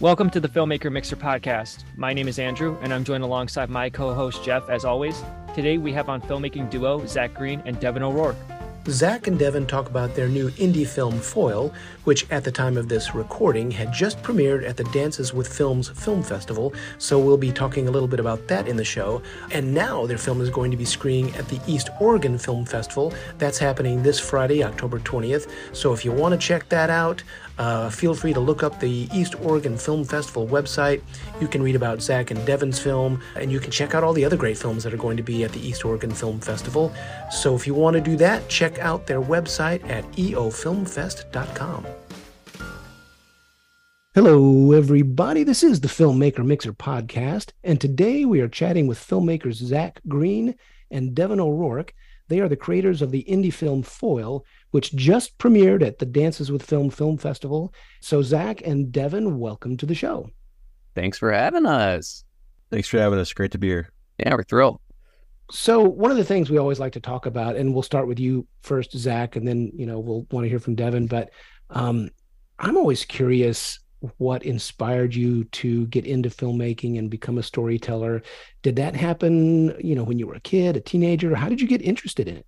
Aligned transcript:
Welcome 0.00 0.30
to 0.30 0.38
the 0.38 0.48
Filmmaker 0.48 0.92
Mixer 0.92 1.16
podcast. 1.16 1.82
My 1.96 2.12
name 2.12 2.28
is 2.28 2.38
Andrew, 2.38 2.78
and 2.82 2.94
I'm 2.94 3.02
joined 3.02 3.24
alongside 3.24 3.68
my 3.68 3.90
co 3.90 4.14
host 4.14 4.44
Jeff, 4.44 4.70
as 4.70 4.84
always. 4.84 5.24
Today 5.56 5.76
we 5.76 5.92
have 5.92 6.08
on 6.08 6.20
filmmaking 6.20 6.70
duo 6.70 7.04
Zach 7.04 7.34
Green 7.34 7.60
and 7.66 7.80
Devin 7.80 8.04
O'Rourke. 8.04 8.36
Zach 8.86 9.26
and 9.26 9.38
Devin 9.38 9.66
talk 9.66 9.88
about 9.88 10.14
their 10.14 10.28
new 10.28 10.50
indie 10.52 10.86
film 10.86 11.18
Foil, 11.18 11.74
which 12.04 12.30
at 12.30 12.44
the 12.44 12.52
time 12.52 12.76
of 12.76 12.88
this 12.88 13.14
recording 13.14 13.72
had 13.72 13.92
just 13.92 14.22
premiered 14.22 14.66
at 14.66 14.76
the 14.76 14.84
Dances 14.84 15.34
with 15.34 15.52
Films 15.52 15.88
Film 15.88 16.22
Festival, 16.22 16.72
so 16.96 17.18
we'll 17.18 17.36
be 17.36 17.52
talking 17.52 17.88
a 17.88 17.90
little 17.90 18.08
bit 18.08 18.20
about 18.20 18.46
that 18.48 18.66
in 18.66 18.76
the 18.76 18.84
show. 18.84 19.20
And 19.50 19.74
now 19.74 20.06
their 20.06 20.16
film 20.16 20.40
is 20.40 20.48
going 20.48 20.70
to 20.70 20.76
be 20.76 20.86
screening 20.86 21.34
at 21.34 21.48
the 21.48 21.60
East 21.66 21.90
Oregon 22.00 22.38
Film 22.38 22.64
Festival. 22.64 23.12
That's 23.36 23.58
happening 23.58 24.02
this 24.02 24.20
Friday, 24.20 24.62
October 24.62 25.00
20th. 25.00 25.50
So 25.72 25.92
if 25.92 26.04
you 26.04 26.12
want 26.12 26.32
to 26.32 26.38
check 26.38 26.68
that 26.70 26.88
out, 26.88 27.22
uh, 27.58 27.90
feel 27.90 28.14
free 28.14 28.32
to 28.32 28.40
look 28.40 28.62
up 28.62 28.78
the 28.80 29.08
East 29.12 29.34
Oregon 29.40 29.76
Film 29.76 30.04
Festival 30.04 30.46
website. 30.46 31.02
You 31.40 31.48
can 31.48 31.62
read 31.62 31.76
about 31.76 32.00
Zach 32.00 32.30
and 32.30 32.44
Devin's 32.46 32.78
film, 32.78 33.20
and 33.36 33.50
you 33.50 33.60
can 33.60 33.70
check 33.70 33.94
out 33.94 34.04
all 34.04 34.12
the 34.12 34.24
other 34.24 34.36
great 34.36 34.56
films 34.56 34.84
that 34.84 34.94
are 34.94 34.98
going 34.98 35.16
to 35.16 35.22
be 35.22 35.44
at 35.44 35.52
the 35.52 35.60
East 35.60 35.84
Oregon 35.84 36.10
Film 36.10 36.40
Festival. 36.40 36.92
So 37.30 37.54
if 37.54 37.66
you 37.66 37.74
want 37.74 37.94
to 37.94 38.00
do 38.00 38.16
that, 38.16 38.48
check 38.48 38.78
out 38.78 39.06
their 39.06 39.20
website 39.20 39.88
at 39.88 40.04
eofilmfest.com. 40.12 41.86
Hello, 44.14 44.72
everybody. 44.72 45.44
This 45.44 45.62
is 45.62 45.80
the 45.80 45.88
Filmmaker 45.88 46.44
Mixer 46.44 46.72
podcast, 46.72 47.50
and 47.62 47.80
today 47.80 48.24
we 48.24 48.40
are 48.40 48.48
chatting 48.48 48.86
with 48.86 48.98
filmmakers 48.98 49.54
Zach 49.54 50.00
Green 50.08 50.54
and 50.90 51.14
Devin 51.14 51.38
O'Rourke. 51.38 51.94
They 52.28 52.40
are 52.40 52.48
the 52.48 52.56
creators 52.56 53.00
of 53.00 53.10
the 53.10 53.24
indie 53.28 53.52
film 53.52 53.82
Foil, 53.82 54.44
which 54.70 54.94
just 54.94 55.36
premiered 55.38 55.82
at 55.82 55.98
the 55.98 56.06
Dances 56.06 56.50
with 56.52 56.62
Film 56.62 56.90
Film 56.90 57.16
Festival. 57.16 57.72
So, 58.00 58.22
Zach 58.22 58.62
and 58.66 58.92
Devin, 58.92 59.38
welcome 59.38 59.76
to 59.76 59.86
the 59.86 59.94
show. 59.94 60.30
Thanks 60.94 61.18
for 61.18 61.32
having 61.32 61.66
us. 61.66 62.24
Thanks 62.70 62.88
for 62.88 62.98
having 62.98 63.18
us. 63.18 63.32
Great 63.32 63.52
to 63.52 63.58
be 63.58 63.68
here. 63.68 63.90
Yeah, 64.18 64.34
we're 64.34 64.42
thrilled. 64.42 64.80
So, 65.50 65.82
one 65.82 66.10
of 66.10 66.16
the 66.16 66.24
things 66.24 66.50
we 66.50 66.58
always 66.58 66.80
like 66.80 66.92
to 66.92 67.00
talk 67.00 67.26
about, 67.26 67.56
and 67.56 67.72
we'll 67.72 67.82
start 67.82 68.06
with 68.06 68.20
you 68.20 68.46
first, 68.62 68.96
Zach, 68.96 69.36
and 69.36 69.46
then 69.46 69.70
you 69.74 69.86
know 69.86 69.98
we'll 69.98 70.26
want 70.30 70.44
to 70.44 70.48
hear 70.48 70.58
from 70.58 70.74
Devin. 70.74 71.06
But 71.06 71.30
um, 71.70 72.10
I'm 72.58 72.76
always 72.76 73.04
curious 73.04 73.80
what 74.18 74.44
inspired 74.44 75.14
you 75.14 75.44
to 75.44 75.86
get 75.88 76.06
into 76.06 76.28
filmmaking 76.28 76.98
and 76.98 77.10
become 77.10 77.38
a 77.38 77.42
storyteller. 77.42 78.22
Did 78.62 78.76
that 78.76 78.94
happen, 78.94 79.74
you 79.80 79.94
know, 79.94 80.04
when 80.04 80.18
you 80.18 80.26
were 80.26 80.34
a 80.34 80.40
kid, 80.40 80.76
a 80.76 80.80
teenager? 80.80 81.34
How 81.34 81.48
did 81.48 81.60
you 81.60 81.66
get 81.66 81.82
interested 81.82 82.28
in 82.28 82.36
it? 82.36 82.46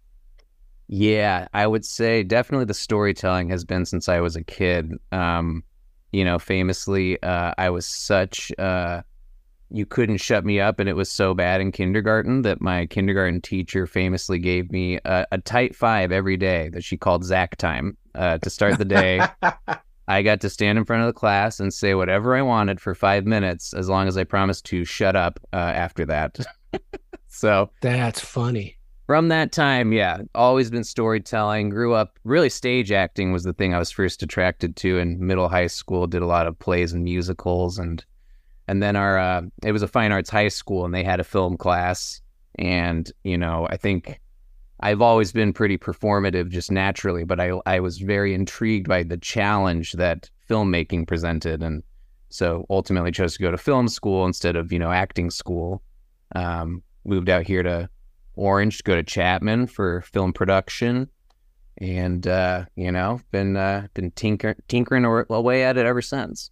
Yeah, 0.92 1.46
I 1.54 1.68
would 1.68 1.84
say 1.84 2.24
definitely 2.24 2.64
the 2.64 2.74
storytelling 2.74 3.48
has 3.50 3.64
been 3.64 3.86
since 3.86 4.08
I 4.08 4.18
was 4.18 4.34
a 4.34 4.42
kid. 4.42 4.92
Um, 5.12 5.62
you 6.10 6.24
know, 6.24 6.40
famously, 6.40 7.22
uh, 7.22 7.54
I 7.56 7.70
was 7.70 7.86
such 7.86 8.50
uh, 8.58 9.02
you 9.70 9.86
couldn't 9.86 10.16
shut 10.16 10.44
me 10.44 10.58
up, 10.58 10.80
and 10.80 10.88
it 10.88 10.96
was 10.96 11.08
so 11.08 11.32
bad 11.32 11.60
in 11.60 11.70
kindergarten 11.70 12.42
that 12.42 12.60
my 12.60 12.86
kindergarten 12.86 13.40
teacher 13.40 13.86
famously 13.86 14.40
gave 14.40 14.72
me 14.72 14.98
a, 15.04 15.28
a 15.30 15.38
tight 15.38 15.76
five 15.76 16.10
every 16.10 16.36
day 16.36 16.70
that 16.70 16.82
she 16.82 16.96
called 16.96 17.24
Zach 17.24 17.56
time 17.56 17.96
uh, 18.16 18.38
to 18.38 18.50
start 18.50 18.76
the 18.76 18.84
day. 18.84 19.24
I 20.08 20.22
got 20.22 20.40
to 20.40 20.50
stand 20.50 20.76
in 20.76 20.84
front 20.84 21.02
of 21.02 21.06
the 21.06 21.12
class 21.12 21.60
and 21.60 21.72
say 21.72 21.94
whatever 21.94 22.34
I 22.34 22.42
wanted 22.42 22.80
for 22.80 22.96
five 22.96 23.26
minutes, 23.26 23.74
as 23.74 23.88
long 23.88 24.08
as 24.08 24.16
I 24.16 24.24
promised 24.24 24.64
to 24.66 24.84
shut 24.84 25.14
up 25.14 25.38
uh, 25.52 25.56
after 25.56 26.04
that. 26.06 26.36
so 27.28 27.70
that's 27.80 28.18
funny 28.18 28.79
from 29.10 29.26
that 29.26 29.50
time, 29.50 29.92
yeah, 29.92 30.18
always 30.36 30.70
been 30.70 30.84
storytelling. 30.84 31.68
Grew 31.68 31.94
up 31.94 32.16
really 32.22 32.48
stage 32.48 32.92
acting 32.92 33.32
was 33.32 33.42
the 33.42 33.52
thing 33.52 33.74
I 33.74 33.78
was 33.80 33.90
first 33.90 34.22
attracted 34.22 34.76
to 34.76 34.98
in 34.98 35.26
middle 35.26 35.48
high 35.48 35.66
school. 35.66 36.06
Did 36.06 36.22
a 36.22 36.26
lot 36.26 36.46
of 36.46 36.56
plays 36.56 36.92
and 36.92 37.02
musicals, 37.02 37.76
and 37.76 38.04
and 38.68 38.80
then 38.80 38.94
our 38.94 39.18
uh, 39.18 39.42
it 39.64 39.72
was 39.72 39.82
a 39.82 39.88
fine 39.88 40.12
arts 40.12 40.30
high 40.30 40.46
school, 40.46 40.84
and 40.84 40.94
they 40.94 41.02
had 41.02 41.18
a 41.18 41.24
film 41.24 41.56
class. 41.56 42.22
And 42.56 43.10
you 43.24 43.36
know, 43.36 43.66
I 43.68 43.76
think 43.76 44.20
I've 44.78 45.02
always 45.02 45.32
been 45.32 45.52
pretty 45.52 45.76
performative 45.76 46.48
just 46.48 46.70
naturally, 46.70 47.24
but 47.24 47.40
I 47.40 47.50
I 47.66 47.80
was 47.80 47.98
very 47.98 48.32
intrigued 48.32 48.86
by 48.86 49.02
the 49.02 49.16
challenge 49.16 49.94
that 49.94 50.30
filmmaking 50.48 51.08
presented, 51.08 51.64
and 51.64 51.82
so 52.28 52.64
ultimately 52.70 53.10
chose 53.10 53.34
to 53.34 53.42
go 53.42 53.50
to 53.50 53.58
film 53.58 53.88
school 53.88 54.24
instead 54.24 54.54
of 54.54 54.70
you 54.70 54.78
know 54.78 54.92
acting 54.92 55.30
school. 55.30 55.82
Um, 56.36 56.84
moved 57.04 57.28
out 57.28 57.44
here 57.44 57.64
to 57.64 57.90
Orange 58.40 58.78
to 58.78 58.82
go 58.82 58.96
to 58.96 59.02
Chapman 59.02 59.66
for 59.66 60.00
film 60.00 60.32
production, 60.32 61.08
and 61.76 62.26
uh, 62.26 62.64
you 62.74 62.90
know, 62.90 63.20
been 63.30 63.56
uh, 63.56 63.86
been 63.92 64.10
tinker- 64.12 64.56
tinkering 64.66 65.04
away 65.04 65.62
at 65.62 65.76
it 65.76 65.84
ever 65.84 66.00
since. 66.00 66.50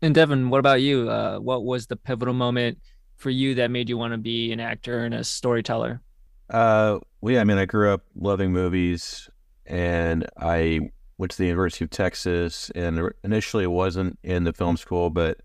And 0.00 0.14
Devin, 0.14 0.48
what 0.48 0.58
about 0.58 0.80
you? 0.80 1.10
Uh, 1.10 1.38
what 1.38 1.64
was 1.64 1.86
the 1.86 1.96
pivotal 1.96 2.32
moment 2.32 2.78
for 3.16 3.28
you 3.28 3.54
that 3.56 3.70
made 3.70 3.90
you 3.90 3.98
want 3.98 4.14
to 4.14 4.18
be 4.18 4.52
an 4.52 4.60
actor 4.60 5.04
and 5.04 5.12
a 5.12 5.22
storyteller? 5.22 6.00
Uh, 6.48 6.98
well, 7.20 7.34
yeah, 7.34 7.42
I 7.42 7.44
mean, 7.44 7.58
I 7.58 7.66
grew 7.66 7.92
up 7.92 8.00
loving 8.16 8.50
movies, 8.50 9.28
and 9.66 10.26
I 10.38 10.80
went 11.18 11.32
to 11.32 11.38
the 11.38 11.46
University 11.46 11.84
of 11.84 11.90
Texas, 11.90 12.70
and 12.74 13.10
initially 13.22 13.64
it 13.64 13.70
wasn't 13.70 14.18
in 14.22 14.44
the 14.44 14.54
film 14.54 14.78
school, 14.78 15.10
but 15.10 15.36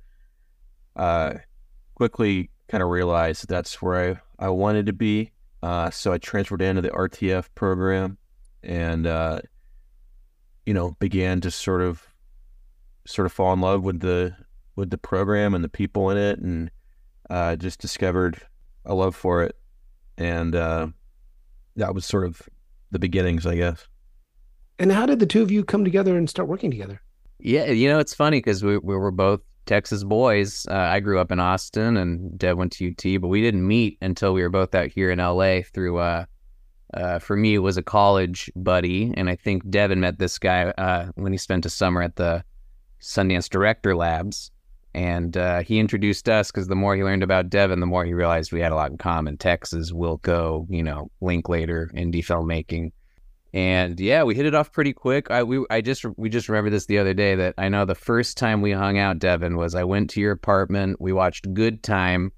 uh, 0.95 1.33
quickly 1.95 2.49
kind 2.69 2.81
of 2.81 2.89
realized 2.89 3.49
that's 3.49 3.81
where 3.81 4.11
I 4.11 4.21
I 4.39 4.49
wanted 4.49 4.85
to 4.87 4.93
be. 4.93 5.31
Uh, 5.63 5.89
so 5.89 6.13
I 6.13 6.17
transferred 6.17 6.61
into 6.61 6.81
the 6.81 6.89
RTF 6.89 7.47
program 7.55 8.17
and, 8.63 9.07
uh, 9.07 9.39
you 10.65 10.73
know, 10.73 10.95
began 10.99 11.41
to 11.41 11.51
sort 11.51 11.81
of, 11.81 12.05
sort 13.05 13.25
of 13.25 13.31
fall 13.31 13.53
in 13.53 13.61
love 13.61 13.83
with 13.83 13.99
the, 13.99 14.35
with 14.75 14.89
the 14.89 14.97
program 14.97 15.53
and 15.53 15.63
the 15.63 15.69
people 15.69 16.09
in 16.09 16.17
it 16.17 16.39
and, 16.39 16.71
uh, 17.29 17.55
just 17.55 17.79
discovered 17.79 18.41
a 18.85 18.93
love 18.93 19.15
for 19.15 19.43
it. 19.43 19.55
And, 20.17 20.55
uh, 20.55 20.87
that 21.75 21.93
was 21.93 22.05
sort 22.05 22.25
of 22.25 22.41
the 22.91 22.99
beginnings, 22.99 23.45
I 23.45 23.55
guess. 23.55 23.87
And 24.77 24.91
how 24.91 25.05
did 25.05 25.19
the 25.19 25.25
two 25.25 25.41
of 25.41 25.51
you 25.51 25.63
come 25.63 25.83
together 25.83 26.17
and 26.17 26.29
start 26.29 26.47
working 26.47 26.71
together? 26.71 27.01
Yeah, 27.39 27.65
you 27.65 27.89
know, 27.89 27.99
it's 27.99 28.13
funny 28.13 28.37
because 28.37 28.63
we, 28.63 28.77
we 28.77 28.95
were 28.95 29.11
both 29.11 29.41
Texas 29.65 30.03
boys. 30.03 30.65
Uh, 30.69 30.75
I 30.75 30.99
grew 30.99 31.19
up 31.19 31.31
in 31.31 31.39
Austin, 31.39 31.97
and 31.97 32.37
Dev 32.37 32.57
went 32.57 32.71
to 32.73 32.89
UT, 32.89 33.21
but 33.21 33.27
we 33.27 33.41
didn't 33.41 33.67
meet 33.67 33.97
until 34.01 34.33
we 34.33 34.41
were 34.41 34.49
both 34.49 34.75
out 34.75 34.87
here 34.87 35.11
in 35.11 35.19
LA. 35.19 35.61
Through, 35.61 35.97
uh, 35.97 36.25
uh, 36.93 37.19
for 37.19 37.35
me, 37.35 37.55
it 37.55 37.59
was 37.59 37.77
a 37.77 37.83
college 37.83 38.51
buddy, 38.55 39.13
and 39.15 39.29
I 39.29 39.35
think 39.35 39.69
Devin 39.69 39.99
met 39.99 40.19
this 40.19 40.37
guy 40.37 40.65
uh, 40.77 41.11
when 41.15 41.31
he 41.31 41.37
spent 41.37 41.65
a 41.65 41.69
summer 41.69 42.01
at 42.01 42.15
the 42.15 42.43
Sundance 43.01 43.49
Director 43.49 43.95
Labs, 43.95 44.51
and 44.93 45.35
uh, 45.35 45.61
he 45.61 45.79
introduced 45.79 46.29
us 46.29 46.51
because 46.51 46.67
the 46.67 46.75
more 46.75 46.95
he 46.95 47.03
learned 47.03 47.23
about 47.23 47.49
Devin, 47.49 47.79
the 47.79 47.85
more 47.85 48.05
he 48.05 48.13
realized 48.13 48.51
we 48.51 48.61
had 48.61 48.71
a 48.71 48.75
lot 48.75 48.91
in 48.91 48.97
common. 48.97 49.37
Texas, 49.37 49.91
Wilco, 49.91 50.65
you 50.69 50.83
know, 50.83 51.09
Linklater, 51.21 51.91
indie 51.93 52.25
filmmaking 52.25 52.91
and 53.55 53.97
yeah, 54.01 54.23
we 54.23 54.35
hit 54.35 54.45
it 54.45 54.53
off 54.53 54.73
pretty 54.73 54.91
quick. 54.91 55.31
I 55.31 55.41
we 55.41 55.65
I 55.69 55.79
just 55.79 56.05
we 56.17 56.27
just 56.27 56.49
remember 56.49 56.69
this 56.69 56.87
the 56.87 56.97
other 56.97 57.13
day 57.13 57.35
that 57.35 57.55
I 57.57 57.69
know 57.69 57.85
the 57.85 57.95
first 57.95 58.37
time 58.37 58.61
we 58.61 58.73
hung 58.73 58.97
out, 58.97 59.17
Devin, 59.17 59.55
was 59.55 59.75
I 59.75 59.85
went 59.85 60.09
to 60.11 60.19
your 60.19 60.33
apartment. 60.33 60.99
We 60.99 61.13
watched 61.13 61.51
Good 61.53 61.81
Time, 61.81 62.33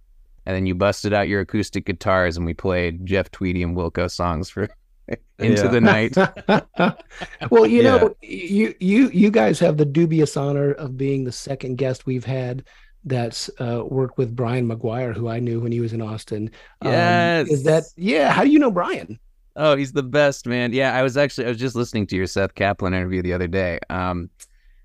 and 0.45 0.55
then 0.55 0.67
you 0.67 0.75
busted 0.75 1.13
out 1.13 1.27
your 1.27 1.41
acoustic 1.41 1.87
guitars 1.87 2.37
and 2.37 2.45
we 2.45 2.53
played 2.53 3.03
Jeff 3.03 3.31
Tweedy 3.31 3.63
and 3.63 3.75
Wilco 3.75 4.11
songs 4.11 4.51
for 4.51 4.69
into 5.39 5.67
the 5.67 5.81
night. 5.81 6.15
well, 7.49 7.65
you 7.65 7.81
yeah. 7.81 7.97
know, 7.97 8.15
you 8.21 8.75
you 8.79 9.09
you 9.09 9.31
guys 9.31 9.57
have 9.57 9.77
the 9.77 9.85
dubious 9.85 10.37
honor 10.37 10.73
of 10.73 10.97
being 10.97 11.23
the 11.23 11.31
second 11.31 11.79
guest 11.79 12.05
we've 12.05 12.25
had 12.25 12.63
that's 13.05 13.49
uh, 13.59 13.83
worked 13.83 14.19
with 14.19 14.35
Brian 14.35 14.69
McGuire, 14.69 15.15
who 15.15 15.29
I 15.29 15.39
knew 15.39 15.61
when 15.61 15.71
he 15.71 15.79
was 15.79 15.93
in 15.93 16.01
Austin. 16.03 16.51
Yes, 16.83 17.47
um, 17.47 17.51
is 17.51 17.63
that 17.63 17.85
yeah? 17.95 18.31
How 18.31 18.43
do 18.43 18.51
you 18.51 18.59
know 18.59 18.69
Brian? 18.69 19.17
Oh, 19.57 19.75
he's 19.75 19.91
the 19.91 20.03
best, 20.03 20.45
man. 20.45 20.71
Yeah, 20.71 20.95
I 20.95 21.01
was 21.01 21.17
actually 21.17 21.45
I 21.45 21.49
was 21.49 21.57
just 21.57 21.75
listening 21.75 22.05
to 22.07 22.15
your 22.15 22.27
Seth 22.27 22.53
Kaplan 22.53 22.93
interview 22.93 23.23
the 23.23 23.33
other 23.33 23.47
day. 23.47 23.79
Um, 23.89 24.29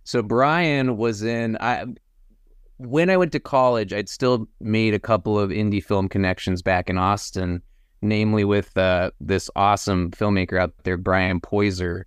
so 0.05 0.23
Brian 0.23 0.97
was 0.97 1.23
in 1.23 1.59
I 1.61 1.85
when 2.79 3.11
I 3.11 3.17
went 3.19 3.33
to 3.33 3.41
college, 3.41 3.93
I'd 3.93 4.09
still 4.09 4.49
made 4.61 4.95
a 4.95 4.99
couple 4.99 5.39
of 5.39 5.51
indie 5.51 5.85
film 5.85 6.09
connections 6.09 6.63
back 6.63 6.89
in 6.89 6.97
Austin, 6.97 7.63
namely 8.01 8.45
with 8.45 8.77
uh, 8.77 9.11
this 9.21 9.51
awesome 9.55 10.11
filmmaker 10.11 10.59
out 10.59 10.73
there, 10.85 10.97
Bryan 10.97 11.41
Poyser, 11.41 12.05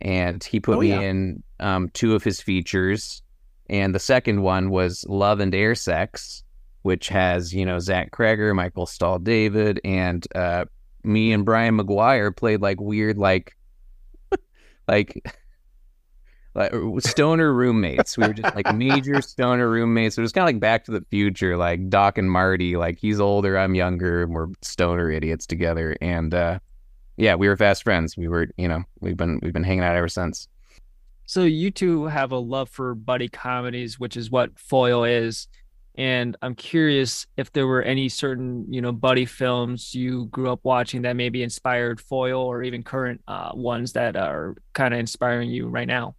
and 0.00 0.42
he 0.42 0.60
put 0.60 0.76
oh, 0.76 0.80
me 0.80 0.90
yeah. 0.90 1.00
in 1.00 1.42
um, 1.58 1.88
two 1.90 2.14
of 2.14 2.22
his 2.22 2.40
features, 2.40 3.22
and 3.68 3.92
the 3.92 3.98
second 3.98 4.42
one 4.42 4.70
was 4.70 5.04
Love 5.08 5.40
and 5.40 5.54
Air 5.54 5.74
Sex, 5.74 6.44
which 6.82 7.08
has 7.08 7.52
you 7.52 7.66
know 7.66 7.80
Zach 7.80 8.12
Cregger, 8.12 8.54
Michael 8.54 8.86
Stahl-David, 8.86 9.80
and 9.84 10.26
uh, 10.36 10.64
me 11.04 11.32
and 11.32 11.44
Brian 11.44 11.78
McGuire 11.78 12.34
played 12.34 12.60
like 12.60 12.80
weird, 12.80 13.18
like, 13.18 13.56
like, 14.88 15.24
like 16.54 16.72
stoner 17.00 17.52
roommates. 17.52 18.16
We 18.16 18.26
were 18.26 18.32
just 18.32 18.54
like 18.54 18.72
major 18.74 19.20
stoner 19.20 19.68
roommates. 19.68 20.16
It 20.16 20.22
was 20.22 20.32
kind 20.32 20.42
of 20.44 20.54
like 20.54 20.60
Back 20.60 20.84
to 20.84 20.92
the 20.92 21.04
Future, 21.10 21.56
like 21.56 21.88
Doc 21.88 22.16
and 22.18 22.30
Marty. 22.30 22.76
Like 22.76 22.98
he's 22.98 23.20
older, 23.20 23.58
I'm 23.58 23.74
younger, 23.74 24.22
and 24.22 24.32
we're 24.32 24.48
stoner 24.62 25.10
idiots 25.10 25.46
together. 25.46 25.96
And 26.00 26.32
uh, 26.32 26.58
yeah, 27.16 27.34
we 27.34 27.48
were 27.48 27.56
fast 27.56 27.82
friends. 27.82 28.16
We 28.16 28.28
were, 28.28 28.48
you 28.56 28.68
know, 28.68 28.84
we've 29.00 29.16
been 29.16 29.40
we've 29.42 29.52
been 29.52 29.64
hanging 29.64 29.84
out 29.84 29.96
ever 29.96 30.08
since. 30.08 30.48
So 31.26 31.42
you 31.42 31.70
two 31.70 32.04
have 32.04 32.32
a 32.32 32.38
love 32.38 32.68
for 32.68 32.94
buddy 32.94 33.28
comedies, 33.28 33.98
which 33.98 34.16
is 34.16 34.30
what 34.30 34.58
Foil 34.58 35.04
is. 35.04 35.48
And 35.96 36.36
I'm 36.42 36.54
curious 36.54 37.26
if 37.36 37.52
there 37.52 37.66
were 37.66 37.82
any 37.82 38.08
certain, 38.08 38.66
you 38.72 38.80
know, 38.80 38.90
buddy 38.90 39.26
films 39.26 39.94
you 39.94 40.26
grew 40.26 40.50
up 40.50 40.60
watching 40.64 41.02
that 41.02 41.14
maybe 41.14 41.42
inspired 41.42 42.00
Foil 42.00 42.40
or 42.40 42.62
even 42.62 42.82
current 42.82 43.20
uh, 43.28 43.52
ones 43.54 43.92
that 43.92 44.16
are 44.16 44.56
kind 44.72 44.92
of 44.92 45.00
inspiring 45.00 45.50
you 45.50 45.68
right 45.68 45.86
now. 45.86 46.16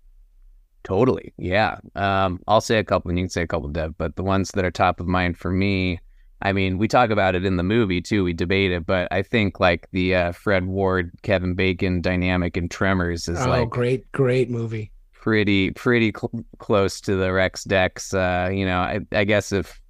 Totally. 0.83 1.33
Yeah. 1.37 1.79
Um, 1.95 2.39
I'll 2.47 2.61
say 2.61 2.77
a 2.77 2.83
couple 2.83 3.09
and 3.09 3.17
you 3.17 3.25
can 3.25 3.29
say 3.29 3.41
a 3.41 3.47
couple, 3.47 3.67
Dev, 3.69 3.97
but 3.97 4.15
the 4.15 4.23
ones 4.23 4.51
that 4.51 4.63
are 4.63 4.71
top 4.71 4.99
of 4.99 5.07
mind 5.07 5.37
for 5.37 5.51
me, 5.51 5.99
I 6.41 6.53
mean, 6.53 6.77
we 6.77 6.87
talk 6.87 7.09
about 7.09 7.35
it 7.35 7.43
in 7.43 7.57
the 7.57 7.63
movie 7.63 8.01
too. 8.01 8.23
We 8.23 8.33
debate 8.33 8.71
it, 8.71 8.85
but 8.85 9.07
I 9.11 9.23
think 9.23 9.59
like 9.59 9.89
the 9.91 10.15
uh, 10.15 10.31
Fred 10.31 10.67
Ward, 10.67 11.11
Kevin 11.23 11.55
Bacon 11.55 12.01
dynamic 12.01 12.55
in 12.55 12.69
Tremors 12.69 13.27
is 13.27 13.41
oh, 13.41 13.49
like 13.49 13.69
great, 13.69 14.09
great 14.11 14.49
movie 14.49 14.91
pretty 15.25 15.71
pretty 15.71 16.13
cl- 16.15 16.45
close 16.59 17.01
to 17.01 17.15
the 17.15 17.33
Rex 17.33 17.63
Dex. 17.63 18.13
Uh, 18.13 18.51
you 18.53 18.63
know, 18.63 18.77
I, 18.77 18.99
I 19.11 19.23
guess 19.23 19.51
if, 19.51 19.81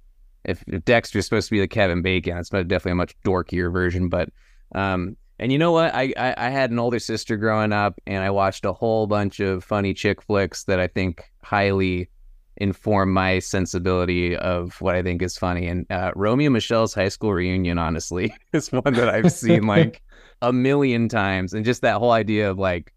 if 0.46 0.64
if 0.66 0.82
Dexter's 0.86 1.26
supposed 1.26 1.48
to 1.48 1.54
be 1.54 1.60
the 1.60 1.68
Kevin 1.68 2.00
Bacon, 2.00 2.38
it's 2.38 2.48
definitely 2.48 2.92
a 2.92 2.96
much 2.96 3.14
dorkier 3.22 3.70
version. 3.70 4.08
But 4.08 4.30
um, 4.74 5.14
and 5.38 5.52
you 5.52 5.58
know 5.58 5.72
what? 5.72 5.94
I, 5.94 6.14
I 6.16 6.34
I 6.38 6.48
had 6.48 6.70
an 6.70 6.78
older 6.78 6.98
sister 6.98 7.36
growing 7.36 7.74
up, 7.74 8.00
and 8.06 8.24
I 8.24 8.30
watched 8.30 8.64
a 8.64 8.72
whole 8.72 9.06
bunch 9.06 9.38
of 9.40 9.62
funny 9.62 9.92
chick 9.92 10.22
flicks 10.22 10.64
that 10.64 10.80
I 10.80 10.86
think 10.86 11.22
highly 11.44 12.08
inform 12.56 13.12
my 13.12 13.38
sensibility 13.38 14.34
of 14.36 14.80
what 14.80 14.94
I 14.94 15.02
think 15.02 15.20
is 15.20 15.36
funny. 15.36 15.66
And 15.66 15.84
uh, 15.90 16.12
Romy 16.16 16.46
and 16.46 16.54
Michelle's 16.54 16.94
high 16.94 17.10
school 17.10 17.34
reunion, 17.34 17.76
honestly, 17.76 18.34
is 18.54 18.72
one 18.72 18.94
that 18.94 19.10
I've 19.10 19.30
seen 19.30 19.66
like 19.66 20.00
a 20.40 20.50
million 20.50 21.10
times, 21.10 21.52
and 21.52 21.62
just 21.62 21.82
that 21.82 21.98
whole 21.98 22.12
idea 22.12 22.50
of 22.50 22.58
like 22.58 22.94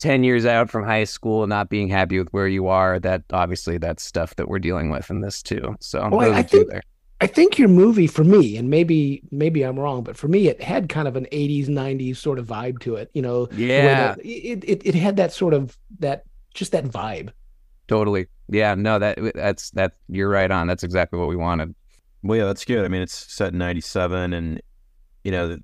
10 0.00 0.24
years 0.24 0.46
out 0.46 0.70
from 0.70 0.84
high 0.84 1.04
school 1.04 1.42
and 1.42 1.50
not 1.50 1.68
being 1.68 1.88
happy 1.88 2.18
with 2.18 2.28
where 2.30 2.48
you 2.48 2.66
are 2.66 2.98
that 2.98 3.22
obviously 3.32 3.78
that's 3.78 4.02
stuff 4.02 4.34
that 4.36 4.48
we're 4.48 4.58
dealing 4.58 4.90
with 4.90 5.10
in 5.10 5.20
this 5.20 5.42
too. 5.42 5.76
So 5.80 6.08
well, 6.10 6.30
oh, 6.30 6.34
I, 6.34 6.42
think, 6.42 6.70
there. 6.70 6.82
I 7.20 7.26
think 7.26 7.58
your 7.58 7.68
movie 7.68 8.06
for 8.06 8.24
me 8.24 8.56
and 8.56 8.70
maybe 8.70 9.22
maybe 9.30 9.62
i'm 9.62 9.78
wrong 9.78 10.02
but 10.02 10.16
for 10.16 10.26
me 10.28 10.48
it 10.48 10.62
had 10.62 10.88
kind 10.88 11.06
of 11.06 11.16
an 11.16 11.26
80s 11.30 11.68
90s 11.68 12.16
sort 12.16 12.38
of 12.38 12.46
vibe 12.46 12.80
to 12.80 12.96
it 12.96 13.10
you 13.12 13.20
know 13.20 13.46
yeah. 13.52 14.14
the, 14.14 14.26
it, 14.26 14.64
it, 14.64 14.86
it 14.86 14.94
had 14.94 15.16
that 15.16 15.32
sort 15.32 15.52
of 15.52 15.76
that 15.98 16.24
just 16.54 16.72
that 16.72 16.84
vibe. 16.84 17.30
Totally. 17.88 18.26
Yeah 18.48 18.74
no 18.74 18.98
that 18.98 19.18
that's 19.34 19.70
that 19.70 19.92
you're 20.08 20.28
right 20.28 20.50
on. 20.50 20.66
That's 20.66 20.82
exactly 20.82 21.18
what 21.18 21.28
we 21.28 21.36
wanted. 21.36 21.74
Well 22.22 22.38
yeah 22.38 22.44
that's 22.44 22.64
good. 22.64 22.84
I 22.84 22.88
mean 22.88 23.02
it's 23.02 23.32
set 23.32 23.52
in 23.52 23.58
97 23.58 24.32
and 24.32 24.60
you 25.24 25.32
know 25.32 25.48
the, 25.48 25.62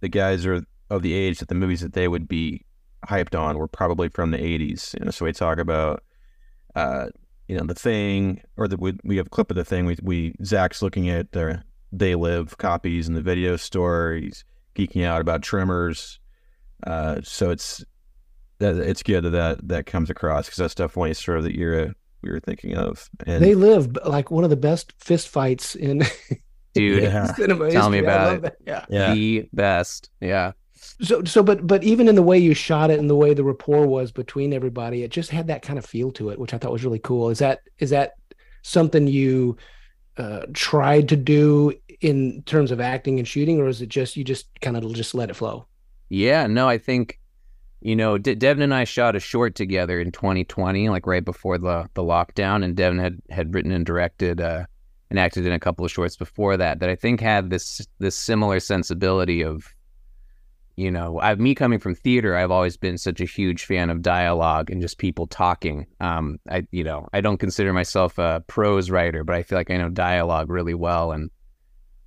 the 0.00 0.08
guys 0.08 0.46
are 0.46 0.62
of 0.90 1.02
the 1.02 1.12
age 1.12 1.38
that 1.40 1.48
the 1.48 1.54
movies 1.54 1.80
that 1.80 1.94
they 1.94 2.08
would 2.08 2.28
be 2.28 2.64
hyped 3.06 3.38
on 3.38 3.58
were 3.58 3.68
probably 3.68 4.08
from 4.08 4.30
the 4.30 4.38
80s. 4.38 4.98
You 4.98 5.04
know, 5.04 5.10
so 5.10 5.24
we 5.24 5.32
talk 5.32 5.58
about, 5.58 6.02
uh, 6.74 7.06
you 7.48 7.56
know, 7.56 7.64
the 7.64 7.74
thing, 7.74 8.42
or 8.56 8.68
the, 8.68 8.76
we, 8.76 8.94
we 9.04 9.16
have 9.16 9.26
a 9.26 9.30
clip 9.30 9.50
of 9.50 9.56
the 9.56 9.64
thing. 9.64 9.86
We, 9.86 9.96
we 10.02 10.34
Zach's 10.44 10.82
looking 10.82 11.08
at 11.08 11.32
their 11.32 11.64
They 11.92 12.14
Live 12.14 12.58
copies 12.58 13.08
in 13.08 13.14
the 13.14 13.22
video 13.22 13.56
store. 13.56 14.18
He's 14.20 14.44
geeking 14.74 15.04
out 15.04 15.20
about 15.20 15.42
Tremors. 15.42 16.20
Uh, 16.86 17.20
so 17.22 17.50
it's 17.50 17.84
that 18.58 18.76
it's 18.76 19.02
good 19.02 19.24
that 19.24 19.30
that, 19.30 19.68
that 19.68 19.86
comes 19.86 20.10
across 20.10 20.46
because 20.46 20.58
that's 20.58 20.74
definitely 20.74 21.14
sort 21.14 21.38
of 21.38 21.44
the 21.44 21.58
era 21.58 21.94
we 22.22 22.30
were 22.30 22.40
thinking 22.40 22.74
of. 22.74 23.08
And 23.26 23.42
they 23.42 23.54
live 23.54 23.96
like 24.04 24.30
one 24.30 24.44
of 24.44 24.50
the 24.50 24.56
best 24.56 24.92
fist 24.98 25.28
fights 25.28 25.74
in 25.74 26.02
dude. 26.74 27.02
Yeah. 27.02 27.32
Cinema 27.34 27.70
Tell 27.70 27.90
me 27.90 27.98
about 27.98 28.44
it. 28.44 28.56
Yeah, 28.66 28.84
yeah, 28.88 29.14
the 29.14 29.48
best. 29.52 30.10
Yeah. 30.20 30.52
So, 31.00 31.24
so, 31.24 31.42
but, 31.42 31.66
but 31.66 31.84
even 31.84 32.08
in 32.08 32.14
the 32.14 32.22
way 32.22 32.38
you 32.38 32.54
shot 32.54 32.90
it 32.90 32.98
and 32.98 33.08
the 33.10 33.16
way 33.16 33.34
the 33.34 33.44
rapport 33.44 33.86
was 33.86 34.12
between 34.12 34.52
everybody, 34.52 35.02
it 35.02 35.10
just 35.10 35.30
had 35.30 35.46
that 35.48 35.62
kind 35.62 35.78
of 35.78 35.84
feel 35.84 36.10
to 36.12 36.30
it, 36.30 36.38
which 36.38 36.54
I 36.54 36.58
thought 36.58 36.72
was 36.72 36.84
really 36.84 36.98
cool. 36.98 37.30
Is 37.30 37.38
that 37.38 37.62
is 37.78 37.90
that 37.90 38.14
something 38.62 39.06
you 39.06 39.56
uh, 40.16 40.46
tried 40.52 41.08
to 41.10 41.16
do 41.16 41.72
in 42.00 42.42
terms 42.42 42.70
of 42.70 42.80
acting 42.80 43.18
and 43.18 43.28
shooting, 43.28 43.60
or 43.60 43.68
is 43.68 43.82
it 43.82 43.88
just 43.88 44.16
you 44.16 44.24
just 44.24 44.46
kind 44.60 44.76
of 44.76 44.92
just 44.94 45.14
let 45.14 45.30
it 45.30 45.36
flow? 45.36 45.66
Yeah, 46.08 46.46
no, 46.46 46.68
I 46.68 46.78
think 46.78 47.20
you 47.80 47.96
know 47.96 48.18
De- 48.18 48.34
Devin 48.34 48.62
and 48.62 48.74
I 48.74 48.84
shot 48.84 49.16
a 49.16 49.20
short 49.20 49.54
together 49.54 50.00
in 50.00 50.12
2020, 50.12 50.88
like 50.88 51.06
right 51.06 51.24
before 51.24 51.58
the 51.58 51.88
the 51.94 52.02
lockdown, 52.02 52.64
and 52.64 52.76
Devin 52.76 52.98
had 52.98 53.20
had 53.30 53.54
written 53.54 53.72
and 53.72 53.84
directed 53.84 54.40
uh, 54.40 54.66
and 55.10 55.18
acted 55.18 55.46
in 55.46 55.52
a 55.52 55.60
couple 55.60 55.84
of 55.84 55.90
shorts 55.90 56.16
before 56.16 56.56
that 56.56 56.80
that 56.80 56.88
I 56.88 56.96
think 56.96 57.20
had 57.20 57.50
this 57.50 57.86
this 57.98 58.16
similar 58.16 58.60
sensibility 58.60 59.42
of 59.42 59.66
you 60.76 60.90
know, 60.90 61.18
I, 61.20 61.34
me 61.36 61.54
coming 61.54 61.78
from 61.78 61.94
theater, 61.94 62.36
I've 62.36 62.50
always 62.50 62.76
been 62.76 62.98
such 62.98 63.20
a 63.20 63.24
huge 63.24 63.64
fan 63.64 63.88
of 63.88 64.02
dialogue 64.02 64.70
and 64.70 64.82
just 64.82 64.98
people 64.98 65.26
talking. 65.26 65.86
Um, 66.00 66.38
I, 66.50 66.66
you 66.70 66.84
know, 66.84 67.08
I 67.14 67.22
don't 67.22 67.38
consider 67.38 67.72
myself 67.72 68.18
a 68.18 68.44
prose 68.46 68.90
writer, 68.90 69.24
but 69.24 69.36
I 69.36 69.42
feel 69.42 69.56
like 69.56 69.70
I 69.70 69.78
know 69.78 69.88
dialogue 69.88 70.50
really 70.50 70.74
well, 70.74 71.12
and 71.12 71.30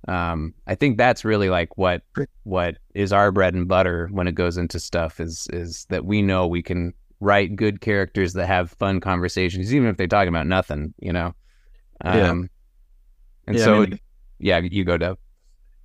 um, 0.06 0.54
I 0.66 0.76
think 0.76 0.98
that's 0.98 1.24
really 1.24 1.50
like 1.50 1.76
what 1.76 2.02
what 2.44 2.78
is 2.94 3.12
our 3.12 3.32
bread 3.32 3.54
and 3.54 3.68
butter 3.68 4.08
when 4.12 4.28
it 4.28 4.34
goes 4.34 4.56
into 4.56 4.78
stuff 4.78 5.20
is 5.20 5.48
is 5.52 5.86
that 5.90 6.04
we 6.04 6.22
know 6.22 6.46
we 6.46 6.62
can 6.62 6.94
write 7.18 7.56
good 7.56 7.80
characters 7.80 8.32
that 8.34 8.46
have 8.46 8.70
fun 8.70 9.00
conversations, 9.00 9.74
even 9.74 9.88
if 9.88 9.96
they're 9.96 10.06
talking 10.06 10.28
about 10.28 10.46
nothing, 10.46 10.94
you 11.00 11.12
know. 11.12 11.34
Um, 12.02 12.16
yeah. 12.16 12.30
And 13.48 13.58
yeah, 13.58 13.64
so, 13.64 13.74
I 13.74 13.86
mean, 13.86 14.00
yeah, 14.38 14.58
you 14.58 14.84
go, 14.84 14.96
Dev. 14.96 15.18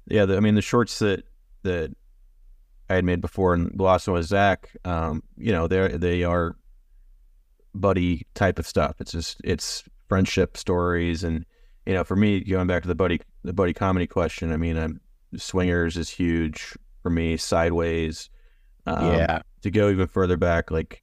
Yeah, 0.07 0.25
the, 0.25 0.37
I 0.37 0.39
mean 0.39 0.55
the 0.55 0.61
shorts 0.61 0.99
that 0.99 1.23
that 1.63 1.91
I 2.89 2.95
had 2.95 3.05
made 3.05 3.21
before, 3.21 3.53
and 3.53 3.71
the 3.75 3.83
last 3.83 4.07
one 4.07 4.21
Zach. 4.23 4.69
Um, 4.85 5.23
you 5.37 5.51
know, 5.51 5.67
they 5.67 5.87
they 5.97 6.23
are 6.23 6.55
buddy 7.73 8.25
type 8.33 8.59
of 8.59 8.67
stuff. 8.67 8.95
It's 8.99 9.11
just 9.11 9.41
it's 9.43 9.83
friendship 10.07 10.57
stories, 10.57 11.23
and 11.23 11.45
you 11.85 11.93
know, 11.93 12.03
for 12.03 12.15
me, 12.15 12.41
going 12.41 12.67
back 12.67 12.83
to 12.83 12.87
the 12.87 12.95
buddy 12.95 13.21
the 13.43 13.53
buddy 13.53 13.73
comedy 13.73 14.07
question. 14.07 14.51
I 14.51 14.57
mean, 14.57 14.77
um, 14.77 14.99
Swingers 15.35 15.97
is 15.97 16.09
huge 16.09 16.73
for 17.01 17.09
me. 17.09 17.37
Sideways, 17.37 18.29
um, 18.85 19.13
yeah. 19.13 19.41
To 19.63 19.71
go 19.71 19.89
even 19.89 20.07
further 20.07 20.37
back, 20.37 20.69
like 20.69 21.01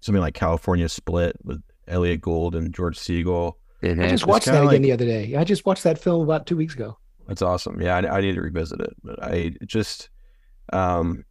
something 0.00 0.20
like 0.20 0.34
California 0.34 0.88
Split 0.88 1.36
with 1.44 1.62
Elliot 1.86 2.20
Gould 2.20 2.54
and 2.54 2.74
George 2.74 2.98
Segal. 2.98 3.54
Mm-hmm. 3.82 4.02
I 4.02 4.08
just 4.08 4.26
watched 4.26 4.46
that 4.46 4.56
again 4.56 4.66
like, 4.66 4.82
the 4.82 4.92
other 4.92 5.06
day. 5.06 5.36
I 5.36 5.44
just 5.44 5.64
watched 5.64 5.84
that 5.84 5.98
film 5.98 6.22
about 6.22 6.46
two 6.46 6.56
weeks 6.56 6.74
ago. 6.74 6.98
That's 7.28 7.42
awesome. 7.42 7.80
Yeah, 7.80 7.96
I, 7.96 8.18
I 8.18 8.20
need 8.20 8.34
to 8.34 8.42
revisit 8.42 8.80
it, 8.80 8.94
but 9.02 9.22
I 9.22 9.54
just 9.64 10.10
um, 10.72 11.24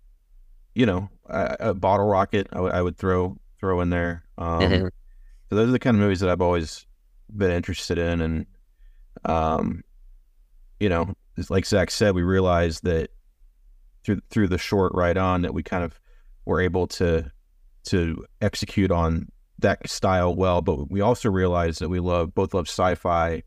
you 0.75 0.85
know, 0.85 1.09
a, 1.27 1.57
a 1.59 1.73
bottle 1.73 2.07
rocket 2.07 2.47
I, 2.51 2.55
w- 2.55 2.73
I 2.73 2.81
would 2.81 2.97
throw 2.97 3.37
throw 3.59 3.81
in 3.81 3.89
there. 3.89 4.23
Um, 4.37 4.59
mm-hmm. 4.61 4.87
So 5.49 5.55
those 5.55 5.69
are 5.69 5.71
the 5.71 5.79
kind 5.79 5.95
of 5.95 6.01
movies 6.01 6.19
that 6.19 6.29
I've 6.29 6.41
always 6.41 6.85
been 7.35 7.51
interested 7.51 7.97
in, 7.97 8.21
and 8.21 8.45
um, 9.25 9.83
you 10.79 10.89
know, 10.89 11.13
like 11.49 11.65
Zach 11.65 11.91
said, 11.91 12.15
we 12.15 12.23
realized 12.23 12.83
that 12.83 13.09
through 14.03 14.21
through 14.29 14.47
the 14.47 14.57
short 14.57 14.93
right 14.93 15.17
on 15.17 15.41
that 15.41 15.53
we 15.53 15.63
kind 15.63 15.83
of 15.83 15.99
were 16.45 16.61
able 16.61 16.87
to 16.87 17.31
to 17.85 18.25
execute 18.41 18.91
on 18.91 19.27
that 19.59 19.89
style 19.89 20.35
well, 20.35 20.61
but 20.61 20.89
we 20.89 21.01
also 21.01 21.29
realized 21.29 21.81
that 21.81 21.89
we 21.89 21.99
love 21.99 22.33
both 22.33 22.53
love 22.53 22.67
sci-fi 22.67 23.43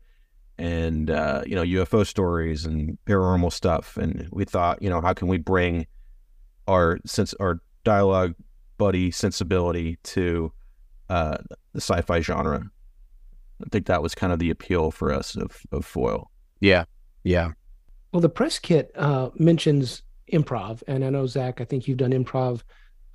and 0.57 1.09
uh, 1.09 1.43
you 1.45 1.55
know 1.55 1.63
UFO 1.63 2.05
stories 2.05 2.65
and 2.65 2.97
paranormal 3.05 3.51
stuff, 3.51 3.97
and 3.97 4.27
we 4.31 4.45
thought, 4.45 4.81
you 4.81 4.89
know, 4.89 5.01
how 5.01 5.13
can 5.13 5.27
we 5.27 5.37
bring 5.37 5.87
our 6.67 6.99
sense 7.05 7.33
our 7.35 7.61
dialogue 7.83 8.35
buddy 8.77 9.11
sensibility 9.11 9.97
to 10.03 10.51
uh, 11.09 11.37
the 11.73 11.81
sci-fi 11.81 12.21
genre? 12.21 12.69
I 13.61 13.69
think 13.71 13.85
that 13.87 14.03
was 14.03 14.13
kind 14.15 14.33
of 14.33 14.39
the 14.39 14.49
appeal 14.49 14.91
for 14.91 15.11
us 15.11 15.35
of 15.35 15.61
of 15.71 15.85
foil. 15.85 16.29
Yeah, 16.59 16.85
yeah. 17.23 17.51
Well, 18.11 18.21
the 18.21 18.29
press 18.29 18.59
kit 18.59 18.91
uh, 18.95 19.29
mentions 19.35 20.03
improv, 20.31 20.83
and 20.87 21.03
I 21.03 21.09
know 21.09 21.25
Zach. 21.25 21.61
I 21.61 21.65
think 21.65 21.87
you've 21.87 21.97
done 21.97 22.11
improv 22.11 22.61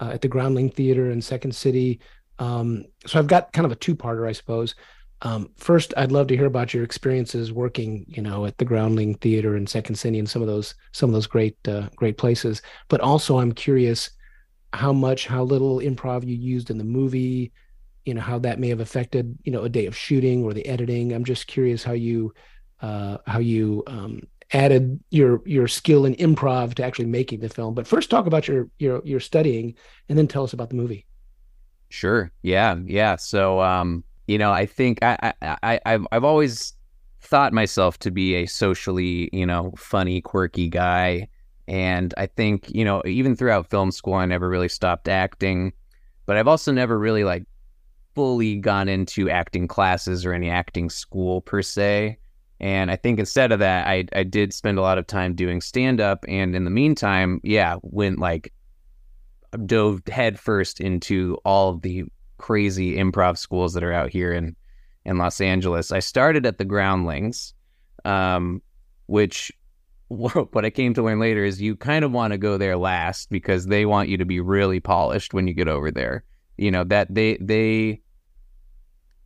uh, 0.00 0.11
at 0.12 0.23
the 0.23 0.28
Groundling 0.28 0.71
Theater 0.71 1.11
in 1.11 1.23
Second 1.23 1.54
City. 1.54 2.00
Um, 2.38 2.85
so 3.07 3.18
I've 3.18 3.26
got 3.26 3.52
kind 3.52 3.66
of 3.66 3.73
a 3.73 3.76
two-parter, 3.76 4.28
I 4.28 4.33
suppose. 4.33 4.75
Um, 5.22 5.50
first, 5.56 5.92
I'd 5.96 6.12
love 6.12 6.28
to 6.28 6.37
hear 6.37 6.46
about 6.46 6.72
your 6.72 6.84
experiences 6.84 7.52
working, 7.52 8.04
you 8.08 8.22
know, 8.22 8.46
at 8.46 8.58
the 8.58 8.64
Groundling 8.64 9.14
Theater 9.14 9.56
and 9.56 9.68
Second 9.68 9.96
City 9.96 10.18
and 10.18 10.28
some 10.28 10.42
of 10.42 10.48
those 10.48 10.75
some 10.92 11.10
of 11.10 11.14
those 11.14 11.26
great 11.26 11.56
uh, 11.66 11.88
great 11.96 12.18
places. 12.18 12.62
But 12.88 13.00
also, 13.00 13.38
I'm 13.38 13.52
curious 13.52 14.10
how 14.72 14.92
much, 14.92 15.26
how 15.26 15.42
little 15.42 15.78
improv 15.78 16.26
you 16.26 16.37
used 16.37 16.70
in 16.70 16.78
the 16.78 16.84
movie. 16.84 17.52
You 18.04 18.14
know, 18.14 18.20
how 18.20 18.38
that 18.38 18.60
may 18.60 18.68
have 18.68 18.80
affected, 18.80 19.37
you 19.42 19.52
know, 19.52 19.64
a 19.64 19.68
day 19.68 19.87
of 19.87 19.96
shooting 19.96 20.44
or 20.44 20.54
the 20.54 20.66
editing. 20.66 21.12
I'm 21.12 21.25
just 21.25 21.46
curious 21.46 21.82
how 21.82 21.92
you 21.92 22.32
uh, 22.80 23.18
how 23.26 23.40
you 23.40 23.82
um, 23.87 24.22
added 24.52 25.00
your 25.10 25.42
your 25.44 25.68
skill 25.68 26.06
in 26.06 26.14
improv 26.14 26.75
to 26.75 26.84
actually 26.84 27.06
making 27.06 27.40
the 27.40 27.48
film. 27.48 27.75
But 27.75 27.87
first, 27.87 28.08
talk 28.08 28.26
about 28.26 28.46
your 28.46 28.68
your 28.78 29.02
your 29.04 29.20
studying, 29.20 29.75
and 30.08 30.16
then 30.16 30.28
tell 30.28 30.44
us 30.44 30.52
about 30.52 30.70
the 30.70 30.76
movie. 30.76 31.06
Sure. 31.90 32.30
Yeah. 32.42 32.76
Yeah. 32.84 33.16
So, 33.16 33.60
um, 33.60 34.04
you 34.28 34.38
know, 34.38 34.52
I 34.52 34.66
think 34.66 35.02
I, 35.02 35.32
I, 35.42 35.80
I, 35.85 35.99
I've 36.12 36.25
always 36.25 36.75
thought 37.20 37.52
myself 37.52 37.99
to 38.00 38.11
be 38.11 38.35
a 38.35 38.47
socially, 38.47 39.28
you 39.32 39.44
know, 39.47 39.73
funny, 39.76 40.20
quirky 40.20 40.68
guy. 40.68 41.26
And 41.66 42.14
I 42.16 42.26
think, 42.26 42.70
you 42.70 42.85
know, 42.85 43.02
even 43.04 43.35
throughout 43.35 43.68
film 43.68 43.90
school, 43.90 44.14
I 44.14 44.26
never 44.26 44.49
really 44.49 44.68
stopped 44.68 45.08
acting. 45.08 45.73
but 46.28 46.37
I've 46.37 46.47
also 46.47 46.70
never 46.73 46.99
really 46.99 47.25
like 47.25 47.44
fully 48.14 48.56
gone 48.56 48.87
into 48.87 49.30
acting 49.30 49.66
classes 49.66 50.26
or 50.26 50.35
any 50.35 50.50
acting 50.50 50.90
school 50.90 51.40
per 51.40 51.62
se. 51.62 52.18
And 52.61 52.90
I 52.90 52.97
think 52.97 53.18
instead 53.18 53.50
of 53.50 53.61
that, 53.61 53.87
I 53.87 54.04
I 54.14 54.25
did 54.25 54.52
spend 54.52 54.78
a 54.78 54.82
lot 54.82 54.99
of 54.99 55.06
time 55.06 55.35
doing 55.35 55.62
stand 55.62 56.00
up, 56.00 56.25
and 56.28 56.54
in 56.54 56.64
the 56.64 56.70
meantime, 56.70 57.40
yeah, 57.44 57.76
went 57.82 58.18
like 58.18 58.52
dove 59.64 60.02
headfirst 60.06 60.80
into 60.80 61.38
all 61.44 61.78
the 61.78 62.04
crazy 62.38 62.97
improv 62.97 63.37
schools 63.37 63.75
that 63.75 63.85
are 63.85 63.92
out 63.92 64.11
here 64.11 64.33
in 64.33 64.57
in 65.04 65.16
Los 65.18 65.40
Angeles. 65.40 65.90
I 65.90 66.00
started 66.00 66.45
at 66.45 66.59
the 66.59 66.64
Groundlings, 66.64 67.54
um, 68.04 68.62
which 69.07 69.52
what 70.09 70.64
I 70.64 70.71
came 70.71 70.95
to 70.95 71.02
learn 71.02 71.18
later 71.18 71.45
is 71.45 71.61
you 71.61 71.76
kind 71.76 72.04
of 72.04 72.12
want 72.12 72.33
to 72.33 72.38
go 72.38 72.57
there 72.57 72.76
last 72.76 73.30
because 73.30 73.66
they 73.66 73.85
want 73.85 74.09
you 74.09 74.16
to 74.16 74.25
be 74.25 74.40
really 74.40 74.80
polished 74.80 75.35
when 75.35 75.47
you 75.47 75.54
get 75.54 75.68
over 75.68 75.90
there. 75.90 76.25
You 76.57 76.71
know 76.71 76.85
that 76.85 77.14
they 77.14 77.37
they 77.40 78.00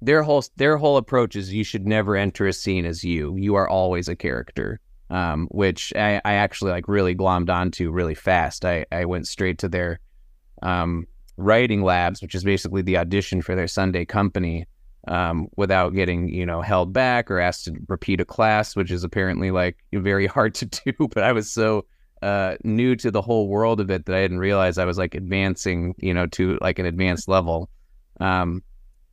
their 0.00 0.22
whole 0.22 0.44
their 0.56 0.76
whole 0.76 0.96
approach 0.96 1.36
is 1.36 1.52
you 1.52 1.64
should 1.64 1.86
never 1.86 2.16
enter 2.16 2.46
a 2.46 2.52
scene 2.52 2.84
as 2.84 3.04
you. 3.04 3.36
You 3.36 3.54
are 3.54 3.68
always 3.68 4.08
a 4.08 4.16
character. 4.16 4.80
Um, 5.10 5.46
which 5.50 5.92
I, 5.94 6.22
I 6.24 6.34
actually 6.34 6.70
like 6.70 6.88
really 6.88 7.14
glommed 7.14 7.50
onto 7.50 7.90
really 7.90 8.14
fast. 8.14 8.64
I, 8.64 8.86
I 8.90 9.04
went 9.04 9.28
straight 9.28 9.58
to 9.58 9.68
their 9.68 10.00
um, 10.62 11.06
writing 11.36 11.82
labs, 11.82 12.22
which 12.22 12.34
is 12.34 12.44
basically 12.44 12.82
the 12.82 12.96
audition 12.96 13.42
for 13.42 13.54
their 13.54 13.68
Sunday 13.68 14.04
company, 14.04 14.66
um, 15.08 15.48
without 15.56 15.94
getting 15.94 16.28
you 16.28 16.46
know 16.46 16.60
held 16.60 16.92
back 16.92 17.30
or 17.30 17.40
asked 17.40 17.64
to 17.64 17.74
repeat 17.88 18.20
a 18.20 18.24
class, 18.24 18.76
which 18.76 18.90
is 18.90 19.04
apparently 19.04 19.50
like 19.50 19.76
very 19.92 20.26
hard 20.26 20.54
to 20.56 20.66
do. 20.66 21.08
But 21.08 21.24
I 21.24 21.32
was 21.32 21.50
so 21.50 21.84
uh, 22.22 22.56
new 22.62 22.94
to 22.96 23.10
the 23.10 23.22
whole 23.22 23.48
world 23.48 23.80
of 23.80 23.90
it 23.90 24.06
that 24.06 24.14
I 24.14 24.22
didn't 24.22 24.38
realize 24.38 24.78
I 24.78 24.84
was 24.84 24.98
like 24.98 25.14
advancing, 25.14 25.94
you 25.98 26.14
know, 26.14 26.26
to 26.28 26.58
like 26.60 26.78
an 26.78 26.86
advanced 26.86 27.28
level. 27.28 27.68
Um, 28.20 28.62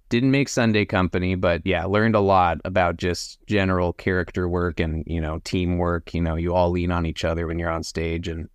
didn't 0.10 0.32
make 0.32 0.50
Sunday 0.50 0.86
Company, 0.86 1.36
but 1.36 1.62
yeah, 1.66 1.86
learned 1.86 2.16
a 2.16 2.20
lot 2.20 2.60
about 2.66 2.98
just 2.98 3.38
general 3.48 3.94
character 3.94 4.50
work 4.50 4.80
and 4.80 5.04
you 5.08 5.22
know 5.22 5.40
teamwork. 5.44 6.14
You 6.14 6.22
know, 6.22 6.36
you 6.36 6.54
all 6.54 6.72
lean 6.72 6.92
on 6.92 7.06
each 7.06 7.24
other 7.24 7.48
when 7.48 7.60
you're 7.60 7.70
on 7.70 7.84
stage, 7.84 8.28
and 8.28 8.50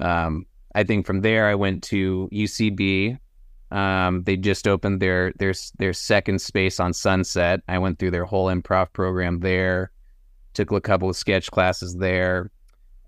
um, 0.00 0.46
I 0.74 0.84
think 0.84 1.06
from 1.06 1.22
there 1.22 1.48
I 1.48 1.54
went 1.54 1.82
to 1.84 2.28
UCB 2.32 3.18
um, 3.70 4.22
they 4.24 4.36
just 4.36 4.66
opened 4.66 5.00
their 5.00 5.32
their 5.38 5.52
their 5.78 5.92
second 5.92 6.40
space 6.40 6.80
on 6.80 6.92
Sunset. 6.92 7.60
I 7.68 7.78
went 7.78 7.98
through 7.98 8.12
their 8.12 8.24
whole 8.24 8.46
improv 8.46 8.92
program 8.92 9.40
there, 9.40 9.90
took 10.54 10.72
a 10.72 10.80
couple 10.80 11.10
of 11.10 11.16
sketch 11.16 11.50
classes 11.50 11.96
there, 11.96 12.50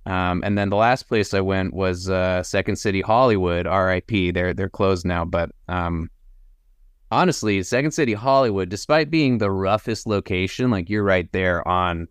um, 0.05 0.43
and 0.45 0.59
then 0.59 0.69
the 0.69 0.76
last 0.76 1.05
place 1.05 1.33
I 1.33 1.40
went 1.40 1.73
was 1.73 2.11
uh, 2.11 2.43
Second 2.43 2.76
City 2.76 3.00
Hollywood. 3.00 3.67
R.I.P. 3.67 4.33
They're 4.33 4.52
they're 4.52 4.69
closed 4.69 5.07
now, 5.07 5.25
but 5.25 5.50
um, 5.69 6.11
honestly, 7.11 7.62
Second 7.62 7.93
City 7.93 8.12
Hollywood, 8.12 8.69
despite 8.69 9.11
being 9.11 9.38
the 9.38 9.50
roughest 9.50 10.07
location, 10.07 10.71
like 10.71 10.90
you're 10.90 11.05
right 11.05 11.31
there 11.33 11.67
on 11.67 12.07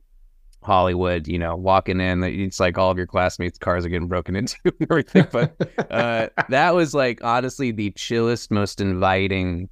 Hollywood, 0.61 1.27
you 1.27 1.39
know, 1.39 1.55
walking 1.55 1.99
in, 2.01 2.23
it's 2.23 2.59
like 2.59 2.77
all 2.77 2.91
of 2.91 2.97
your 2.97 3.07
classmates' 3.07 3.57
cars 3.57 3.85
are 3.85 3.89
getting 3.89 4.07
broken 4.07 4.35
into 4.35 4.57
and 4.65 4.87
everything. 4.89 5.27
But 5.31 5.55
uh, 5.91 6.27
that 6.49 6.75
was 6.75 6.93
like 6.93 7.23
honestly 7.23 7.71
the 7.71 7.91
chillest, 7.91 8.51
most 8.51 8.81
inviting 8.81 9.69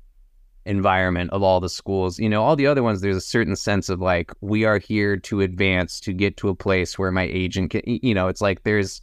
environment 0.65 1.31
of 1.31 1.43
all 1.43 1.59
the 1.59 1.69
schools. 1.69 2.19
You 2.19 2.29
know, 2.29 2.43
all 2.43 2.55
the 2.55 2.67
other 2.67 2.83
ones, 2.83 3.01
there's 3.01 3.17
a 3.17 3.21
certain 3.21 3.55
sense 3.55 3.89
of 3.89 3.99
like, 3.99 4.31
we 4.41 4.65
are 4.65 4.79
here 4.79 5.17
to 5.17 5.41
advance, 5.41 5.99
to 6.01 6.13
get 6.13 6.37
to 6.37 6.49
a 6.49 6.55
place 6.55 6.97
where 6.97 7.11
my 7.11 7.23
agent 7.23 7.71
can, 7.71 7.81
you 7.85 8.13
know, 8.13 8.27
it's 8.27 8.41
like 8.41 8.63
there's, 8.63 9.01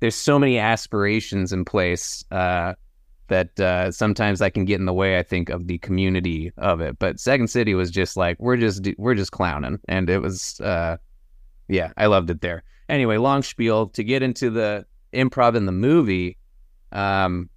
there's 0.00 0.14
so 0.14 0.38
many 0.38 0.58
aspirations 0.58 1.52
in 1.52 1.64
place 1.64 2.24
uh, 2.30 2.74
that 3.28 3.58
uh, 3.58 3.90
sometimes 3.90 4.42
I 4.42 4.50
can 4.50 4.64
get 4.64 4.80
in 4.80 4.86
the 4.86 4.92
way. 4.92 5.18
I 5.18 5.22
think 5.22 5.48
of 5.48 5.66
the 5.66 5.78
community 5.78 6.52
of 6.58 6.80
it. 6.80 6.98
But 6.98 7.20
Second 7.20 7.48
City 7.48 7.74
was 7.74 7.90
just 7.90 8.16
like 8.16 8.36
we're 8.38 8.56
just 8.56 8.86
we're 8.98 9.14
just 9.14 9.32
clowning, 9.32 9.78
and 9.88 10.10
it 10.10 10.20
was 10.20 10.60
uh, 10.60 10.96
yeah, 11.68 11.92
I 11.96 12.06
loved 12.06 12.30
it 12.30 12.40
there. 12.40 12.62
Anyway, 12.88 13.16
long 13.16 13.42
spiel 13.42 13.88
to 13.88 14.04
get 14.04 14.22
into 14.22 14.50
the 14.50 14.86
improv 15.12 15.54
in 15.54 15.66
the 15.66 15.72
movie. 15.72 16.36
Um, 16.92 17.48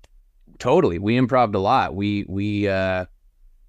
totally, 0.60 1.00
we 1.00 1.18
improved 1.18 1.56
a 1.56 1.60
lot. 1.60 1.96
We 1.96 2.26
we 2.28 2.68
uh, 2.68 3.06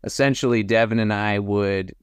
essentially 0.04 0.62
Devin 0.62 0.98
and 0.98 1.12
I 1.12 1.38
would 1.38 1.94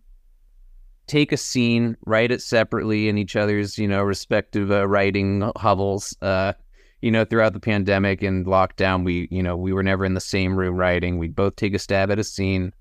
take 1.07 1.31
a 1.31 1.37
scene, 1.37 1.95
write 2.05 2.31
it 2.31 2.41
separately 2.41 3.07
in 3.07 3.17
each 3.17 3.35
other's 3.35 3.77
you 3.77 3.87
know 3.87 4.03
respective 4.03 4.71
uh, 4.71 4.87
writing 4.87 5.49
hovels. 5.55 6.15
Uh, 6.21 6.53
you 7.01 7.11
know, 7.11 7.25
throughout 7.25 7.53
the 7.53 7.59
pandemic 7.59 8.23
and 8.23 8.45
lockdown, 8.45 9.03
we, 9.03 9.27
you 9.31 9.43
know, 9.43 9.55
we 9.55 9.73
were 9.73 9.83
never 9.83 10.05
in 10.05 10.13
the 10.13 10.21
same 10.21 10.55
room 10.55 10.75
writing. 10.75 11.17
We'd 11.17 11.35
both 11.35 11.55
take 11.55 11.73
a 11.73 11.79
stab 11.79 12.11
at 12.11 12.19
a 12.19 12.23
scene, 12.23 12.73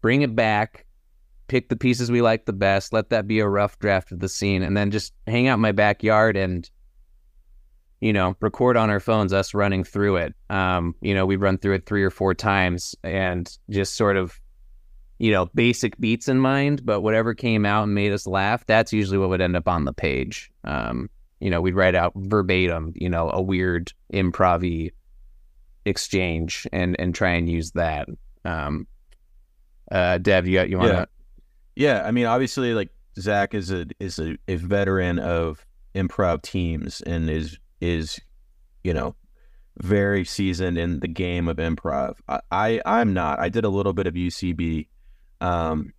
bring 0.00 0.22
it 0.22 0.36
back, 0.36 0.84
pick 1.48 1.68
the 1.68 1.76
pieces 1.76 2.10
we 2.10 2.22
like 2.22 2.46
the 2.46 2.52
best, 2.52 2.92
let 2.92 3.10
that 3.10 3.26
be 3.26 3.38
a 3.38 3.48
rough 3.48 3.78
draft 3.78 4.12
of 4.12 4.20
the 4.20 4.28
scene, 4.28 4.62
and 4.62 4.76
then 4.76 4.90
just 4.90 5.12
hang 5.26 5.48
out 5.48 5.54
in 5.54 5.60
my 5.60 5.72
backyard 5.72 6.36
and, 6.36 6.70
you 8.00 8.12
know, 8.12 8.36
record 8.40 8.76
on 8.76 8.90
our 8.90 9.00
phones 9.00 9.32
us 9.32 9.54
running 9.54 9.84
through 9.84 10.16
it. 10.16 10.34
Um, 10.50 10.94
you 11.00 11.14
know, 11.14 11.24
we 11.24 11.36
run 11.36 11.58
through 11.58 11.74
it 11.74 11.86
three 11.86 12.02
or 12.02 12.10
four 12.10 12.34
times 12.34 12.94
and 13.02 13.56
just 13.70 13.94
sort 13.94 14.16
of, 14.16 14.38
you 15.18 15.30
know, 15.30 15.46
basic 15.54 15.98
beats 15.98 16.28
in 16.28 16.38
mind, 16.38 16.84
but 16.84 17.00
whatever 17.00 17.34
came 17.34 17.64
out 17.64 17.84
and 17.84 17.94
made 17.94 18.12
us 18.12 18.26
laugh, 18.26 18.66
that's 18.66 18.92
usually 18.92 19.16
what 19.16 19.28
would 19.28 19.40
end 19.40 19.56
up 19.56 19.68
on 19.68 19.84
the 19.84 19.92
page. 19.92 20.50
Um, 20.64 21.08
you 21.44 21.50
know, 21.50 21.60
we'd 21.60 21.74
write 21.74 21.94
out 21.94 22.14
verbatim, 22.16 22.94
you 22.96 23.10
know, 23.10 23.30
a 23.30 23.42
weird 23.42 23.92
improv 24.10 24.90
exchange 25.84 26.66
and 26.72 26.96
and 26.98 27.14
try 27.14 27.32
and 27.32 27.50
use 27.50 27.72
that. 27.72 28.08
Um, 28.46 28.86
uh, 29.92 30.16
Dev, 30.16 30.48
you 30.48 30.54
got 30.54 30.70
you 30.70 30.78
want 30.78 30.92
to? 30.92 31.08
Yeah. 31.76 31.96
yeah, 31.98 32.08
I 32.08 32.12
mean, 32.12 32.24
obviously, 32.24 32.72
like 32.72 32.88
Zach 33.20 33.52
is 33.52 33.70
a 33.70 33.84
is 34.00 34.18
a, 34.18 34.38
a 34.48 34.56
veteran 34.56 35.18
of 35.18 35.66
improv 35.94 36.40
teams 36.40 37.02
and 37.02 37.28
is 37.28 37.58
is 37.78 38.18
you 38.82 38.94
know 38.94 39.14
very 39.82 40.24
seasoned 40.24 40.78
in 40.78 41.00
the 41.00 41.08
game 41.08 41.46
of 41.48 41.58
improv. 41.58 42.14
I, 42.26 42.40
I 42.50 42.80
I'm 42.86 43.12
not. 43.12 43.38
I 43.38 43.50
did 43.50 43.66
a 43.66 43.68
little 43.68 43.92
bit 43.92 44.06
of 44.06 44.14
UCB, 44.14 44.88
um, 45.42 45.92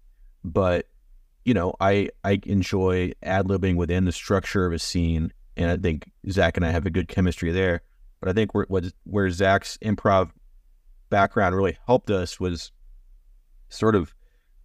but 0.43 0.87
you 1.45 1.53
know, 1.53 1.73
I 1.79 2.09
I 2.23 2.41
enjoy 2.45 3.13
ad 3.23 3.47
libbing 3.47 3.75
within 3.75 4.05
the 4.05 4.11
structure 4.11 4.65
of 4.65 4.73
a 4.73 4.79
scene, 4.79 5.31
and 5.55 5.69
I 5.69 5.77
think 5.77 6.11
Zach 6.29 6.57
and 6.57 6.65
I 6.65 6.71
have 6.71 6.85
a 6.85 6.89
good 6.89 7.07
chemistry 7.07 7.51
there. 7.51 7.81
But 8.19 8.29
I 8.29 8.33
think 8.33 8.53
where 8.53 8.65
where 9.05 9.29
Zach's 9.29 9.77
improv 9.77 10.31
background 11.09 11.55
really 11.55 11.77
helped 11.85 12.09
us 12.09 12.39
was 12.39 12.71
sort 13.69 13.95
of 13.95 14.13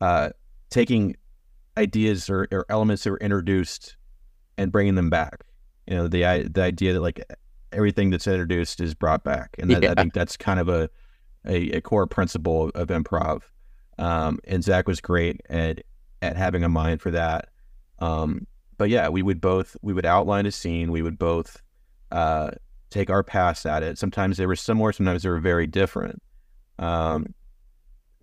uh, 0.01 0.31
taking 0.71 1.17
ideas 1.77 2.31
or, 2.31 2.49
or, 2.51 2.65
elements 2.71 3.05
that 3.05 3.11
were 3.11 3.19
introduced 3.19 3.97
and 4.57 4.73
bringing 4.73 4.95
them 4.95 5.11
back. 5.11 5.45
You 5.87 5.97
know, 5.97 6.09
the 6.09 6.49
the 6.51 6.63
idea 6.63 6.95
that 6.95 7.01
like 7.01 7.23
everything 7.73 8.09
that's 8.09 8.27
introduced 8.27 8.81
is 8.81 8.95
brought 8.95 9.23
back, 9.23 9.55
and 9.59 9.71
that, 9.71 9.83
yeah. 9.83 9.93
I 9.93 9.95
think 9.95 10.15
that's 10.15 10.39
kind 10.39 10.59
of 10.59 10.71
a, 10.71 10.89
a, 11.47 11.71
a 11.73 11.81
core 11.83 12.07
principle 12.07 12.71
of 12.75 12.89
improv. 12.89 13.43
Um, 13.99 14.39
and 14.45 14.65
Zach 14.65 14.89
was 14.89 15.03
great 15.03 15.43
at 15.51 15.83
at 16.23 16.37
having 16.37 16.65
a 16.65 16.69
mind 16.69 17.01
for 17.01 17.11
that. 17.11 17.49
Um, 17.99 18.47
but 18.79 18.89
yeah, 18.89 19.09
we 19.09 19.23
would 19.23 19.41
both 19.41 19.77
we 19.83 19.93
would 19.93 20.07
outline 20.07 20.47
a 20.47 20.53
scene. 20.53 20.91
We 20.91 21.03
would 21.03 21.19
both 21.19 21.61
uh, 22.11 22.53
take 22.91 23.11
our 23.11 23.23
pass 23.23 23.67
at 23.67 23.83
it. 23.83 23.99
Sometimes 23.99 24.37
they 24.37 24.47
were 24.47 24.57
similar. 24.57 24.93
Sometimes 24.93 25.23
they 25.23 25.29
were 25.29 25.41
very 25.41 25.67
different. 25.67 26.23
Um, 26.79 27.35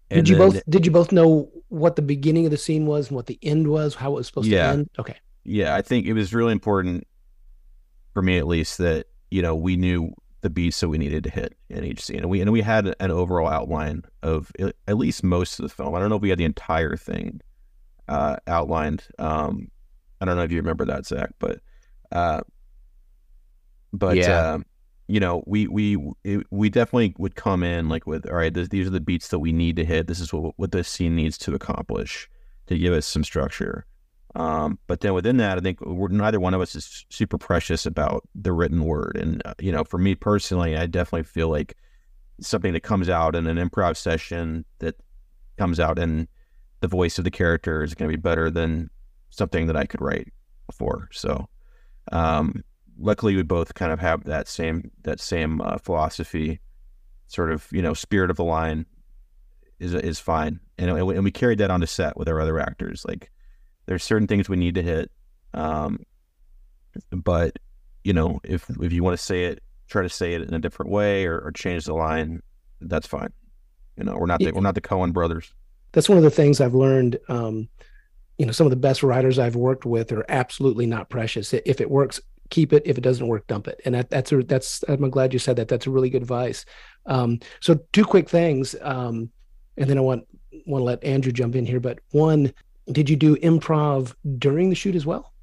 did 0.10 0.30
you 0.30 0.36
then, 0.36 0.50
both 0.50 0.64
did 0.70 0.86
you 0.86 0.92
both 0.92 1.12
know 1.12 1.50
what 1.70 1.96
the 1.96 2.02
beginning 2.02 2.46
of 2.46 2.52
the 2.52 2.58
scene 2.58 2.86
was 2.86 3.08
and 3.08 3.16
what 3.16 3.26
the 3.26 3.40
end 3.42 3.68
was? 3.68 3.94
How 3.96 4.14
it 4.14 4.16
was 4.16 4.28
supposed 4.28 4.48
yeah, 4.48 4.68
to 4.68 4.74
end? 4.74 4.90
Okay. 5.00 5.16
Yeah, 5.44 5.76
I 5.76 5.82
think 5.82 6.06
it 6.06 6.14
was 6.14 6.34
really 6.34 6.54
important 6.54 7.08
for 8.14 8.22
me 8.22 8.38
at 8.38 8.48
least 8.48 8.78
that 8.80 9.08
you 9.30 9.42
know 9.42 9.56
we 9.56 9.76
knew 9.76 10.14
the 10.42 10.50
beats 10.50 10.80
that 10.80 10.90
we 10.90 10.98
needed 10.98 11.24
to 11.26 11.30
hit 11.30 11.56
in 11.70 11.84
each 11.84 12.02
scene, 12.02 12.20
and 12.20 12.30
we 12.30 12.42
and 12.42 12.52
we 12.52 12.62
had 12.62 12.96
an 13.00 13.12
overall 13.12 13.50
outline 13.50 14.04
of 14.24 14.52
at 14.88 14.98
least 14.98 15.24
most 15.24 15.60
of 15.60 15.64
the 15.64 15.70
film. 15.70 15.94
I 15.94 16.00
don't 16.00 16.10
know 16.10 16.16
if 16.16 16.22
we 16.22 16.30
had 16.30 16.40
the 16.40 16.46
entire 16.46 16.96
thing, 16.96 17.42
uh, 18.08 18.38
outlined. 18.48 19.04
Um, 19.20 19.70
I 20.20 20.26
don't 20.26 20.36
know 20.36 20.44
if 20.44 20.52
you 20.52 20.58
remember 20.58 20.86
that, 20.86 21.06
Zach, 21.06 21.32
but 21.40 21.60
uh, 22.12 22.42
but 23.94 24.18
yeah. 24.18 24.40
Uh, 24.40 24.60
you 25.10 25.22
know, 25.22 25.42
we 25.48 25.68
we 25.68 25.98
it, 26.26 26.46
we 26.52 26.70
definitely 26.70 27.16
would 27.18 27.36
come 27.36 27.64
in 27.64 27.88
like 27.88 28.06
with 28.06 28.30
all 28.30 28.36
right. 28.36 28.54
This, 28.54 28.68
these 28.68 28.88
are 28.88 28.92
the 28.92 29.00
beats 29.00 29.30
that 29.30 29.40
we 29.40 29.54
need 29.54 29.78
to 29.78 29.86
hit. 29.86 30.08
This 30.08 30.20
is 30.20 30.34
what 30.34 30.54
what 30.58 30.72
this 30.74 30.90
scene 30.90 31.16
needs 31.16 31.38
to 31.40 31.56
accomplish 31.56 32.30
to 32.68 32.78
give 32.78 32.94
us 32.94 33.06
some 33.06 33.24
structure. 33.24 33.86
Um, 34.36 34.78
but 34.86 35.00
then 35.00 35.14
within 35.14 35.38
that, 35.38 35.58
I 35.58 35.62
think 35.62 35.80
neither 35.82 36.40
one 36.40 36.54
of 36.54 36.62
us 36.62 36.76
is 36.76 37.06
super 37.10 37.38
precious 37.38 37.86
about 37.86 38.28
the 38.36 38.52
written 38.52 38.84
word. 38.84 39.18
And 39.18 39.42
uh, 39.46 39.54
you 39.60 39.72
know, 39.72 39.86
for 39.86 39.98
me 39.98 40.14
personally, 40.14 40.76
I 40.76 40.86
definitely 40.86 41.24
feel 41.24 41.48
like 41.48 41.76
something 42.42 42.74
that 42.74 42.84
comes 42.84 43.10
out 43.10 43.36
in 43.36 43.48
an 43.48 43.58
improv 43.58 43.96
session 43.96 44.66
that 44.80 44.96
comes 45.58 45.80
out 45.80 45.98
in 45.98 46.28
the 46.80 46.88
voice 46.88 47.18
of 47.18 47.24
the 47.24 47.32
character 47.32 47.84
is 47.84 47.94
going 47.94 48.10
to 48.10 48.18
be 48.18 48.22
better 48.22 48.50
than 48.50 48.90
something 49.30 49.68
that 49.68 49.76
I 49.76 49.86
could 49.86 50.02
write 50.02 50.32
before. 50.68 51.10
So, 51.12 51.48
um, 52.12 52.64
luckily, 53.00 53.36
we 53.36 53.44
both 53.44 53.74
kind 53.74 53.92
of 53.92 54.00
have 54.00 54.24
that 54.26 54.48
same 54.48 54.92
that 55.04 55.20
same 55.20 55.62
uh, 55.62 55.78
philosophy. 55.78 56.60
sort 57.28 57.52
of 57.52 57.68
you 57.72 57.82
know 57.82 57.94
spirit 57.94 58.30
of 58.30 58.38
the 58.38 58.44
line 58.44 58.86
is 59.80 59.94
is 59.94 60.20
fine, 60.20 60.60
and 60.78 60.90
and 60.90 61.24
we 61.24 61.32
carried 61.32 61.60
that 61.60 61.72
on 61.72 61.82
to 61.82 61.88
set 61.88 62.18
with 62.18 62.28
our 62.28 62.40
other 62.40 62.60
actors. 62.60 63.06
Like 63.08 63.32
there's 63.86 64.04
certain 64.04 64.28
things 64.28 64.50
we 64.50 64.58
need 64.58 64.76
to 64.76 64.84
hit, 64.84 65.12
um, 65.54 66.00
but 67.12 67.58
you 68.04 68.14
know 68.14 68.40
if 68.44 68.70
if 68.82 68.92
you 68.92 69.04
want 69.04 69.18
to 69.18 69.24
say 69.24 69.46
it, 69.46 69.62
try 69.88 70.04
to 70.04 70.10
say 70.10 70.34
it 70.34 70.42
in 70.42 70.54
a 70.54 70.60
different 70.60 70.92
way 70.92 71.26
or, 71.26 71.40
or 71.40 71.52
change 71.52 71.86
the 71.86 71.94
line, 71.94 72.42
that's 72.82 73.08
fine. 73.08 73.34
You 73.98 74.04
know, 74.04 74.16
we're 74.18 74.28
not 74.28 74.40
the, 74.40 74.52
we're 74.52 74.62
not 74.62 74.76
the 74.76 74.82
Coen 74.82 75.12
brothers. 75.12 75.54
That's 75.92 76.10
one 76.10 76.18
of 76.18 76.24
the 76.24 76.30
things 76.30 76.62
I've 76.62 76.76
learned. 76.76 77.18
Um, 77.30 77.70
you 78.38 78.46
know, 78.46 78.52
some 78.52 78.68
of 78.68 78.72
the 78.72 78.78
best 78.78 79.04
writers 79.04 79.40
I've 79.40 79.56
worked 79.56 79.86
with 79.86 80.12
are 80.12 80.26
absolutely 80.30 80.86
not 80.86 81.10
precious. 81.10 81.54
If 81.54 81.82
it 81.82 81.90
works, 81.90 82.22
keep 82.50 82.72
it. 82.74 82.84
If 82.86 82.98
it 82.98 83.02
doesn't 83.02 83.28
work, 83.28 83.48
dump 83.48 83.68
it. 83.68 83.82
And 83.86 83.96
that, 83.96 84.10
that's 84.10 84.32
a, 84.32 84.44
that's 84.44 84.84
I'm 84.88 85.10
glad 85.10 85.34
you 85.34 85.40
said 85.40 85.56
that. 85.56 85.68
That's 85.68 85.88
a 85.88 85.92
really 85.92 86.10
good 86.10 86.22
advice. 86.22 86.66
Um, 87.06 87.40
so 87.62 87.80
two 87.94 88.06
quick 88.06 88.30
things, 88.30 88.76
um, 88.82 89.32
and 89.78 89.90
then 89.90 89.98
I 89.98 90.02
want 90.02 90.28
want 90.66 90.82
to 90.82 90.86
let 90.86 91.04
Andrew 91.04 91.32
jump 91.32 91.56
in 91.56 91.66
here. 91.66 91.80
But 91.80 92.00
one, 92.12 92.54
did 92.92 93.10
you 93.10 93.16
do 93.16 93.36
improv 93.38 94.14
during 94.38 94.70
the 94.70 94.76
shoot 94.76 94.96
as 94.96 95.06
well? 95.06 95.34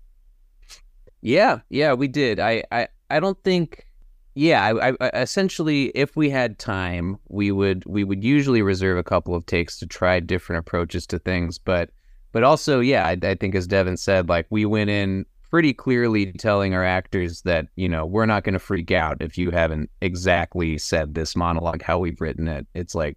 Yeah, 1.20 1.60
yeah, 1.68 1.94
we 1.94 2.08
did. 2.08 2.38
I 2.38 2.64
I, 2.70 2.88
I 3.10 3.20
don't 3.20 3.42
think 3.42 3.86
yeah, 4.34 4.74
I, 4.82 4.92
I, 5.00 5.08
essentially, 5.20 5.86
if 5.94 6.16
we 6.16 6.28
had 6.28 6.58
time, 6.58 7.18
we 7.28 7.52
would 7.52 7.84
we 7.86 8.02
would 8.02 8.24
usually 8.24 8.62
reserve 8.62 8.98
a 8.98 9.04
couple 9.04 9.34
of 9.34 9.46
takes 9.46 9.78
to 9.78 9.86
try 9.86 10.18
different 10.18 10.60
approaches 10.60 11.06
to 11.08 11.18
things. 11.20 11.56
But 11.58 11.90
but 12.32 12.42
also, 12.42 12.80
yeah, 12.80 13.06
I, 13.06 13.16
I 13.22 13.34
think 13.36 13.54
as 13.54 13.68
Devin 13.68 13.96
said, 13.96 14.28
like 14.28 14.46
we 14.50 14.64
went 14.64 14.90
in 14.90 15.24
pretty 15.50 15.72
clearly 15.72 16.32
telling 16.32 16.74
our 16.74 16.84
actors 16.84 17.42
that 17.42 17.68
you 17.76 17.88
know 17.88 18.04
we're 18.04 18.26
not 18.26 18.42
going 18.42 18.54
to 18.54 18.58
freak 18.58 18.90
out 18.90 19.18
if 19.20 19.38
you 19.38 19.52
haven't 19.52 19.88
exactly 20.00 20.78
said 20.78 21.14
this 21.14 21.36
monologue 21.36 21.80
how 21.80 22.00
we've 22.00 22.20
written 22.20 22.48
it. 22.48 22.66
It's 22.74 22.94
like 22.96 23.16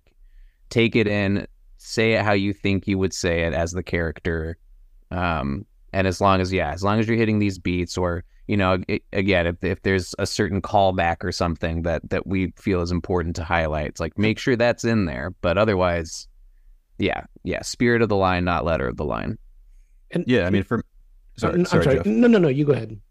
take 0.69 0.95
it 0.95 1.07
in, 1.07 1.47
say 1.77 2.13
it 2.13 2.21
how 2.21 2.33
you 2.33 2.53
think 2.53 2.87
you 2.87 2.99
would 2.99 3.13
say 3.13 3.41
it 3.41 3.53
as 3.53 3.71
the 3.71 3.81
character, 3.81 4.55
um, 5.09 5.65
and 5.97 6.05
as 6.05 6.21
long 6.21 6.41
as 6.41 6.53
yeah, 6.53 6.71
as 6.71 6.83
long 6.83 6.99
as 6.99 7.07
you're 7.07 7.17
hitting 7.17 7.39
these 7.39 7.57
beats 7.57 7.97
or 7.97 8.23
you 8.45 8.55
know, 8.55 8.77
it, 8.87 9.01
again, 9.13 9.47
if 9.47 9.63
if 9.63 9.81
there's 9.81 10.13
a 10.19 10.27
certain 10.27 10.61
callback 10.61 11.23
or 11.23 11.31
something 11.31 11.81
that 11.81 12.07
that 12.11 12.27
we 12.27 12.53
feel 12.55 12.81
is 12.81 12.91
important 12.91 13.35
to 13.37 13.43
highlight, 13.43 13.87
it's 13.87 13.99
like 13.99 14.15
make 14.15 14.37
sure 14.37 14.55
that's 14.55 14.83
in 14.83 15.05
there. 15.05 15.33
But 15.41 15.57
otherwise, 15.57 16.27
yeah, 16.99 17.23
yeah, 17.43 17.63
spirit 17.63 18.03
of 18.03 18.09
the 18.09 18.15
line, 18.15 18.45
not 18.45 18.63
letter 18.63 18.87
of 18.87 18.95
the 18.95 19.05
line. 19.05 19.39
And 20.11 20.23
yeah, 20.27 20.45
I 20.45 20.51
mean, 20.51 20.61
for 20.61 20.83
sorry, 21.35 21.55
I'm 21.55 21.65
sorry, 21.65 21.83
sorry. 21.83 22.01
No, 22.05 22.27
no, 22.27 22.37
no, 22.37 22.47
you 22.47 22.63
go 22.63 22.73
ahead. 22.73 23.01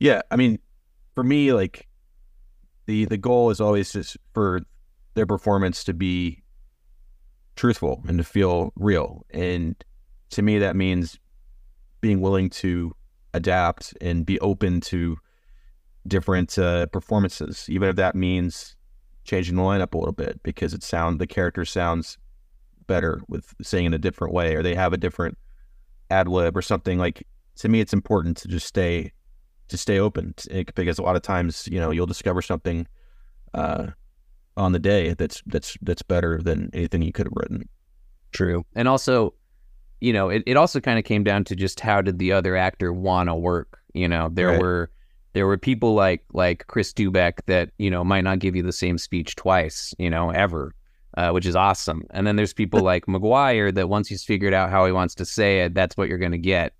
Yeah, 0.00 0.22
I 0.30 0.36
mean, 0.36 0.60
for 1.14 1.22
me, 1.22 1.52
like 1.52 1.86
the 2.86 3.04
the 3.04 3.18
goal 3.18 3.50
is 3.50 3.60
always 3.60 3.92
just 3.92 4.16
for 4.32 4.62
their 5.12 5.26
performance 5.26 5.84
to 5.84 5.92
be 5.92 6.42
truthful 7.54 8.02
and 8.08 8.16
to 8.16 8.24
feel 8.24 8.72
real, 8.76 9.26
and 9.28 9.76
to 10.30 10.40
me, 10.40 10.58
that 10.58 10.74
means 10.74 11.18
being 12.02 12.20
willing 12.20 12.50
to 12.50 12.94
adapt 13.32 13.94
and 14.02 14.26
be 14.26 14.38
open 14.40 14.82
to 14.82 15.16
different 16.06 16.58
uh, 16.58 16.86
performances, 16.86 17.66
even 17.70 17.88
if 17.88 17.96
that 17.96 18.14
means 18.14 18.76
changing 19.24 19.56
the 19.56 19.62
lineup 19.62 19.94
a 19.94 19.98
little 19.98 20.12
bit 20.12 20.42
because 20.42 20.74
it 20.74 20.82
sound 20.82 21.18
the 21.18 21.26
character 21.26 21.64
sounds 21.64 22.18
better 22.86 23.22
with 23.28 23.54
saying 23.62 23.86
in 23.86 23.94
a 23.94 23.98
different 23.98 24.34
way, 24.34 24.54
or 24.54 24.62
they 24.62 24.74
have 24.74 24.92
a 24.92 24.98
different 24.98 25.38
ad 26.10 26.28
lib 26.28 26.56
or 26.56 26.62
something. 26.62 26.98
Like 26.98 27.26
to 27.56 27.68
me, 27.68 27.80
it's 27.80 27.92
important 27.92 28.36
to 28.38 28.48
just 28.48 28.66
stay 28.66 29.12
to 29.68 29.78
stay 29.78 29.98
open 29.98 30.34
because 30.74 30.98
a 30.98 31.02
lot 31.02 31.16
of 31.16 31.22
times 31.22 31.66
you 31.70 31.80
know 31.80 31.90
you'll 31.90 32.06
discover 32.06 32.42
something 32.42 32.86
uh, 33.54 33.86
on 34.56 34.72
the 34.72 34.78
day 34.78 35.14
that's 35.14 35.42
that's 35.46 35.76
that's 35.82 36.02
better 36.02 36.40
than 36.42 36.68
anything 36.72 37.02
you 37.02 37.12
could 37.12 37.26
have 37.26 37.36
written. 37.36 37.68
True, 38.32 38.64
and 38.74 38.88
also 38.88 39.34
you 40.02 40.12
know, 40.12 40.28
it, 40.28 40.42
it 40.46 40.56
also 40.56 40.80
kind 40.80 40.98
of 40.98 41.04
came 41.04 41.22
down 41.22 41.44
to 41.44 41.54
just 41.54 41.78
how 41.78 42.02
did 42.02 42.18
the 42.18 42.32
other 42.32 42.56
actor 42.56 42.92
want 42.92 43.28
to 43.28 43.34
work. 43.36 43.78
You 43.94 44.08
know, 44.08 44.30
there 44.32 44.48
right. 44.48 44.60
were 44.60 44.90
there 45.32 45.46
were 45.46 45.56
people 45.56 45.94
like 45.94 46.24
like 46.32 46.66
Chris 46.66 46.92
Doubek 46.92 47.34
that 47.46 47.70
you 47.78 47.88
know 47.88 48.02
might 48.02 48.22
not 48.22 48.40
give 48.40 48.56
you 48.56 48.64
the 48.64 48.72
same 48.72 48.98
speech 48.98 49.36
twice, 49.36 49.94
you 49.98 50.10
know, 50.10 50.30
ever, 50.30 50.74
uh, 51.16 51.30
which 51.30 51.46
is 51.46 51.54
awesome. 51.54 52.02
And 52.10 52.26
then 52.26 52.34
there's 52.34 52.52
people 52.52 52.80
like 52.92 53.06
McGuire 53.06 53.72
that 53.74 53.88
once 53.88 54.08
he's 54.08 54.24
figured 54.24 54.52
out 54.52 54.70
how 54.70 54.84
he 54.86 54.92
wants 54.92 55.14
to 55.14 55.24
say 55.24 55.60
it, 55.60 55.72
that's 55.72 55.96
what 55.96 56.08
you're 56.08 56.18
going 56.18 56.32
to 56.32 56.38
get. 56.38 56.74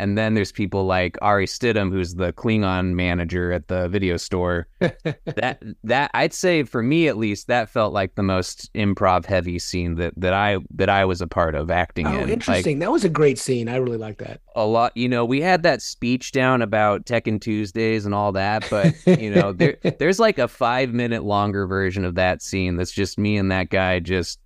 And 0.00 0.16
then 0.16 0.32
there's 0.32 0.50
people 0.50 0.86
like 0.86 1.18
Ari 1.20 1.46
Stidham, 1.46 1.92
who's 1.92 2.14
the 2.14 2.32
Klingon 2.32 2.94
manager 2.94 3.52
at 3.52 3.68
the 3.68 3.86
video 3.88 4.16
store. 4.16 4.66
that 4.80 5.62
that 5.84 6.10
I'd 6.14 6.32
say 6.32 6.62
for 6.62 6.82
me 6.82 7.06
at 7.06 7.18
least, 7.18 7.48
that 7.48 7.68
felt 7.68 7.92
like 7.92 8.14
the 8.14 8.22
most 8.22 8.72
improv 8.72 9.26
heavy 9.26 9.58
scene 9.58 9.96
that 9.96 10.14
that 10.16 10.32
I 10.32 10.56
that 10.74 10.88
I 10.88 11.04
was 11.04 11.20
a 11.20 11.26
part 11.26 11.54
of 11.54 11.70
acting 11.70 12.06
oh, 12.06 12.20
in. 12.20 12.30
interesting. 12.30 12.78
Like, 12.78 12.86
that 12.86 12.92
was 12.92 13.04
a 13.04 13.10
great 13.10 13.38
scene. 13.38 13.68
I 13.68 13.76
really 13.76 13.98
like 13.98 14.18
that. 14.18 14.40
A 14.56 14.64
lot, 14.64 14.96
you 14.96 15.08
know, 15.08 15.24
we 15.24 15.42
had 15.42 15.62
that 15.64 15.82
speech 15.82 16.32
down 16.32 16.62
about 16.62 17.04
Tekken 17.04 17.38
Tuesdays 17.38 18.06
and 18.06 18.14
all 18.14 18.32
that, 18.32 18.66
but 18.70 18.94
you 19.06 19.30
know, 19.30 19.52
there 19.52 19.76
there's 19.98 20.18
like 20.18 20.38
a 20.38 20.48
five 20.48 20.94
minute 20.94 21.24
longer 21.24 21.66
version 21.66 22.06
of 22.06 22.14
that 22.14 22.40
scene 22.40 22.76
that's 22.76 22.92
just 22.92 23.18
me 23.18 23.36
and 23.36 23.50
that 23.52 23.68
guy 23.68 24.00
just 24.00 24.38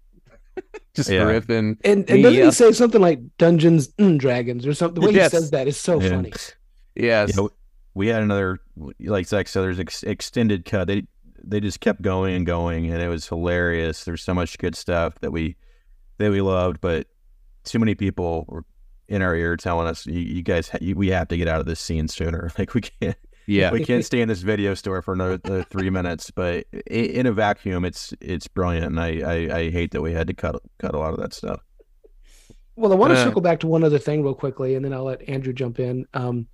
just 0.95 1.11
yeah. 1.11 1.23
riffing. 1.23 1.77
And, 1.85 2.09
and 2.09 2.23
doesn't 2.23 2.45
he 2.45 2.51
say 2.51 2.73
something 2.73 3.01
like 3.01 3.21
Dungeons 3.38 3.93
and 3.99 4.19
Dragons 4.19 4.67
or 4.67 4.75
something? 4.75 5.01
The 5.01 5.09
way 5.09 5.14
yes. 5.14 5.33
he 5.33 5.38
says 5.38 5.51
that 5.51 5.69
is 5.69 5.77
so 5.77 6.01
yeah. 6.01 6.11
funny. 6.11 6.33
Yes. 6.95 7.38
we 7.95 8.09
had 8.09 8.23
another, 8.23 8.61
like 9.01 9.27
Zach 9.27 9.49
said, 9.49 9.62
there's 9.62 9.81
ex- 9.81 10.03
extended 10.03 10.64
cut. 10.64 10.87
They 10.87 11.07
they 11.47 11.61
just 11.61 11.81
kept 11.81 12.03
going 12.03 12.35
and 12.35 12.47
going, 12.47 12.90
and 12.90 13.03
it 13.03 13.09
was 13.09 13.29
hilarious. 13.29 14.05
There's 14.05 14.23
so 14.23 14.35
much 14.35 14.59
good 14.59 14.75
stuff 14.75 15.19
that 15.21 15.31
we 15.31 15.57
that 16.19 16.31
we 16.31 16.40
loved, 16.40 16.81
but 16.81 17.07
too 17.64 17.79
many 17.79 17.95
people 17.95 18.45
were 18.49 18.64
in 19.09 19.23
our 19.23 19.35
ear 19.35 19.57
telling 19.57 19.87
us, 19.87 20.07
"You, 20.07 20.21
you 20.21 20.43
guys, 20.43 20.71
you, 20.81 20.95
we 20.95 21.09
have 21.09 21.29
to 21.29 21.37
get 21.37 21.49
out 21.49 21.61
of 21.61 21.67
this 21.67 21.81
scene 21.81 22.09
sooner. 22.09 22.51
Like 22.59 22.75
we 22.75 22.83
can't." 22.83 23.17
Yeah, 23.46 23.70
we 23.70 23.85
can't 23.85 24.04
stay 24.04 24.20
in 24.20 24.28
this 24.28 24.42
video 24.42 24.74
store 24.74 25.02
for 25.02 25.12
another, 25.12 25.38
another 25.44 25.64
three 25.64 25.90
minutes. 25.90 26.30
But 26.30 26.66
in 26.87 27.26
a 27.26 27.33
vacuum, 27.33 27.85
it's 27.85 28.14
it's 28.20 28.48
brilliant, 28.48 28.87
and 28.87 29.00
I, 29.00 29.20
I, 29.20 29.59
I 29.59 29.70
hate 29.70 29.90
that 29.92 30.02
we 30.02 30.12
had 30.12 30.26
to 30.28 30.35
cut 30.35 30.61
cut 30.78 30.94
a 30.94 30.98
lot 30.98 31.12
of 31.12 31.20
that 31.20 31.35
stuff. 31.35 31.61
Well, 32.76 32.92
I 32.92 32.96
want 32.96 33.12
to 33.12 33.18
uh, 33.18 33.24
circle 33.24 33.42
back 33.42 33.61
to 33.61 33.66
one 33.66 33.85
other 33.85 33.98
thing 33.98 34.22
real 34.22 34.35
quickly, 34.35 34.74
and 34.74 34.85
then 34.85 34.92
I'll 34.92 35.04
let 35.04 35.28
Andrew 35.28 35.52
jump 35.52 35.78
in. 35.78 36.07
Um, 36.14 36.46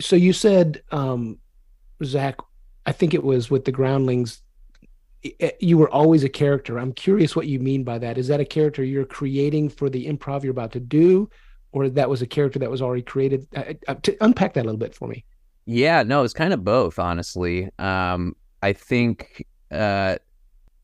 so 0.00 0.16
you 0.16 0.32
said, 0.32 0.82
um, 0.90 1.38
Zach, 2.02 2.36
I 2.86 2.92
think 2.92 3.14
it 3.14 3.22
was 3.22 3.50
with 3.50 3.64
the 3.64 3.72
Groundlings, 3.72 4.42
you 5.60 5.78
were 5.78 5.90
always 5.90 6.24
a 6.24 6.28
character. 6.28 6.78
I'm 6.78 6.92
curious 6.92 7.34
what 7.34 7.46
you 7.46 7.58
mean 7.58 7.84
by 7.84 7.98
that. 7.98 8.18
Is 8.18 8.28
that 8.28 8.40
a 8.40 8.44
character 8.44 8.84
you're 8.84 9.04
creating 9.04 9.68
for 9.68 9.90
the 9.90 10.06
improv 10.06 10.42
you're 10.42 10.52
about 10.52 10.72
to 10.72 10.80
do, 10.80 11.28
or 11.72 11.88
that 11.88 12.08
was 12.08 12.22
a 12.22 12.26
character 12.26 12.58
that 12.60 12.70
was 12.70 12.82
already 12.82 13.02
created? 13.02 13.46
Uh, 13.54 13.74
uh, 13.86 13.94
to 14.02 14.16
unpack 14.20 14.54
that 14.54 14.62
a 14.62 14.64
little 14.64 14.78
bit 14.78 14.94
for 14.94 15.08
me. 15.08 15.24
Yeah, 15.70 16.02
no, 16.02 16.22
it's 16.22 16.32
kind 16.32 16.54
of 16.54 16.64
both, 16.64 16.98
honestly. 16.98 17.68
Um, 17.78 18.34
I 18.62 18.72
think 18.72 19.44
uh, 19.70 20.16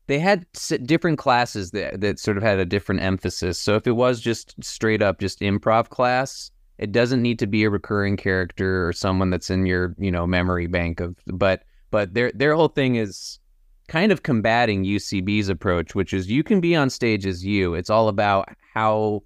they 0.05 0.19
had 0.19 0.45
different 0.83 1.17
classes 1.17 1.71
that 1.71 2.01
that 2.01 2.19
sort 2.19 2.37
of 2.37 2.43
had 2.43 2.59
a 2.59 2.65
different 2.65 3.01
emphasis. 3.01 3.57
So 3.57 3.75
if 3.75 3.87
it 3.87 3.93
was 3.93 4.21
just 4.21 4.53
straight 4.63 5.01
up 5.01 5.19
just 5.19 5.39
improv 5.39 5.89
class, 5.89 6.51
it 6.77 6.91
doesn't 6.91 7.23
need 7.23 7.39
to 7.39 7.47
be 7.47 7.63
a 7.63 7.69
recurring 7.71 8.15
character 8.15 8.87
or 8.87 8.93
someone 8.93 9.31
that's 9.31 9.49
in 9.49 9.65
your 9.65 9.95
you 9.97 10.11
know 10.11 10.27
memory 10.27 10.67
bank 10.67 10.99
of. 10.99 11.15
But 11.25 11.63
but 11.89 12.13
their 12.13 12.31
their 12.35 12.53
whole 12.53 12.67
thing 12.67 12.95
is 12.95 13.39
kind 13.87 14.11
of 14.11 14.21
combating 14.21 14.85
UCB's 14.85 15.49
approach, 15.49 15.95
which 15.95 16.13
is 16.13 16.29
you 16.29 16.43
can 16.43 16.61
be 16.61 16.75
on 16.75 16.91
stage 16.91 17.25
as 17.25 17.43
you. 17.43 17.73
It's 17.73 17.89
all 17.89 18.07
about 18.07 18.49
how 18.75 19.23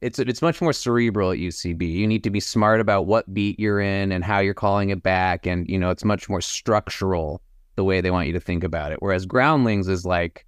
it's 0.00 0.18
it's 0.18 0.42
much 0.42 0.60
more 0.60 0.72
cerebral 0.72 1.32
at 1.32 1.38
UCB. 1.38 1.92
You 1.92 2.06
need 2.06 2.24
to 2.24 2.30
be 2.30 2.40
smart 2.40 2.80
about 2.80 3.06
what 3.06 3.32
beat 3.32 3.58
you're 3.58 3.80
in 3.80 4.12
and 4.12 4.24
how 4.24 4.38
you're 4.38 4.54
calling 4.54 4.90
it 4.90 5.02
back, 5.02 5.46
and 5.46 5.68
you 5.68 5.78
know 5.78 5.90
it's 5.90 6.04
much 6.04 6.28
more 6.28 6.40
structural 6.40 7.42
the 7.76 7.84
way 7.84 8.00
they 8.00 8.10
want 8.10 8.26
you 8.26 8.32
to 8.32 8.40
think 8.40 8.64
about 8.64 8.92
it. 8.92 8.98
Whereas 9.00 9.26
Groundlings 9.26 9.88
is 9.88 10.04
like 10.04 10.44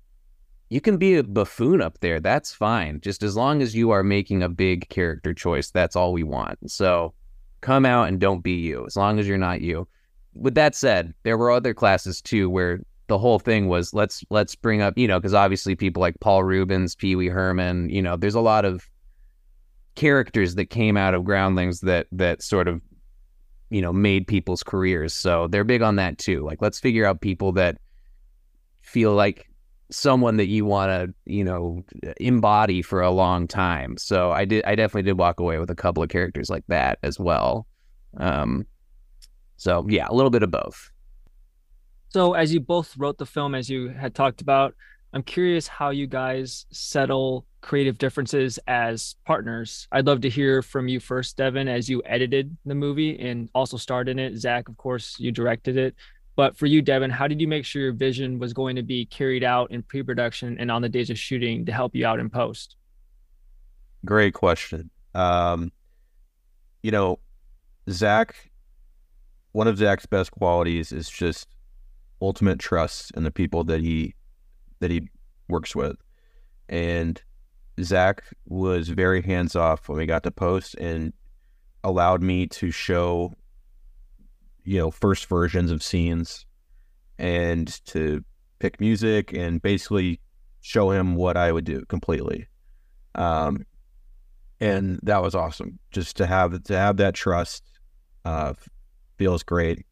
you 0.68 0.80
can 0.80 0.98
be 0.98 1.16
a 1.16 1.24
buffoon 1.24 1.82
up 1.82 1.98
there, 1.98 2.20
that's 2.20 2.52
fine, 2.52 3.00
just 3.00 3.22
as 3.24 3.36
long 3.36 3.60
as 3.60 3.74
you 3.74 3.90
are 3.90 4.04
making 4.04 4.42
a 4.42 4.48
big 4.48 4.88
character 4.88 5.34
choice. 5.34 5.70
That's 5.70 5.96
all 5.96 6.12
we 6.12 6.22
want. 6.22 6.70
So 6.70 7.12
come 7.60 7.84
out 7.84 8.08
and 8.08 8.20
don't 8.20 8.42
be 8.42 8.54
you, 8.54 8.86
as 8.86 8.96
long 8.96 9.18
as 9.18 9.26
you're 9.26 9.36
not 9.36 9.60
you. 9.60 9.88
With 10.34 10.54
that 10.54 10.76
said, 10.76 11.12
there 11.24 11.36
were 11.36 11.50
other 11.50 11.74
classes 11.74 12.22
too 12.22 12.48
where 12.48 12.80
the 13.08 13.18
whole 13.18 13.40
thing 13.40 13.66
was 13.66 13.92
let's 13.92 14.24
let's 14.30 14.54
bring 14.54 14.80
up 14.80 14.96
you 14.96 15.08
know 15.08 15.18
because 15.18 15.34
obviously 15.34 15.74
people 15.74 16.00
like 16.00 16.20
Paul 16.20 16.44
Reubens, 16.44 16.94
Pee 16.94 17.16
Wee 17.16 17.26
Herman, 17.26 17.90
you 17.90 18.00
know, 18.00 18.16
there's 18.16 18.36
a 18.36 18.40
lot 18.40 18.64
of 18.64 18.88
characters 20.00 20.54
that 20.54 20.70
came 20.70 20.96
out 20.96 21.12
of 21.12 21.24
Groundlings 21.24 21.80
that 21.80 22.06
that 22.12 22.42
sort 22.42 22.68
of 22.68 22.80
you 23.68 23.82
know 23.82 23.92
made 23.92 24.26
people's 24.26 24.62
careers. 24.62 25.12
So 25.12 25.46
they're 25.46 25.62
big 25.62 25.82
on 25.82 25.96
that 25.96 26.16
too. 26.16 26.42
Like 26.42 26.62
let's 26.62 26.80
figure 26.80 27.04
out 27.04 27.20
people 27.20 27.52
that 27.52 27.76
feel 28.80 29.12
like 29.12 29.50
someone 29.90 30.38
that 30.38 30.46
you 30.46 30.64
want 30.64 30.88
to 30.88 31.14
you 31.30 31.44
know 31.44 31.84
embody 32.18 32.80
for 32.80 33.02
a 33.02 33.10
long 33.10 33.46
time. 33.46 33.98
So 33.98 34.32
I 34.32 34.46
did 34.46 34.64
I 34.64 34.74
definitely 34.74 35.02
did 35.02 35.18
walk 35.18 35.38
away 35.38 35.58
with 35.58 35.68
a 35.68 35.76
couple 35.76 36.02
of 36.02 36.08
characters 36.08 36.48
like 36.48 36.64
that 36.68 36.98
as 37.02 37.20
well. 37.20 37.66
Um, 38.16 38.66
so 39.58 39.84
yeah, 39.86 40.06
a 40.08 40.14
little 40.14 40.30
bit 40.30 40.42
of 40.42 40.50
both. 40.50 40.90
So, 42.08 42.32
as 42.32 42.52
you 42.52 42.58
both 42.58 42.96
wrote 42.96 43.18
the 43.18 43.26
film, 43.26 43.54
as 43.54 43.70
you 43.70 43.88
had 43.88 44.16
talked 44.16 44.40
about, 44.40 44.74
I'm 45.12 45.23
curious 45.23 45.66
how 45.66 45.90
you 45.90 46.07
guys 46.07 46.66
settle 46.70 47.46
creative 47.62 47.99
differences 47.99 48.59
as 48.68 49.16
partners. 49.27 49.88
I'd 49.90 50.07
love 50.07 50.20
to 50.20 50.31
hear 50.31 50.62
from 50.62 50.87
you 50.87 51.01
first, 51.01 51.37
Devin, 51.37 51.66
as 51.66 51.88
you 51.88 52.01
edited 52.07 52.57
the 52.64 52.77
movie 52.77 53.18
and 53.18 53.51
also 53.55 53.77
starred 53.77 54.09
in 54.09 54.18
it. 54.18 54.37
Zach, 54.37 54.68
of 54.68 54.77
course, 54.77 55.16
you 55.18 55.33
directed 55.33 55.77
it. 55.77 55.96
But 56.37 56.57
for 56.57 56.66
you, 56.66 56.81
Devin, 56.81 57.11
how 57.11 57.27
did 57.27 57.40
you 57.40 57.49
make 57.49 57.64
sure 57.64 57.83
your 57.83 57.92
vision 57.92 58.38
was 58.38 58.53
going 58.53 58.77
to 58.77 58.83
be 58.83 59.05
carried 59.07 59.42
out 59.42 59.73
in 59.73 59.83
pre 59.83 60.03
production 60.03 60.57
and 60.61 60.70
on 60.70 60.81
the 60.81 60.88
days 60.88 61.11
of 61.11 61.18
shooting 61.18 61.66
to 61.66 61.73
help 61.73 61.94
you 61.94 62.07
out 62.07 62.20
in 62.20 62.31
post? 62.31 62.77
Great 64.05 64.33
question. 64.33 64.90
Um, 65.14 65.73
you 66.83 66.92
know, 66.92 67.18
Zach, 67.90 68.51
one 69.53 69.66
of 69.66 69.77
Zach's 69.77 70.07
best 70.07 70.31
qualities 70.31 70.92
is 70.92 71.11
just 71.11 71.49
ultimate 72.23 72.61
trust 72.61 73.11
in 73.16 73.25
the 73.25 73.31
people 73.31 73.64
that 73.64 73.81
he 73.81 74.14
that 74.80 74.90
he 74.90 75.08
works 75.48 75.74
with. 75.74 75.96
And 76.68 77.20
Zach 77.82 78.22
was 78.46 78.88
very 78.88 79.22
hands 79.22 79.56
off 79.56 79.88
when 79.88 79.98
we 79.98 80.06
got 80.06 80.22
to 80.24 80.30
post 80.30 80.74
and 80.74 81.12
allowed 81.84 82.22
me 82.22 82.46
to 82.46 82.70
show, 82.70 83.32
you 84.64 84.78
know, 84.78 84.90
first 84.90 85.26
versions 85.26 85.70
of 85.70 85.82
scenes 85.82 86.46
and 87.18 87.68
to 87.86 88.24
pick 88.58 88.80
music 88.80 89.32
and 89.32 89.62
basically 89.62 90.20
show 90.60 90.90
him 90.90 91.14
what 91.14 91.36
I 91.36 91.52
would 91.52 91.64
do 91.64 91.84
completely. 91.86 92.46
Um, 93.14 93.64
and 94.60 95.00
that 95.02 95.22
was 95.22 95.34
awesome. 95.34 95.78
Just 95.90 96.16
to 96.16 96.26
have 96.26 96.62
to 96.64 96.76
have 96.76 96.98
that 96.98 97.14
trust 97.14 97.64
uh, 98.24 98.52
feels 99.16 99.42
great 99.42 99.84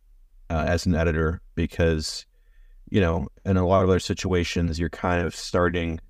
uh, 0.51 0.65
as 0.69 0.87
an 0.87 0.95
editor 0.95 1.41
because 1.55 2.27
you 2.91 3.01
know, 3.01 3.29
in 3.45 3.57
a 3.57 3.67
lot 3.67 3.83
of 3.83 3.91
other 3.91 3.99
situations, 3.99 4.79
you're 4.79 4.89
kind 4.89 5.27
of 5.27 5.35
starting 5.35 6.01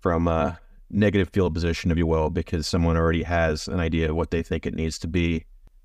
from 0.00 0.28
a 0.28 0.58
negative 0.90 1.30
field 1.30 1.54
position, 1.54 1.90
if 1.90 1.98
you 1.98 2.06
will, 2.06 2.30
because 2.30 2.66
someone 2.66 2.96
already 2.96 3.22
has 3.22 3.68
an 3.68 3.80
idea 3.80 4.10
of 4.10 4.16
what 4.16 4.30
they 4.30 4.42
think 4.42 4.66
it 4.66 4.74
needs 4.74 4.98
to 5.00 5.08
be, 5.08 5.44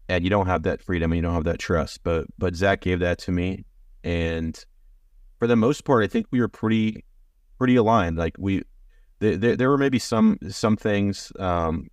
and 0.09 0.23
you 0.23 0.29
don't 0.29 0.47
have 0.47 0.63
that 0.63 0.81
freedom 0.81 1.11
and 1.11 1.17
you 1.17 1.21
don't 1.21 1.33
have 1.33 1.43
that 1.45 1.59
trust. 1.59 2.03
But 2.03 2.27
but 2.37 2.55
Zach 2.55 2.81
gave 2.81 2.99
that 2.99 3.19
to 3.19 3.31
me, 3.31 3.65
and 4.03 4.63
for 5.39 5.47
the 5.47 5.55
most 5.55 5.85
part, 5.85 6.03
I 6.03 6.07
think 6.07 6.27
we 6.31 6.39
were 6.39 6.47
pretty 6.47 7.03
pretty 7.57 7.75
aligned. 7.75 8.17
Like 8.17 8.35
we, 8.37 8.63
there 9.19 9.55
there 9.55 9.69
were 9.69 9.77
maybe 9.77 9.99
some 9.99 10.37
some 10.49 10.77
things, 10.77 11.31
um, 11.39 11.87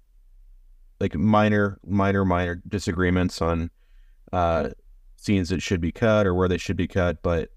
like 1.01 1.15
minor 1.15 1.79
minor 1.87 2.25
minor 2.25 2.63
disagreements 2.69 3.43
on 3.43 3.71
uh, 4.33 4.71
scenes 5.17 5.49
that 5.51 5.63
should 5.63 5.81
be 5.81 5.93
cut 5.93 6.27
or 6.27 6.35
where 6.35 6.49
they 6.49 6.59
should 6.59 6.77
be 6.77 6.89
cut, 6.89 7.23
but 7.23 7.51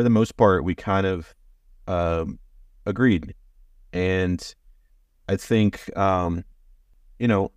for 0.00 0.04
the 0.04 0.08
most 0.08 0.38
part, 0.38 0.64
we 0.64 0.74
kind 0.74 1.06
of 1.06 1.34
um, 1.86 2.38
agreed. 2.86 3.34
And 3.92 4.42
I 5.28 5.36
think, 5.36 5.94
um, 5.94 6.42
you 7.18 7.28
know, 7.28 7.52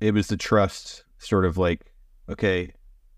it 0.00 0.14
was 0.14 0.28
the 0.28 0.38
trust 0.38 1.04
sort 1.18 1.44
of 1.44 1.58
like, 1.58 1.92
okay, 2.30 2.72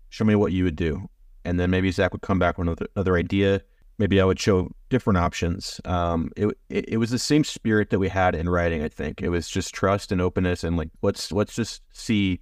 show 0.09 0.25
me 0.25 0.35
what 0.35 0.51
you 0.51 0.65
would 0.65 0.75
do. 0.75 1.09
And 1.45 1.61
then 1.61 1.69
maybe 1.69 1.89
Zach 1.91 2.11
would 2.11 2.23
come 2.23 2.39
back 2.39 2.57
with 2.57 2.67
another, 2.67 2.87
another 2.93 3.15
idea. 3.15 3.61
Maybe 3.99 4.19
I 4.19 4.25
would 4.25 4.37
show 4.37 4.69
different 4.89 5.15
options. 5.15 5.79
Um, 5.85 6.29
it, 6.35 6.47
it, 6.67 6.89
it 6.89 6.97
was 6.97 7.11
the 7.11 7.19
same 7.19 7.45
spirit 7.45 7.89
that 7.91 7.99
we 7.99 8.09
had 8.09 8.35
in 8.35 8.49
writing. 8.49 8.83
I 8.83 8.89
think 8.89 9.21
it 9.21 9.29
was 9.29 9.47
just 9.47 9.73
trust 9.73 10.11
and 10.11 10.19
openness, 10.19 10.65
and 10.65 10.75
like 10.75 10.89
let's 11.01 11.31
let's 11.31 11.55
just 11.55 11.83
see 11.93 12.41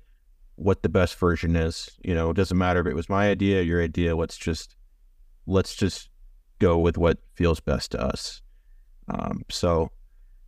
what 0.56 0.82
the 0.82 0.90
best 0.90 1.20
version 1.20 1.56
is. 1.56 2.00
You 2.04 2.16
know, 2.16 2.32
it 2.32 2.36
doesn't 2.36 2.58
matter 2.58 2.80
if 2.80 2.88
it 2.88 2.96
was 2.96 3.10
my 3.10 3.30
idea, 3.30 3.62
your 3.62 3.84
idea. 3.84 4.16
Let's 4.16 4.38
just 4.38 4.76
let's 5.50 5.76
just 5.76 6.10
go 6.60 6.78
with 6.78 6.98
what 6.98 7.18
feels 7.34 7.60
best 7.60 7.92
to 7.92 8.02
us. 8.02 8.42
Um, 9.08 9.44
so 9.50 9.92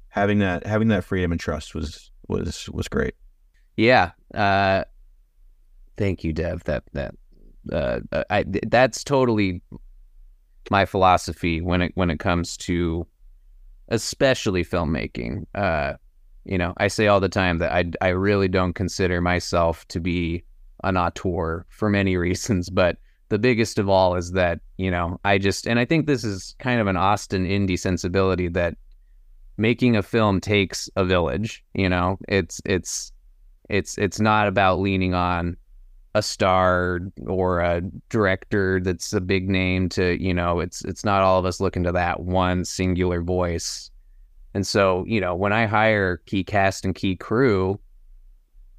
having 0.09 0.39
that 0.39 0.65
having 0.65 0.89
that 0.89 1.03
freedom 1.03 1.31
and 1.31 1.41
trust 1.41 1.73
was 1.73 2.11
was 2.27 2.69
was 2.69 2.87
great. 2.87 3.15
Yeah. 3.75 4.11
Uh, 4.33 4.83
thank 5.97 6.23
you, 6.23 6.33
Dev. 6.33 6.63
That 6.65 6.83
that 6.93 7.15
uh, 7.71 7.99
I 8.29 8.45
that's 8.67 9.03
totally 9.03 9.61
my 10.69 10.85
philosophy 10.85 11.61
when 11.61 11.81
it 11.81 11.91
when 11.95 12.09
it 12.09 12.19
comes 12.19 12.55
to 12.57 13.07
especially 13.87 14.63
filmmaking. 14.63 15.45
Uh, 15.55 15.93
you 16.45 16.57
know, 16.57 16.73
I 16.77 16.87
say 16.87 17.07
all 17.07 17.19
the 17.19 17.29
time 17.29 17.57
that 17.59 17.71
I 17.71 17.91
I 18.01 18.09
really 18.09 18.47
don't 18.47 18.73
consider 18.73 19.21
myself 19.21 19.87
to 19.89 19.99
be 19.99 20.43
an 20.83 20.97
auteur 20.97 21.65
for 21.69 21.89
many 21.89 22.17
reasons, 22.27 22.69
but 22.69 22.97
the 23.31 23.39
biggest 23.39 23.79
of 23.79 23.87
all 23.87 24.15
is 24.15 24.33
that 24.33 24.59
you 24.77 24.91
know 24.91 25.17
I 25.23 25.37
just 25.37 25.65
and 25.65 25.79
I 25.79 25.85
think 25.85 26.05
this 26.05 26.25
is 26.25 26.53
kind 26.59 26.81
of 26.81 26.87
an 26.87 26.97
Austin 26.97 27.45
indie 27.45 27.79
sensibility 27.79 28.49
that 28.49 28.75
making 29.57 29.95
a 29.95 30.03
film 30.03 30.41
takes 30.41 30.89
a 30.97 31.05
village. 31.05 31.63
You 31.73 31.87
know, 31.87 32.17
it's 32.27 32.59
it's 32.65 33.13
it's 33.69 33.97
it's 33.97 34.19
not 34.19 34.49
about 34.49 34.81
leaning 34.81 35.13
on 35.13 35.55
a 36.13 36.21
star 36.21 36.99
or 37.25 37.61
a 37.61 37.81
director 38.09 38.81
that's 38.81 39.13
a 39.13 39.21
big 39.21 39.49
name 39.49 39.87
to 39.87 40.21
you 40.21 40.33
know 40.33 40.59
it's 40.59 40.83
it's 40.83 41.05
not 41.05 41.21
all 41.21 41.39
of 41.39 41.45
us 41.45 41.61
looking 41.61 41.83
to 41.83 41.91
that 41.93 42.19
one 42.19 42.65
singular 42.65 43.21
voice 43.21 43.89
and 44.53 44.67
so 44.67 45.05
you 45.07 45.21
know 45.21 45.33
when 45.33 45.53
i 45.53 45.65
hire 45.65 46.17
key 46.25 46.43
cast 46.43 46.83
and 46.83 46.95
key 46.95 47.15
crew 47.15 47.79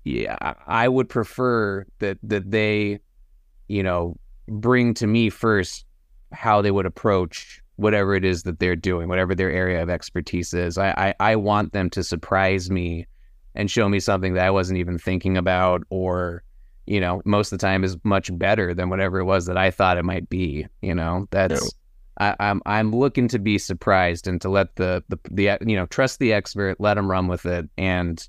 yeah 0.04 0.36
i 0.66 0.86
would 0.86 1.08
prefer 1.08 1.86
that 2.00 2.18
that 2.22 2.50
they 2.50 3.00
you 3.68 3.82
know 3.82 4.14
bring 4.48 4.94
to 4.94 5.06
me 5.06 5.30
first 5.30 5.84
how 6.32 6.62
they 6.62 6.70
would 6.70 6.86
approach 6.86 7.60
whatever 7.76 8.14
it 8.14 8.24
is 8.24 8.42
that 8.44 8.58
they're 8.58 8.76
doing, 8.76 9.08
whatever 9.08 9.34
their 9.34 9.50
area 9.50 9.82
of 9.82 9.90
expertise 9.90 10.54
is. 10.54 10.78
I, 10.78 10.90
I, 11.20 11.32
I 11.32 11.36
want 11.36 11.72
them 11.72 11.90
to 11.90 12.04
surprise 12.04 12.70
me 12.70 13.06
and 13.54 13.70
show 13.70 13.88
me 13.88 14.00
something 14.00 14.34
that 14.34 14.46
I 14.46 14.50
wasn't 14.50 14.78
even 14.78 14.98
thinking 14.98 15.36
about 15.36 15.82
or 15.90 16.42
you 16.86 17.00
know, 17.00 17.22
most 17.24 17.52
of 17.52 17.58
the 17.58 17.66
time 17.66 17.84
is 17.84 17.96
much 18.04 18.36
better 18.36 18.74
than 18.74 18.90
whatever 18.90 19.20
it 19.20 19.24
was 19.24 19.46
that 19.46 19.56
I 19.56 19.70
thought 19.70 19.98
it 19.98 20.04
might 20.04 20.28
be. 20.28 20.66
You 20.80 20.94
know, 20.94 21.28
that's 21.30 21.62
no. 21.62 21.68
I, 22.18 22.36
I'm 22.40 22.60
I'm 22.66 22.92
looking 22.92 23.28
to 23.28 23.38
be 23.38 23.58
surprised 23.58 24.26
and 24.26 24.40
to 24.40 24.48
let 24.48 24.76
the, 24.76 25.02
the 25.08 25.18
the 25.30 25.58
you 25.66 25.76
know 25.76 25.86
trust 25.86 26.18
the 26.18 26.32
expert, 26.32 26.80
let 26.80 26.94
them 26.94 27.10
run 27.10 27.28
with 27.28 27.46
it, 27.46 27.68
and 27.78 28.26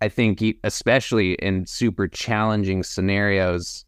I 0.00 0.08
think 0.08 0.42
especially 0.64 1.34
in 1.34 1.66
super 1.66 2.08
challenging 2.08 2.82
scenarios, 2.82 3.84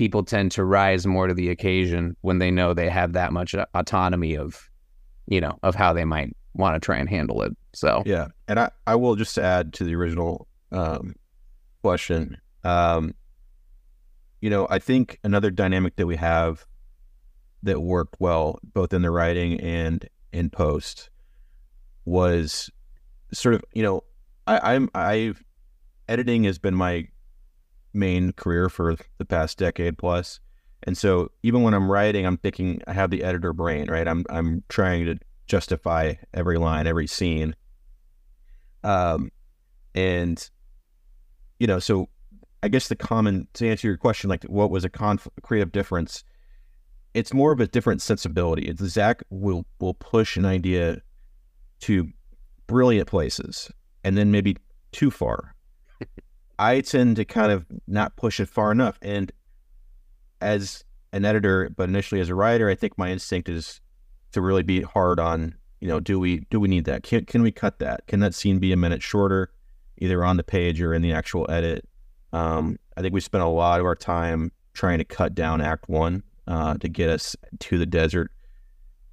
people 0.00 0.24
tend 0.24 0.50
to 0.50 0.64
rise 0.64 1.06
more 1.06 1.26
to 1.26 1.34
the 1.34 1.50
occasion 1.50 2.16
when 2.22 2.38
they 2.38 2.50
know 2.50 2.72
they 2.72 2.88
have 2.88 3.12
that 3.12 3.34
much 3.34 3.54
autonomy 3.74 4.34
of, 4.34 4.70
you 5.26 5.42
know, 5.42 5.58
of 5.62 5.74
how 5.74 5.92
they 5.92 6.06
might 6.06 6.34
want 6.54 6.74
to 6.74 6.80
try 6.80 6.96
and 6.96 7.06
handle 7.06 7.42
it. 7.42 7.52
So 7.74 8.02
yeah, 8.06 8.28
and 8.48 8.58
I 8.58 8.70
I 8.86 8.94
will 8.94 9.14
just 9.14 9.36
add 9.36 9.74
to 9.74 9.84
the 9.84 9.94
original 9.94 10.48
um, 10.72 11.16
question. 11.82 12.38
Um, 12.64 13.14
you 14.40 14.48
know, 14.48 14.66
I 14.70 14.78
think 14.78 15.18
another 15.22 15.50
dynamic 15.50 15.96
that 15.96 16.06
we 16.06 16.16
have 16.16 16.64
that 17.62 17.82
worked 17.82 18.16
well 18.18 18.58
both 18.62 18.94
in 18.94 19.02
the 19.02 19.10
writing 19.10 19.60
and 19.60 20.08
in 20.32 20.48
post 20.48 21.10
was 22.06 22.70
sort 23.34 23.54
of 23.54 23.62
you 23.74 23.82
know 23.82 24.02
I, 24.46 24.74
I'm 24.74 24.88
I've 24.94 25.44
editing 26.08 26.44
has 26.44 26.58
been 26.58 26.74
my 26.74 27.06
main 27.92 28.32
career 28.32 28.68
for 28.68 28.96
the 29.18 29.24
past 29.24 29.58
decade 29.58 29.98
plus. 29.98 30.40
And 30.84 30.96
so 30.96 31.30
even 31.42 31.62
when 31.62 31.74
I'm 31.74 31.90
writing, 31.90 32.26
I'm 32.26 32.38
thinking 32.38 32.80
I 32.86 32.92
have 32.92 33.10
the 33.10 33.22
editor 33.22 33.52
brain, 33.52 33.90
right? 33.90 34.08
I'm 34.08 34.24
I'm 34.30 34.62
trying 34.68 35.06
to 35.06 35.18
justify 35.46 36.14
every 36.32 36.58
line, 36.58 36.86
every 36.86 37.06
scene. 37.06 37.54
Um 38.82 39.30
and 39.94 40.50
you 41.58 41.66
know, 41.66 41.78
so 41.78 42.08
I 42.62 42.68
guess 42.68 42.88
the 42.88 42.96
common 42.96 43.48
to 43.54 43.68
answer 43.68 43.88
your 43.88 43.96
question, 43.96 44.30
like 44.30 44.44
what 44.44 44.70
was 44.70 44.84
a 44.84 44.90
conf- 44.90 45.28
creative 45.42 45.72
difference? 45.72 46.24
It's 47.12 47.34
more 47.34 47.52
of 47.52 47.60
a 47.60 47.66
different 47.66 48.02
sensibility. 48.02 48.68
It's 48.68 48.82
Zach 48.82 49.22
will 49.30 49.66
will 49.80 49.94
push 49.94 50.36
an 50.36 50.46
idea 50.46 51.02
to 51.80 52.08
brilliant 52.66 53.08
places 53.08 53.70
and 54.04 54.16
then 54.16 54.30
maybe 54.30 54.56
too 54.92 55.10
far. 55.10 55.54
I 56.60 56.82
tend 56.82 57.16
to 57.16 57.24
kind 57.24 57.50
of 57.50 57.64
not 57.88 58.16
push 58.16 58.38
it 58.38 58.48
far 58.48 58.70
enough. 58.70 58.98
And 59.00 59.32
as 60.42 60.84
an 61.10 61.24
editor, 61.24 61.70
but 61.74 61.88
initially 61.88 62.20
as 62.20 62.28
a 62.28 62.34
writer, 62.34 62.68
I 62.68 62.74
think 62.74 62.98
my 62.98 63.10
instinct 63.10 63.48
is 63.48 63.80
to 64.32 64.42
really 64.42 64.62
be 64.62 64.82
hard 64.82 65.18
on, 65.18 65.54
you 65.80 65.88
know, 65.88 66.00
do 66.00 66.20
we 66.20 66.40
do 66.50 66.60
we 66.60 66.68
need 66.68 66.84
that? 66.84 67.02
Can 67.02 67.24
can 67.24 67.40
we 67.40 67.50
cut 67.50 67.78
that? 67.78 68.06
Can 68.06 68.20
that 68.20 68.34
scene 68.34 68.58
be 68.58 68.72
a 68.72 68.76
minute 68.76 69.02
shorter, 69.02 69.50
either 69.96 70.22
on 70.22 70.36
the 70.36 70.44
page 70.44 70.82
or 70.82 70.92
in 70.92 71.00
the 71.00 71.12
actual 71.12 71.50
edit? 71.50 71.88
Um, 72.34 72.78
I 72.94 73.00
think 73.00 73.14
we 73.14 73.20
spent 73.20 73.42
a 73.42 73.48
lot 73.48 73.80
of 73.80 73.86
our 73.86 73.96
time 73.96 74.52
trying 74.74 74.98
to 74.98 75.04
cut 75.04 75.34
down 75.34 75.62
Act 75.62 75.88
One 75.88 76.22
uh, 76.46 76.74
to 76.76 76.88
get 76.90 77.08
us 77.08 77.34
to 77.60 77.78
the 77.78 77.86
desert 77.86 78.30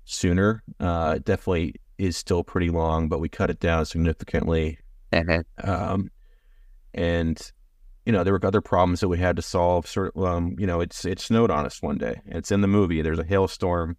sooner. 0.03 0.63
Uh, 0.81 1.19
definitely 1.19 1.75
is 1.97 2.17
still 2.17 2.43
pretty 2.43 2.69
long, 2.69 3.07
but 3.07 3.21
we 3.21 3.29
cut 3.29 3.49
it 3.49 3.61
down 3.61 3.85
significantly. 3.85 4.79
Mm-hmm. 5.13 5.69
Um, 5.69 6.11
and 6.97 7.51
you 8.07 8.13
know, 8.13 8.23
there 8.23 8.31
were 8.31 8.45
other 8.45 8.61
problems 8.61 9.01
that 9.01 9.09
we 9.09 9.17
had 9.17 9.35
to 9.35 9.41
solve. 9.41 9.85
Sort 9.85 10.13
of, 10.15 10.23
um, 10.23 10.55
you 10.57 10.65
know, 10.65 10.79
it's 10.79 11.03
it 11.03 11.19
snowed 11.19 11.51
on 11.51 11.65
us 11.65 11.81
one 11.81 11.97
day. 11.97 12.21
It's 12.25 12.51
in 12.51 12.61
the 12.61 12.67
movie. 12.67 13.01
There's 13.01 13.19
a 13.19 13.23
hailstorm, 13.25 13.97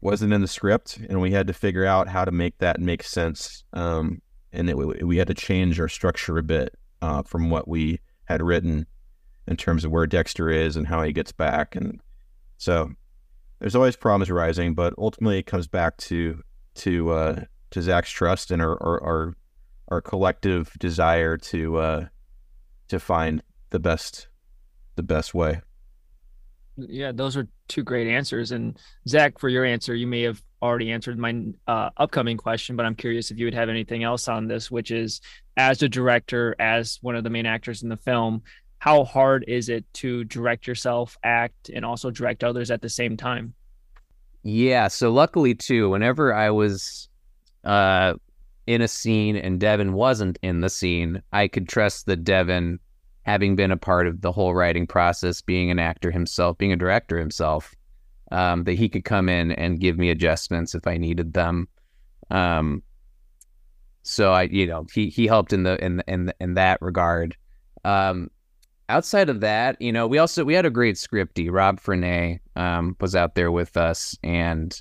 wasn't 0.00 0.32
in 0.32 0.40
the 0.40 0.48
script, 0.48 0.98
and 1.08 1.20
we 1.20 1.30
had 1.30 1.46
to 1.46 1.52
figure 1.52 1.86
out 1.86 2.08
how 2.08 2.24
to 2.24 2.32
make 2.32 2.58
that 2.58 2.80
make 2.80 3.04
sense. 3.04 3.64
Um, 3.72 4.20
and 4.52 4.68
it, 4.68 4.76
we 4.76 5.16
had 5.16 5.28
to 5.28 5.34
change 5.34 5.78
our 5.78 5.88
structure 5.88 6.36
a 6.38 6.42
bit 6.42 6.74
uh, 7.02 7.22
from 7.22 7.48
what 7.48 7.68
we 7.68 8.00
had 8.24 8.42
written 8.42 8.84
in 9.46 9.56
terms 9.56 9.84
of 9.84 9.92
where 9.92 10.08
Dexter 10.08 10.50
is 10.50 10.76
and 10.76 10.88
how 10.88 11.02
he 11.02 11.12
gets 11.12 11.30
back. 11.30 11.76
And 11.76 12.00
so 12.58 12.90
there's 13.60 13.76
always 13.76 13.94
problems 13.94 14.28
arising, 14.28 14.74
but 14.74 14.92
ultimately 14.98 15.38
it 15.38 15.46
comes 15.46 15.68
back 15.68 15.96
to 15.98 16.42
to 16.76 17.10
uh, 17.12 17.44
to 17.70 17.80
Zach's 17.80 18.10
trust 18.10 18.50
and 18.50 18.60
our 18.60 18.82
our 18.82 19.02
our, 19.04 19.34
our 19.86 20.00
collective 20.00 20.72
desire 20.80 21.36
to 21.36 21.76
uh, 21.76 22.06
to 22.88 22.98
find 22.98 23.42
the 23.70 23.78
best 23.78 24.28
the 24.96 25.02
best 25.02 25.34
way. 25.34 25.60
Yeah, 26.76 27.12
those 27.12 27.36
are 27.36 27.48
two 27.68 27.82
great 27.82 28.06
answers. 28.06 28.52
And 28.52 28.78
Zach, 29.08 29.38
for 29.38 29.48
your 29.48 29.64
answer, 29.64 29.94
you 29.94 30.06
may 30.06 30.22
have 30.22 30.42
already 30.62 30.90
answered 30.90 31.18
my 31.18 31.44
uh, 31.66 31.90
upcoming 31.96 32.36
question, 32.36 32.76
but 32.76 32.84
I'm 32.84 32.94
curious 32.94 33.30
if 33.30 33.38
you 33.38 33.46
would 33.46 33.54
have 33.54 33.68
anything 33.68 34.02
else 34.02 34.28
on 34.28 34.46
this, 34.46 34.70
which 34.70 34.90
is 34.90 35.20
as 35.56 35.82
a 35.82 35.88
director, 35.88 36.54
as 36.58 36.98
one 37.02 37.14
of 37.14 37.24
the 37.24 37.30
main 37.30 37.46
actors 37.46 37.82
in 37.82 37.88
the 37.88 37.96
film, 37.96 38.42
how 38.78 39.04
hard 39.04 39.44
is 39.48 39.68
it 39.68 39.84
to 39.94 40.24
direct 40.24 40.66
yourself, 40.66 41.16
act, 41.22 41.70
and 41.70 41.84
also 41.84 42.10
direct 42.10 42.44
others 42.44 42.70
at 42.70 42.82
the 42.82 42.88
same 42.88 43.16
time? 43.16 43.54
Yeah. 44.42 44.88
So 44.88 45.12
luckily 45.12 45.54
too, 45.54 45.90
whenever 45.90 46.32
I 46.32 46.50
was 46.50 47.08
uh, 47.64 48.14
in 48.66 48.82
a 48.82 48.88
scene 48.88 49.36
and 49.36 49.60
Devin 49.60 49.92
wasn't 49.92 50.38
in 50.42 50.60
the 50.60 50.70
scene, 50.70 51.22
I 51.32 51.48
could 51.48 51.68
trust 51.68 52.06
that 52.06 52.24
Devin, 52.24 52.78
having 53.22 53.56
been 53.56 53.70
a 53.70 53.76
part 53.76 54.06
of 54.06 54.20
the 54.20 54.32
whole 54.32 54.54
writing 54.54 54.86
process, 54.86 55.40
being 55.40 55.70
an 55.70 55.78
actor 55.78 56.10
himself, 56.10 56.58
being 56.58 56.72
a 56.72 56.76
director 56.76 57.18
himself, 57.18 57.74
um, 58.32 58.64
that 58.64 58.74
he 58.74 58.88
could 58.88 59.04
come 59.04 59.28
in 59.28 59.52
and 59.52 59.80
give 59.80 59.98
me 59.98 60.10
adjustments 60.10 60.74
if 60.74 60.86
I 60.86 60.96
needed 60.96 61.32
them. 61.32 61.68
Um, 62.30 62.82
so 64.02 64.32
I, 64.32 64.42
you 64.42 64.66
know, 64.66 64.86
he 64.92 65.08
he 65.08 65.26
helped 65.26 65.52
in 65.52 65.64
the 65.64 65.82
in 65.84 66.02
in 66.06 66.32
in 66.40 66.54
that 66.54 66.80
regard. 66.80 67.36
Um, 67.84 68.30
outside 68.88 69.28
of 69.28 69.40
that, 69.40 69.80
you 69.80 69.92
know, 69.92 70.06
we 70.06 70.18
also 70.18 70.44
we 70.44 70.54
had 70.54 70.66
a 70.66 70.70
great 70.70 70.96
scripty. 70.96 71.50
Rob 71.50 71.80
Frenay 71.80 72.38
um, 72.54 72.96
was 73.00 73.14
out 73.16 73.34
there 73.34 73.50
with 73.50 73.76
us, 73.76 74.16
and 74.22 74.80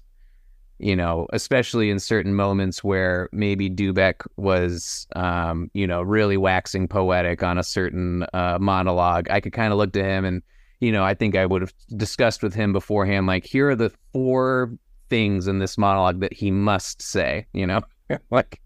you 0.79 0.95
know, 0.95 1.27
especially 1.31 1.89
in 1.89 1.99
certain 1.99 2.35
moments 2.35 2.83
where 2.83 3.29
maybe 3.31 3.69
Doubek 3.69 4.27
was, 4.35 5.07
um, 5.15 5.71
you 5.73 5.87
know, 5.87 6.01
really 6.01 6.37
waxing 6.37 6.87
poetic 6.87 7.43
on 7.43 7.57
a 7.57 7.63
certain 7.63 8.25
uh, 8.33 8.57
monologue, 8.59 9.29
I 9.29 9.39
could 9.39 9.53
kind 9.53 9.71
of 9.71 9.77
look 9.77 9.93
to 9.93 10.03
him 10.03 10.25
and, 10.25 10.41
you 10.81 10.91
know, 10.91 11.03
I 11.03 11.13
think 11.13 11.35
I 11.35 11.45
would 11.45 11.61
have 11.61 11.73
discussed 11.95 12.43
with 12.43 12.53
him 12.53 12.73
beforehand, 12.73 13.25
like, 13.25 13.45
here 13.45 13.69
are 13.69 13.75
the 13.75 13.91
four 14.11 14.77
things 15.09 15.47
in 15.47 15.59
this 15.59 15.77
monologue 15.77 16.19
that 16.19 16.33
he 16.33 16.51
must 16.51 17.01
say, 17.01 17.45
you 17.53 17.65
know, 17.65 17.81
like 18.31 18.59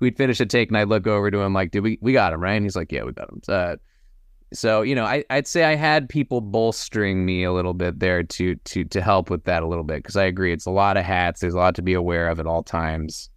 we'd 0.00 0.16
finish 0.16 0.40
a 0.40 0.46
take 0.46 0.68
and 0.68 0.78
I'd 0.78 0.88
look 0.88 1.06
over 1.06 1.30
to 1.30 1.38
him 1.40 1.52
like, 1.52 1.70
did 1.70 1.82
we, 1.82 1.98
we 2.00 2.12
got 2.12 2.32
him, 2.32 2.40
right? 2.40 2.54
And 2.54 2.64
he's 2.64 2.76
like, 2.76 2.90
yeah, 2.90 3.04
we 3.04 3.12
got 3.12 3.28
him. 3.28 3.40
Uh, 3.48 3.76
so 4.56 4.82
you 4.82 4.94
know, 4.94 5.04
I, 5.04 5.24
I'd 5.30 5.46
say 5.46 5.64
I 5.64 5.74
had 5.74 6.08
people 6.08 6.40
bolstering 6.40 7.24
me 7.24 7.44
a 7.44 7.52
little 7.52 7.74
bit 7.74 8.00
there 8.00 8.22
to 8.22 8.54
to 8.56 8.84
to 8.84 9.00
help 9.00 9.30
with 9.30 9.44
that 9.44 9.62
a 9.62 9.66
little 9.66 9.84
bit 9.84 9.96
because 9.96 10.16
I 10.16 10.24
agree 10.24 10.52
it's 10.52 10.66
a 10.66 10.70
lot 10.70 10.96
of 10.96 11.04
hats. 11.04 11.40
There's 11.40 11.54
a 11.54 11.58
lot 11.58 11.74
to 11.76 11.82
be 11.82 11.94
aware 11.94 12.28
of 12.28 12.40
at 12.40 12.46
all 12.46 12.62
times. 12.62 13.30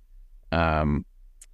Um, 0.51 1.06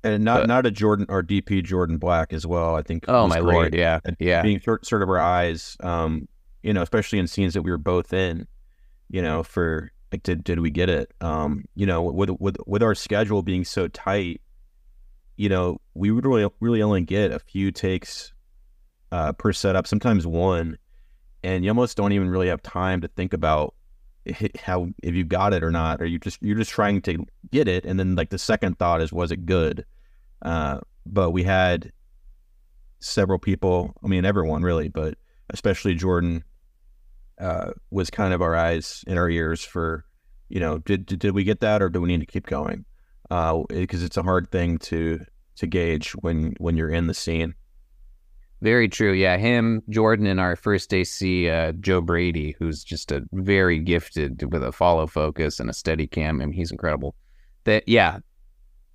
and 0.03 0.23
not 0.23 0.41
but, 0.41 0.47
not 0.47 0.65
a 0.65 0.71
Jordan 0.71 1.05
or 1.09 1.23
DP 1.23 1.63
Jordan 1.63 1.97
Black 1.97 2.33
as 2.33 2.45
well. 2.45 2.75
I 2.75 2.81
think. 2.81 3.05
Oh 3.07 3.27
my 3.27 3.39
great. 3.39 3.53
lord, 3.53 3.75
yeah, 3.75 3.99
and 4.03 4.15
yeah. 4.19 4.41
Being 4.41 4.59
sort, 4.59 4.85
sort 4.85 5.01
of 5.01 5.09
our 5.09 5.19
eyes, 5.19 5.77
um, 5.81 6.27
you 6.61 6.73
know, 6.73 6.81
especially 6.81 7.19
in 7.19 7.27
scenes 7.27 7.53
that 7.53 7.61
we 7.61 7.71
were 7.71 7.77
both 7.77 8.13
in, 8.13 8.47
you 9.09 9.21
know, 9.21 9.43
for 9.43 9.91
like 10.11 10.23
did 10.23 10.43
did 10.43 10.59
we 10.59 10.71
get 10.71 10.89
it? 10.89 11.13
Um, 11.21 11.63
you 11.75 11.85
know, 11.85 12.01
with 12.03 12.29
with 12.39 12.57
with 12.67 12.83
our 12.83 12.95
schedule 12.95 13.43
being 13.43 13.63
so 13.63 13.87
tight, 13.87 14.41
you 15.37 15.49
know, 15.49 15.79
we 15.93 16.11
would 16.11 16.25
really 16.25 16.49
really 16.59 16.81
only 16.81 17.01
get 17.01 17.31
a 17.31 17.39
few 17.39 17.71
takes 17.71 18.33
uh, 19.13 19.31
per 19.31 19.53
setup, 19.53 19.85
sometimes 19.85 20.25
one, 20.25 20.75
and 21.43 21.63
you 21.63 21.69
almost 21.69 21.95
don't 21.95 22.13
even 22.13 22.29
really 22.29 22.47
have 22.47 22.63
time 22.63 22.99
to 23.01 23.07
think 23.07 23.31
about 23.31 23.75
how 24.59 24.87
if 25.03 25.13
you 25.13 25.23
got 25.23 25.53
it 25.53 25.63
or 25.63 25.69
not, 25.69 26.01
or 26.01 26.05
you 26.05 26.17
just 26.17 26.41
you're 26.41 26.57
just 26.57 26.71
trying 26.71 26.99
to 27.03 27.23
get 27.51 27.67
it, 27.67 27.85
and 27.85 27.99
then 27.99 28.15
like 28.15 28.31
the 28.31 28.39
second 28.39 28.79
thought 28.79 29.01
is 29.01 29.13
was 29.13 29.31
it 29.31 29.45
good? 29.45 29.85
Uh, 30.41 30.79
but 31.05 31.29
we 31.29 31.43
had 31.43 31.91
several 33.01 33.37
people, 33.37 33.93
I 34.03 34.07
mean 34.07 34.25
everyone 34.25 34.63
really, 34.63 34.89
but 34.89 35.15
especially 35.51 35.93
Jordan 35.93 36.43
uh, 37.39 37.69
was 37.91 38.09
kind 38.09 38.33
of 38.33 38.41
our 38.41 38.55
eyes 38.55 39.03
and 39.05 39.19
our 39.19 39.29
ears 39.29 39.63
for 39.63 40.05
you 40.49 40.59
know 40.59 40.79
did, 40.79 41.05
did, 41.05 41.19
did 41.19 41.35
we 41.35 41.43
get 41.43 41.59
that 41.59 41.83
or 41.83 41.89
do 41.89 42.01
we 42.01 42.07
need 42.07 42.21
to 42.21 42.25
keep 42.25 42.47
going? 42.47 42.83
Because 43.29 44.01
uh, 44.01 44.05
it's 44.05 44.17
a 44.17 44.23
hard 44.23 44.49
thing 44.49 44.79
to 44.79 45.23
to 45.57 45.67
gauge 45.67 46.13
when 46.13 46.55
when 46.57 46.75
you're 46.75 46.89
in 46.89 47.05
the 47.05 47.13
scene. 47.13 47.53
Very 48.63 48.87
true. 48.87 49.11
Yeah, 49.11 49.35
him, 49.35 49.83
Jordan, 49.89 50.25
and 50.25 50.39
our 50.39 50.55
first 50.55 50.93
AC, 50.93 51.49
uh, 51.49 51.73
Joe 51.73 51.99
Brady, 51.99 52.55
who's 52.57 52.81
just 52.81 53.11
a 53.11 53.21
very 53.33 53.77
gifted 53.77 54.53
with 54.53 54.63
a 54.63 54.71
follow 54.71 55.05
focus 55.05 55.59
and 55.59 55.69
a 55.69 55.73
steady 55.73 56.07
cam. 56.07 56.39
I 56.39 56.45
mean, 56.45 56.53
he's 56.53 56.71
incredible. 56.71 57.13
That 57.65 57.83
yeah, 57.89 58.19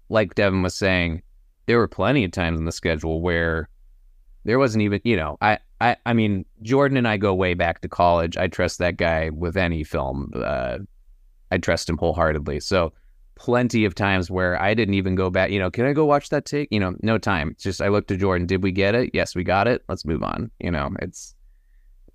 like 0.08 0.34
Devin 0.34 0.62
was 0.62 0.74
saying, 0.74 1.20
there 1.66 1.76
were 1.76 1.86
plenty 1.86 2.24
of 2.24 2.30
times 2.30 2.58
in 2.58 2.64
the 2.64 2.72
schedule 2.72 3.20
where 3.20 3.68
there 4.44 4.58
wasn't 4.58 4.84
even, 4.84 5.02
you 5.04 5.16
know, 5.16 5.36
I, 5.42 5.58
I, 5.82 5.96
I 6.06 6.14
mean, 6.14 6.46
Jordan 6.62 6.96
and 6.96 7.06
I 7.06 7.18
go 7.18 7.34
way 7.34 7.52
back 7.52 7.82
to 7.82 7.88
college. 7.90 8.38
I 8.38 8.46
trust 8.46 8.78
that 8.78 8.96
guy 8.96 9.28
with 9.28 9.58
any 9.58 9.84
film. 9.84 10.32
Uh, 10.34 10.78
I 11.50 11.58
trust 11.58 11.90
him 11.90 11.98
wholeheartedly. 11.98 12.60
So 12.60 12.94
plenty 13.38 13.84
of 13.84 13.94
times 13.94 14.30
where 14.30 14.60
I 14.60 14.74
didn't 14.74 14.94
even 14.94 15.14
go 15.14 15.30
back. 15.30 15.50
You 15.50 15.58
know, 15.58 15.70
can 15.70 15.86
I 15.86 15.92
go 15.92 16.04
watch 16.04 16.28
that 16.28 16.44
take? 16.44 16.68
You 16.70 16.80
know, 16.80 16.94
no 17.02 17.16
time. 17.16 17.50
It's 17.50 17.62
just 17.62 17.80
I 17.80 17.88
looked 17.88 18.08
to 18.08 18.16
Jordan. 18.16 18.46
Did 18.46 18.62
we 18.62 18.72
get 18.72 18.94
it? 18.94 19.10
Yes, 19.14 19.34
we 19.34 19.44
got 19.44 19.68
it. 19.68 19.82
Let's 19.88 20.04
move 20.04 20.22
on. 20.22 20.50
You 20.58 20.70
know, 20.70 20.90
it's 21.00 21.34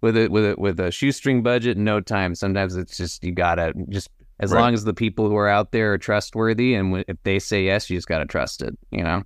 with 0.00 0.16
a 0.16 0.28
with 0.28 0.44
a 0.44 0.54
with 0.58 0.78
a 0.78 0.90
shoestring 0.90 1.42
budget, 1.42 1.76
no 1.76 2.00
time. 2.00 2.34
Sometimes 2.34 2.76
it's 2.76 2.96
just 2.96 3.24
you 3.24 3.32
gotta 3.32 3.72
just 3.88 4.10
as 4.40 4.52
right. 4.52 4.60
long 4.60 4.74
as 4.74 4.84
the 4.84 4.94
people 4.94 5.28
who 5.28 5.36
are 5.36 5.48
out 5.48 5.72
there 5.72 5.92
are 5.92 5.98
trustworthy, 5.98 6.74
and 6.74 7.04
if 7.08 7.16
they 7.24 7.38
say 7.38 7.64
yes, 7.64 7.88
you 7.88 7.96
just 7.96 8.08
gotta 8.08 8.26
trust 8.26 8.62
it. 8.62 8.76
You 8.90 9.02
know. 9.02 9.22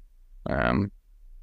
Um, 0.49 0.93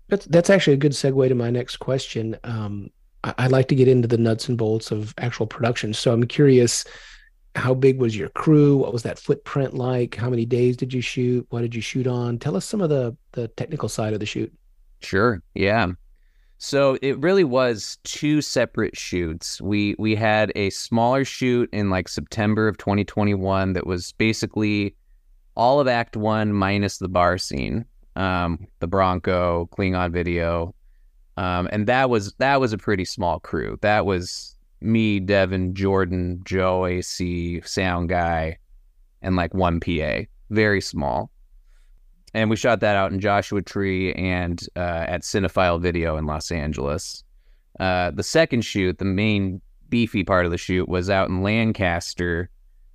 that's 0.07 0.25
that's 0.27 0.49
actually 0.49 0.73
a 0.73 0.77
good 0.77 0.93
segue 0.93 1.27
to 1.27 1.35
my 1.35 1.49
next 1.49 1.77
question. 1.77 2.37
Um, 2.43 2.89
I, 3.23 3.33
I'd 3.37 3.51
like 3.51 3.67
to 3.67 3.75
get 3.75 3.87
into 3.87 4.07
the 4.07 4.17
nuts 4.17 4.47
and 4.47 4.57
bolts 4.57 4.91
of 4.91 5.13
actual 5.17 5.47
production. 5.47 5.93
So 5.93 6.13
I'm 6.13 6.25
curious 6.25 6.85
how 7.55 7.73
big 7.73 7.99
was 7.99 8.17
your 8.17 8.29
crew? 8.29 8.77
What 8.77 8.93
was 8.93 9.03
that 9.03 9.19
footprint 9.19 9.73
like? 9.73 10.15
How 10.15 10.29
many 10.29 10.45
days 10.45 10.75
did 10.75 10.93
you 10.93 11.01
shoot? 11.01 11.45
What 11.49 11.61
did 11.61 11.75
you 11.75 11.81
shoot 11.81 12.07
on? 12.07 12.39
Tell 12.39 12.55
us 12.55 12.65
some 12.65 12.81
of 12.81 12.89
the 12.89 13.15
the 13.33 13.47
technical 13.49 13.89
side 13.89 14.13
of 14.13 14.19
the 14.19 14.25
shoot. 14.25 14.51
Sure. 15.01 15.41
Yeah. 15.53 15.91
So 16.57 16.97
it 17.01 17.19
really 17.19 17.43
was 17.43 17.97
two 18.03 18.41
separate 18.41 18.97
shoots. 18.97 19.61
We 19.61 19.95
we 19.99 20.15
had 20.15 20.51
a 20.55 20.69
smaller 20.71 21.25
shoot 21.25 21.69
in 21.73 21.89
like 21.89 22.07
September 22.07 22.67
of 22.67 22.77
2021 22.77 23.73
that 23.73 23.85
was 23.85 24.13
basically 24.13 24.95
all 25.55 25.79
of 25.79 25.87
Act 25.87 26.15
One 26.15 26.53
minus 26.53 26.97
the 26.97 27.09
bar 27.09 27.37
scene, 27.37 27.85
um, 28.15 28.65
the 28.79 28.87
Bronco, 28.87 29.69
Klingon 29.77 30.11
video, 30.11 30.73
um, 31.37 31.67
and 31.71 31.85
that 31.87 32.09
was 32.09 32.33
that 32.37 32.59
was 32.59 32.73
a 32.73 32.77
pretty 32.77 33.05
small 33.05 33.39
crew. 33.39 33.77
That 33.81 34.05
was 34.05 34.55
me, 34.83 35.19
Devin, 35.19 35.73
Jordan, 35.73 36.41
Joe, 36.43 36.85
AC, 36.85 37.61
sound 37.61 38.09
guy, 38.09 38.57
and 39.21 39.35
like 39.35 39.53
one 39.53 39.79
PA. 39.79 40.21
Very 40.49 40.81
small. 40.81 41.31
And 42.33 42.49
we 42.49 42.55
shot 42.55 42.79
that 42.79 42.95
out 42.95 43.11
in 43.11 43.19
Joshua 43.19 43.61
Tree 43.61 44.13
and 44.13 44.61
uh, 44.75 45.05
at 45.07 45.21
Cinephile 45.21 45.79
Video 45.81 46.17
in 46.17 46.25
Los 46.25 46.51
Angeles. 46.51 47.23
Uh, 47.79 48.11
the 48.11 48.23
second 48.23 48.61
shoot, 48.61 48.97
the 48.97 49.05
main 49.05 49.61
beefy 49.89 50.23
part 50.23 50.45
of 50.45 50.51
the 50.51 50.57
shoot, 50.57 50.89
was 50.89 51.09
out 51.09 51.29
in 51.29 51.43
Lancaster, 51.43 52.49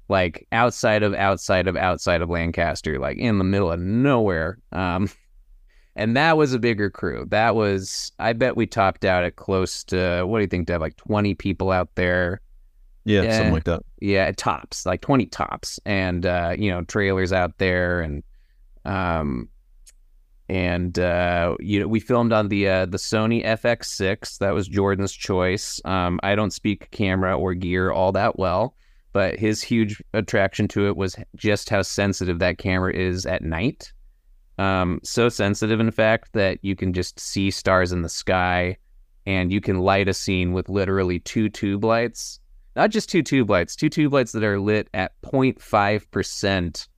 like 0.09 0.47
outside 0.51 1.03
of 1.03 1.15
outside 1.15 1.69
of 1.69 1.77
outside 1.77 2.23
of 2.23 2.31
Lancaster, 2.31 2.99
like 2.99 3.19
in 3.19 3.39
the 3.39 3.45
middle 3.45 3.71
of 3.71 3.81
nowhere. 3.81 4.59
Um, 4.73 5.09
and 5.97 6.17
that 6.17 6.37
was 6.37 6.53
a 6.53 6.59
bigger 6.59 6.91
crew. 6.91 7.27
That 7.31 7.57
was, 7.57 8.13
I 8.19 8.33
bet 8.33 8.57
we 8.57 8.67
topped 8.67 9.05
out 9.05 9.25
at 9.25 9.37
close 9.37 9.83
to, 9.85 10.23
what 10.25 10.39
do 10.39 10.43
you 10.43 10.49
think, 10.49 10.69
Dev? 10.69 10.81
Like 10.81 10.97
20 10.97 11.35
people 11.35 11.71
out 11.71 11.95
there. 11.97 12.41
Yeah, 13.05 13.23
yeah 13.23 13.37
something 13.37 13.53
like 13.53 13.65
that. 13.65 13.83
Yeah, 14.01 14.31
tops, 14.37 14.87
like 14.87 15.01
20 15.01 15.27
tops. 15.27 15.81
And, 15.85 16.25
uh, 16.25 16.55
you 16.57 16.71
know, 16.71 16.85
trailers 16.85 17.33
out 17.33 17.59
there. 17.59 18.01
And, 18.01 18.23
um, 18.85 19.49
and, 20.49 20.99
uh, 20.99 21.57
you 21.59 21.81
know, 21.81 21.89
we 21.89 22.01
filmed 22.01 22.33
on 22.33 22.49
the, 22.49 22.69
uh, 22.69 22.87
the 22.87 22.99
Sony 22.99 23.45
FX6. 23.45 24.39
That 24.39 24.55
was 24.55 24.69
Jordan's 24.69 25.13
choice. 25.13 25.81
Um, 25.85 26.21
I 26.23 26.37
don't 26.37 26.53
speak 26.53 26.91
camera 26.91 27.37
or 27.37 27.55
gear 27.55 27.91
all 27.91 28.13
that 28.13 28.39
well, 28.39 28.77
but 29.13 29.37
his 29.37 29.63
huge 29.63 30.01
attraction 30.15 30.69
to 30.69 30.87
it 30.87 30.97
was 30.97 31.17
just 31.35 31.71
how 31.71 31.83
sensitive 31.83 32.39
that 32.39 32.59
camera 32.59 32.95
is 32.95 33.27
at 33.27 33.43
night 33.43 33.93
um, 34.59 35.01
so 35.05 35.29
sensitive, 35.29 35.81
in 35.81 35.91
fact, 35.91 36.33
that 36.33 36.59
you 36.63 36.75
can 36.75 36.93
just 36.93 37.19
see 37.19 37.51
stars 37.51 37.93
in 37.93 38.03
the 38.03 38.09
sky 38.09 38.77
and 39.27 39.53
you 39.53 39.61
can 39.61 39.81
light 39.81 40.09
a 40.09 40.15
scene 40.15 40.53
with 40.53 40.69
literally 40.69 41.21
two 41.21 41.49
tube 41.49 41.85
lights. 41.85 42.41
Not 42.75 42.91
just 42.91 43.11
two 43.11 43.23
tube 43.23 43.51
lights, 43.51 43.77
two 43.77 43.89
tube 43.89 44.13
lights 44.13 44.33
that 44.33 44.45
are 44.45 44.59
lit 44.61 44.89
at 44.95 45.13
0.5% 45.23 46.89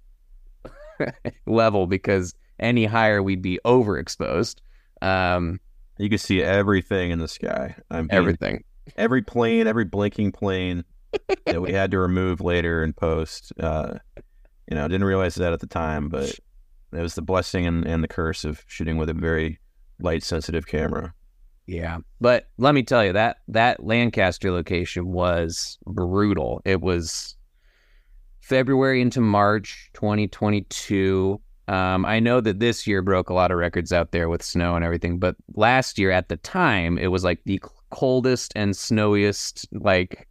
level 1.47 1.87
because 1.87 2.35
any 2.59 2.85
higher 2.85 3.23
we'd 3.23 3.43
be 3.43 3.59
overexposed. 3.65 4.57
Um, 5.03 5.61
You 5.99 6.09
can 6.09 6.19
see 6.19 6.43
everything 6.43 7.11
in 7.11 7.19
the 7.19 7.29
sky. 7.29 7.75
I 7.91 8.01
mean, 8.01 8.09
everything. 8.11 8.65
every 8.97 9.23
plane, 9.23 9.67
every 9.67 9.85
blinking 9.85 10.33
plane 10.33 10.85
that 11.47 11.61
we 11.61 11.73
had 11.73 11.91
to 11.91 11.99
remove 11.99 12.41
later 12.41 12.83
in 12.85 12.93
post. 12.93 13.53
Uh, 13.59 13.95
you 14.71 14.77
know, 14.77 14.87
didn't 14.87 15.05
realize 15.05 15.35
that 15.37 15.53
at 15.53 15.61
the 15.61 15.67
time, 15.67 16.09
but 16.09 16.39
it 16.93 17.01
was 17.01 17.15
the 17.15 17.23
blessing 17.23 17.67
and, 17.67 17.87
and 17.87 18.03
the 18.03 18.09
curse 18.09 18.45
of 18.45 18.65
shooting 18.67 18.97
with 18.97 19.09
a 19.09 19.15
very 19.15 19.59
light 20.01 20.23
sensitive 20.23 20.67
camera. 20.67 21.15
Yeah. 21.67 21.99
But 22.21 22.49
let 22.59 22.75
me 22.75 22.83
tell 22.83 23.05
you 23.05 23.13
that 23.13 23.39
that 23.49 23.85
Lancaster 23.85 24.51
location 24.51 25.07
was 25.07 25.79
brutal. 25.87 26.61
It 26.65 26.81
was 26.81 27.37
February 28.41 29.01
into 29.01 29.21
March 29.21 29.91
2022. 29.95 31.41
Um, 31.69 32.05
I 32.05 32.19
know 32.19 32.41
that 32.41 32.59
this 32.59 32.87
year 32.87 33.03
broke 33.03 33.31
a 33.31 33.35
lot 33.35 33.53
of 33.53 33.59
records 33.59 33.93
out 33.93 34.11
there 34.11 34.29
with 34.29 34.43
snow 34.43 34.75
and 34.75 34.85
everything, 34.85 35.19
but 35.19 35.37
last 35.55 35.99
year 35.99 36.11
at 36.11 36.29
the 36.29 36.39
time 36.39 36.99
it 36.99 37.09
was 37.09 37.23
like 37.23 37.39
the 37.45 37.63
coldest 37.91 38.53
and 38.57 38.77
snowiest 38.77 39.69
like 39.73 40.27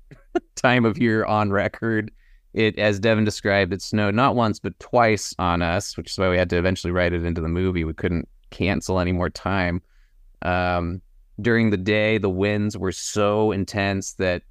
time 0.54 0.86
of 0.86 0.96
year 0.96 1.26
on 1.26 1.50
record. 1.50 2.10
It, 2.54 2.78
as 2.78 2.98
Devin 2.98 3.24
described, 3.24 3.72
it 3.72 3.82
snowed 3.82 4.14
not 4.14 4.34
once 4.34 4.58
but 4.58 4.78
twice 4.80 5.34
on 5.38 5.62
us, 5.62 5.96
which 5.96 6.10
is 6.10 6.18
why 6.18 6.28
we 6.28 6.38
had 6.38 6.50
to 6.50 6.58
eventually 6.58 6.90
write 6.90 7.12
it 7.12 7.24
into 7.24 7.40
the 7.40 7.48
movie. 7.48 7.84
We 7.84 7.94
couldn't 7.94 8.28
cancel 8.50 8.98
any 8.98 9.12
more 9.12 9.30
time. 9.30 9.82
Um, 10.42 11.02
during 11.40 11.70
the 11.70 11.76
day, 11.76 12.18
the 12.18 12.30
winds 12.30 12.76
were 12.76 12.92
so 12.92 13.52
intense 13.52 14.14
that, 14.14 14.42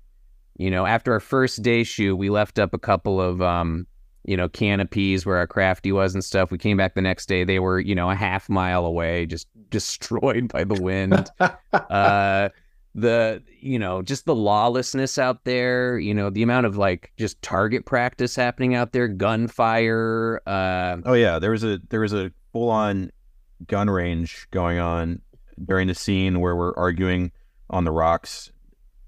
you 0.57 0.71
know, 0.71 0.85
after 0.85 1.11
our 1.13 1.19
first 1.19 1.61
day 1.61 1.83
shoot, 1.83 2.15
we 2.15 2.29
left 2.29 2.59
up 2.59 2.73
a 2.73 2.79
couple 2.79 3.19
of, 3.19 3.41
um, 3.41 3.87
you 4.23 4.37
know, 4.37 4.49
canopies 4.49 5.25
where 5.25 5.37
our 5.37 5.47
crafty 5.47 5.91
was 5.91 6.13
and 6.13 6.23
stuff. 6.23 6.51
We 6.51 6.57
came 6.57 6.77
back 6.77 6.95
the 6.95 7.01
next 7.01 7.27
day; 7.27 7.43
they 7.43 7.59
were, 7.59 7.79
you 7.79 7.95
know, 7.95 8.09
a 8.09 8.15
half 8.15 8.49
mile 8.49 8.85
away, 8.85 9.25
just 9.25 9.47
destroyed 9.69 10.49
by 10.49 10.63
the 10.63 10.81
wind. 10.81 11.29
uh, 11.73 12.49
the, 12.97 13.43
you 13.61 13.77
know, 13.77 14.01
just 14.01 14.25
the 14.25 14.35
lawlessness 14.35 15.17
out 15.19 15.45
there. 15.45 15.99
You 15.99 16.13
know, 16.13 16.29
the 16.31 16.41
amount 16.43 16.65
of 16.65 16.75
like 16.77 17.13
just 17.17 17.39
target 17.41 17.85
practice 17.85 18.35
happening 18.35 18.73
out 18.75 18.91
there, 18.91 19.07
gunfire. 19.07 20.41
Uh, 20.45 20.97
Oh 21.05 21.13
yeah, 21.13 21.39
there 21.39 21.51
was 21.51 21.63
a 21.63 21.79
there 21.89 22.01
was 22.01 22.13
a 22.13 22.31
full 22.51 22.69
on 22.69 23.11
gun 23.67 23.89
range 23.89 24.47
going 24.51 24.79
on 24.79 25.21
during 25.63 25.87
the 25.87 25.95
scene 25.95 26.39
where 26.39 26.55
we're 26.55 26.75
arguing 26.75 27.31
on 27.69 27.83
the 27.85 27.91
rocks 27.91 28.51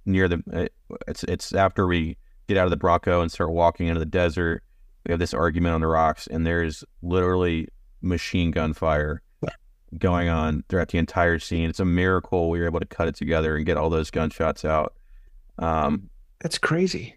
near 0.05 0.27
the. 0.27 0.41
uh, 0.53 0.67
It's 1.07 1.23
it's 1.23 1.53
after 1.53 1.87
we 1.87 2.15
get 2.47 2.57
out 2.57 2.65
of 2.65 2.71
the 2.71 2.77
Bronco 2.77 3.21
and 3.21 3.31
start 3.31 3.51
walking 3.51 3.87
into 3.87 3.99
the 3.99 4.05
desert. 4.05 4.63
We 5.07 5.11
have 5.13 5.19
this 5.19 5.33
argument 5.33 5.73
on 5.73 5.81
the 5.81 5.87
rocks, 5.87 6.27
and 6.27 6.45
there's 6.45 6.83
literally 7.01 7.69
machine 8.01 8.51
gun 8.51 8.73
fire 8.73 9.23
going 9.97 10.29
on 10.29 10.63
throughout 10.69 10.89
the 10.89 10.97
entire 10.97 11.39
scene. 11.39 11.69
It's 11.69 11.79
a 11.79 11.85
miracle 11.85 12.49
we 12.49 12.59
were 12.59 12.65
able 12.65 12.79
to 12.79 12.85
cut 12.85 13.07
it 13.07 13.15
together 13.15 13.55
and 13.55 13.65
get 13.65 13.77
all 13.77 13.89
those 13.89 14.11
gunshots 14.11 14.63
out. 14.63 14.93
Um, 15.57 16.09
That's 16.41 16.57
crazy. 16.57 17.15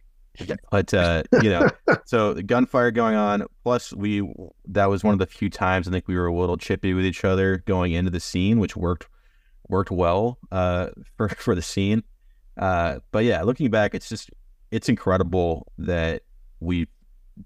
but 0.71 0.93
uh, 0.95 1.23
you 1.43 1.51
know, 1.51 1.69
so 2.07 2.33
the 2.33 2.43
gunfire 2.43 2.91
going 2.91 3.15
on. 3.15 3.45
Plus, 3.63 3.93
we 3.93 4.27
that 4.67 4.87
was 4.87 5.05
one 5.05 5.13
of 5.13 5.19
the 5.19 5.27
few 5.27 5.51
times 5.51 5.87
I 5.87 5.91
think 5.91 6.09
we 6.09 6.17
were 6.17 6.27
a 6.27 6.35
little 6.35 6.57
chippy 6.57 6.95
with 6.95 7.05
each 7.05 7.25
other 7.25 7.59
going 7.59 7.93
into 7.93 8.11
the 8.11 8.21
scene, 8.21 8.59
which 8.59 8.77
worked 8.77 9.07
worked 9.69 9.91
well 9.91 10.39
uh, 10.51 10.89
for 11.17 11.29
for 11.39 11.55
the 11.55 11.63
scene. 11.63 12.03
Uh, 12.57 13.01
but 13.11 13.25
yeah, 13.25 13.43
looking 13.43 13.71
back, 13.71 13.95
it's 13.95 14.09
just 14.09 14.31
it's 14.71 14.89
incredible 14.89 15.71
that 15.79 16.23
we 16.61 16.89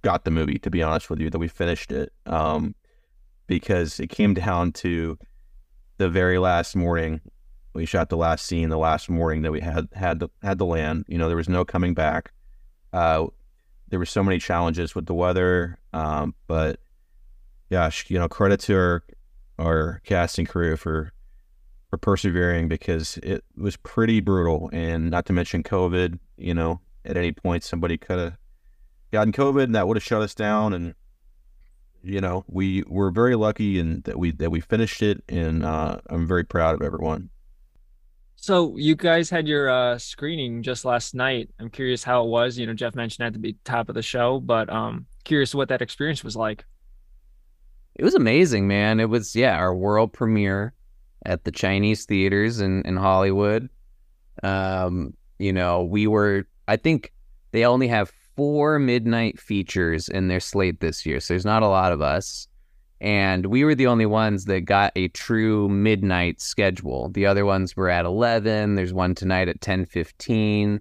got 0.03 0.25
the 0.25 0.31
movie. 0.31 0.59
To 0.61 0.71
be 0.71 0.83
honest 0.83 1.11
with 1.11 1.21
you, 1.21 1.31
that 1.31 1.39
we 1.39 1.49
finished 1.49 1.91
it 1.91 2.13
um, 2.27 2.75
because 3.47 4.01
it 4.01 4.09
came 4.09 4.35
down 4.35 4.73
to 4.73 5.19
the 5.99 6.09
very 6.09 6.39
last 6.39 6.77
morning. 6.77 7.21
We 7.75 7.87
shot 7.87 8.09
the 8.09 8.17
last 8.17 8.47
scene 8.47 8.69
the 8.69 8.79
last 8.79 9.09
morning 9.09 9.43
that 9.43 9.53
we 9.53 9.61
had 9.61 9.89
had 9.93 10.21
the, 10.21 10.29
had 10.43 10.59
the 10.59 10.65
land. 10.65 11.05
You 11.09 11.19
know, 11.19 11.29
there 11.29 11.37
was 11.37 11.49
no 11.49 11.65
coming 11.65 11.95
back. 11.95 12.33
Uh, 12.93 13.27
there 13.89 13.99
were 13.99 14.07
so 14.07 14.23
many 14.23 14.39
challenges 14.39 14.95
with 14.95 15.07
the 15.07 15.15
weather, 15.15 15.79
um, 15.93 16.35
but 16.47 16.81
gosh, 17.71 18.09
you 18.09 18.19
know, 18.19 18.29
credit 18.29 18.61
to 18.61 18.75
our 18.77 19.03
our 19.59 20.01
casting 20.05 20.47
crew 20.47 20.77
for 20.77 21.13
for 21.89 21.99
persevering 21.99 22.69
because 22.69 23.19
it 23.19 23.45
was 23.57 23.77
pretty 23.77 24.21
brutal, 24.21 24.71
and 24.73 25.11
not 25.11 25.27
to 25.27 25.33
mention 25.33 25.63
COVID. 25.63 26.19
You 26.37 26.55
know, 26.55 26.81
at 27.05 27.17
any 27.17 27.33
point 27.33 27.63
somebody 27.63 27.97
could 27.97 28.19
have 28.19 28.37
gotten 29.13 29.33
COVID, 29.33 29.65
and 29.65 29.75
that 29.75 29.87
would 29.87 29.97
have 29.97 30.05
shut 30.05 30.23
us 30.23 30.35
down. 30.35 30.73
And 30.73 30.95
you 32.07 32.21
know, 32.21 32.45
we 32.47 32.85
were 32.87 33.11
very 33.11 33.35
lucky 33.35 33.81
and 33.81 34.03
that 34.05 34.19
we 34.19 34.31
that 34.33 34.51
we 34.51 34.61
finished 34.61 35.03
it, 35.03 35.23
and 35.29 35.65
uh, 35.65 35.99
I'm 36.09 36.27
very 36.27 36.45
proud 36.45 36.77
of 36.77 36.83
everyone. 36.83 37.31
So 38.37 38.77
you 38.77 38.95
guys 38.95 39.29
had 39.29 39.49
your 39.49 39.69
uh, 39.69 39.99
screening 39.99 40.63
just 40.63 40.85
last 40.85 41.15
night. 41.15 41.51
I'm 41.59 41.69
curious 41.69 42.05
how 42.05 42.23
it 42.23 42.29
was. 42.29 42.57
You 42.57 42.67
know, 42.67 42.75
Jeff 42.75 42.95
mentioned 42.95 43.27
at 43.27 43.33
the 43.33 43.39
be- 43.41 43.57
top 43.65 43.89
of 43.89 43.97
the 43.97 44.03
show, 44.03 44.39
but 44.39 44.71
um, 44.71 45.07
curious 45.25 45.55
what 45.55 45.69
that 45.69 45.83
experience 45.83 46.23
was 46.23 46.37
like. 46.37 46.65
It 47.97 48.05
was 48.05 48.15
amazing, 48.15 48.69
man. 48.69 49.01
It 49.01 49.09
was 49.09 49.35
yeah, 49.35 49.57
our 49.57 49.75
world 49.75 50.13
premiere 50.13 50.75
at 51.25 51.43
the 51.43 51.51
Chinese 51.51 52.05
theaters 52.05 52.61
in 52.61 52.83
in 52.83 52.97
Hollywood. 52.97 53.69
Um, 54.45 55.15
you 55.41 55.53
know, 55.53 55.83
we 55.83 56.07
were 56.07 56.47
I 56.69 56.77
think 56.77 57.13
they 57.51 57.65
only 57.65 57.89
have 57.89 58.13
four 58.37 58.79
midnight 58.79 59.41
features 59.41 60.09
in 60.09 60.29
their 60.29 60.41
slate 60.41 60.81
this 60.81 61.05
year. 61.07 61.21
So 61.21 61.35
there's 61.35 61.45
not 61.45 61.63
a 61.63 61.69
lot 61.69 61.93
of 61.93 62.01
us. 62.01 62.49
And 63.01 63.47
we 63.47 63.65
were 63.65 63.75
the 63.75 63.89
only 63.89 64.07
ones 64.07 64.47
that 64.47 64.63
got 64.63 64.93
a 64.97 65.09
true 65.09 65.69
midnight 65.69 66.41
schedule. 66.41 67.11
The 67.11 67.27
other 67.27 67.45
ones 67.45 67.77
were 67.77 67.91
at 67.91 68.07
11. 68.07 68.75
There's 68.75 68.95
one 68.95 69.15
tonight 69.15 69.49
at 69.49 69.61
10:15. 69.61 70.81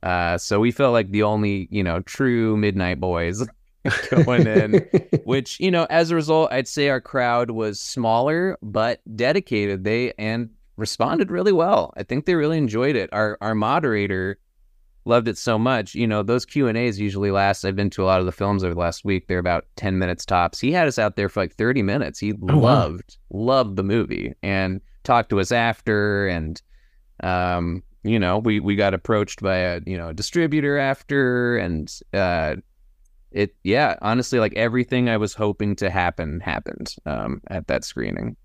Uh, 0.00 0.38
so 0.38 0.60
we 0.60 0.70
felt 0.70 0.92
like 0.92 1.10
the 1.10 1.24
only, 1.24 1.66
you 1.72 1.82
know, 1.82 2.00
true 2.00 2.56
midnight 2.56 3.00
boys 3.00 3.44
going 4.10 4.46
in 4.46 4.86
which 5.24 5.58
you 5.60 5.70
know 5.70 5.86
as 5.88 6.10
a 6.10 6.14
result 6.14 6.50
i'd 6.52 6.68
say 6.68 6.88
our 6.88 7.00
crowd 7.00 7.50
was 7.50 7.80
smaller 7.80 8.58
but 8.60 9.00
dedicated 9.16 9.84
they 9.84 10.12
and 10.18 10.50
responded 10.76 11.30
really 11.30 11.52
well 11.52 11.92
i 11.96 12.02
think 12.02 12.26
they 12.26 12.34
really 12.34 12.58
enjoyed 12.58 12.96
it 12.96 13.08
our 13.12 13.38
our 13.40 13.54
moderator 13.54 14.38
loved 15.04 15.28
it 15.28 15.38
so 15.38 15.58
much. 15.58 15.94
You 15.94 16.06
know 16.06 16.22
those 16.22 16.44
q 16.44 16.66
and 16.68 16.76
a's 16.76 16.98
usually 16.98 17.30
last 17.30 17.64
i've 17.64 17.76
been 17.76 17.90
to 17.90 18.02
a 18.02 18.06
lot 18.06 18.20
of 18.20 18.26
the 18.26 18.32
films 18.32 18.62
over 18.62 18.74
the 18.74 18.80
last 18.80 19.04
week 19.04 19.26
they're 19.26 19.38
about 19.38 19.66
10 19.76 19.98
minutes 19.98 20.24
tops. 20.24 20.60
He 20.60 20.72
had 20.72 20.88
us 20.88 20.98
out 20.98 21.16
there 21.16 21.28
for 21.28 21.40
like 21.40 21.54
30 21.54 21.82
minutes. 21.82 22.18
He 22.18 22.32
wow. 22.32 22.58
loved 22.58 23.16
loved 23.30 23.76
the 23.76 23.84
movie 23.84 24.34
and 24.42 24.80
talked 25.04 25.30
to 25.30 25.40
us 25.40 25.52
after 25.52 26.26
and 26.28 26.60
um 27.22 27.82
you 28.04 28.18
know 28.18 28.38
we 28.38 28.60
we 28.60 28.76
got 28.76 28.94
approached 28.94 29.42
by 29.42 29.56
a 29.56 29.80
you 29.86 29.96
know 29.96 30.12
distributor 30.12 30.78
after 30.78 31.56
and 31.56 32.00
uh 32.12 32.54
it 33.32 33.54
yeah 33.64 33.96
honestly 34.02 34.38
like 34.38 34.54
everything 34.54 35.08
i 35.08 35.16
was 35.16 35.34
hoping 35.34 35.74
to 35.74 35.90
happen 35.90 36.40
happened 36.40 36.94
um 37.06 37.40
at 37.48 37.66
that 37.66 37.84
screening. 37.84 38.36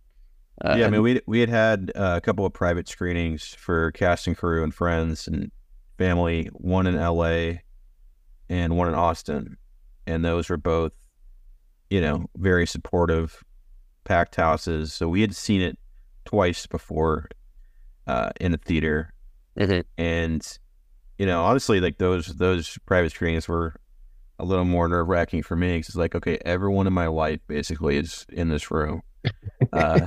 Uh, 0.64 0.76
yeah, 0.78 0.86
I 0.86 0.90
mean, 0.90 1.02
we 1.02 1.20
we 1.26 1.40
had 1.40 1.50
had 1.50 1.92
uh, 1.96 2.14
a 2.18 2.22
couple 2.22 2.46
of 2.46 2.54
private 2.54 2.88
screenings 2.88 3.56
for 3.56 3.92
cast 3.92 4.28
and 4.28 4.38
crew 4.38 4.64
and 4.64 4.74
friends 4.74 5.28
and 5.28 5.52
family. 6.04 6.50
One 6.54 6.88
in 6.88 6.96
L.A. 6.96 7.62
and 8.50 8.76
one 8.76 8.88
in 8.90 8.94
Austin, 8.94 9.58
and 10.06 10.24
those 10.24 10.50
were 10.50 10.58
both, 10.58 10.92
you 11.90 12.02
know, 12.02 12.26
very 12.36 12.68
supportive, 12.68 13.44
packed 14.04 14.36
houses. 14.36 14.94
So 14.94 15.08
we 15.08 15.22
had 15.22 15.36
seen 15.36 15.62
it 15.62 15.78
twice 16.26 16.66
before 16.68 17.30
uh, 18.08 18.32
in 18.42 18.54
a 18.54 18.58
theater, 18.58 19.14
and 19.98 20.60
you 21.18 21.26
know, 21.26 21.42
honestly, 21.44 21.80
like 21.80 21.98
those 22.00 22.28
those 22.28 22.78
private 22.86 23.12
screenings 23.12 23.48
were 23.48 23.76
a 24.40 24.46
little 24.46 24.66
more 24.66 24.88
nerve 24.88 25.08
wracking 25.08 25.44
for 25.44 25.56
me 25.56 25.78
because 25.78 25.90
it's 25.90 25.96
like, 25.96 26.16
okay, 26.16 26.38
everyone 26.44 26.88
in 26.88 26.94
my 26.94 27.08
life 27.08 27.40
basically 27.48 27.98
is 27.98 28.26
in 28.30 28.50
this 28.50 28.72
room. 28.72 29.02
Uh, 29.72 30.06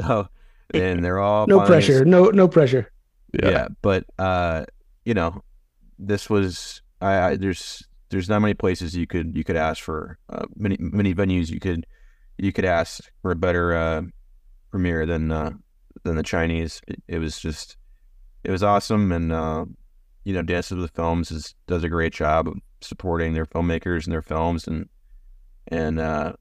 so, 0.00 0.28
and 0.74 1.04
they're 1.04 1.20
all 1.20 1.46
no 1.46 1.60
finalists. 1.60 1.66
pressure. 1.66 2.04
No 2.04 2.24
no 2.30 2.48
pressure. 2.48 2.90
Yeah. 3.32 3.68
but 3.80 4.04
uh, 4.18 4.64
you 5.06 5.14
know, 5.14 5.42
this 5.98 6.28
was 6.28 6.82
I, 7.00 7.20
I 7.20 7.36
there's 7.36 7.82
there's 8.10 8.28
not 8.28 8.40
many 8.40 8.54
places 8.54 8.94
you 8.94 9.06
could 9.06 9.34
you 9.34 9.44
could 9.44 9.56
ask 9.56 9.82
for 9.82 10.18
uh, 10.28 10.44
many 10.54 10.76
many 10.78 11.14
venues 11.14 11.48
you 11.48 11.60
could 11.60 11.86
you 12.36 12.52
could 12.52 12.66
ask 12.66 13.10
for 13.22 13.30
a 13.30 13.36
better 13.36 13.74
uh, 13.74 14.02
premiere 14.70 15.06
than 15.06 15.30
uh, 15.30 15.52
than 16.02 16.16
the 16.16 16.22
Chinese. 16.22 16.82
It, 16.86 17.02
it 17.08 17.18
was 17.18 17.38
just 17.38 17.76
it 18.44 18.50
was 18.50 18.62
awesome, 18.62 19.12
and 19.12 19.32
uh, 19.32 19.64
you 20.24 20.34
know, 20.34 20.42
Dances 20.42 20.76
with 20.76 20.90
Films 20.90 21.30
is 21.30 21.54
does 21.66 21.84
a 21.84 21.88
great 21.88 22.12
job 22.12 22.48
of 22.48 22.56
supporting 22.80 23.32
their 23.32 23.46
filmmakers 23.46 24.04
and 24.04 24.12
their 24.12 24.22
films, 24.22 24.66
and 24.66 24.88
and 25.68 26.00
uh, 26.00 26.32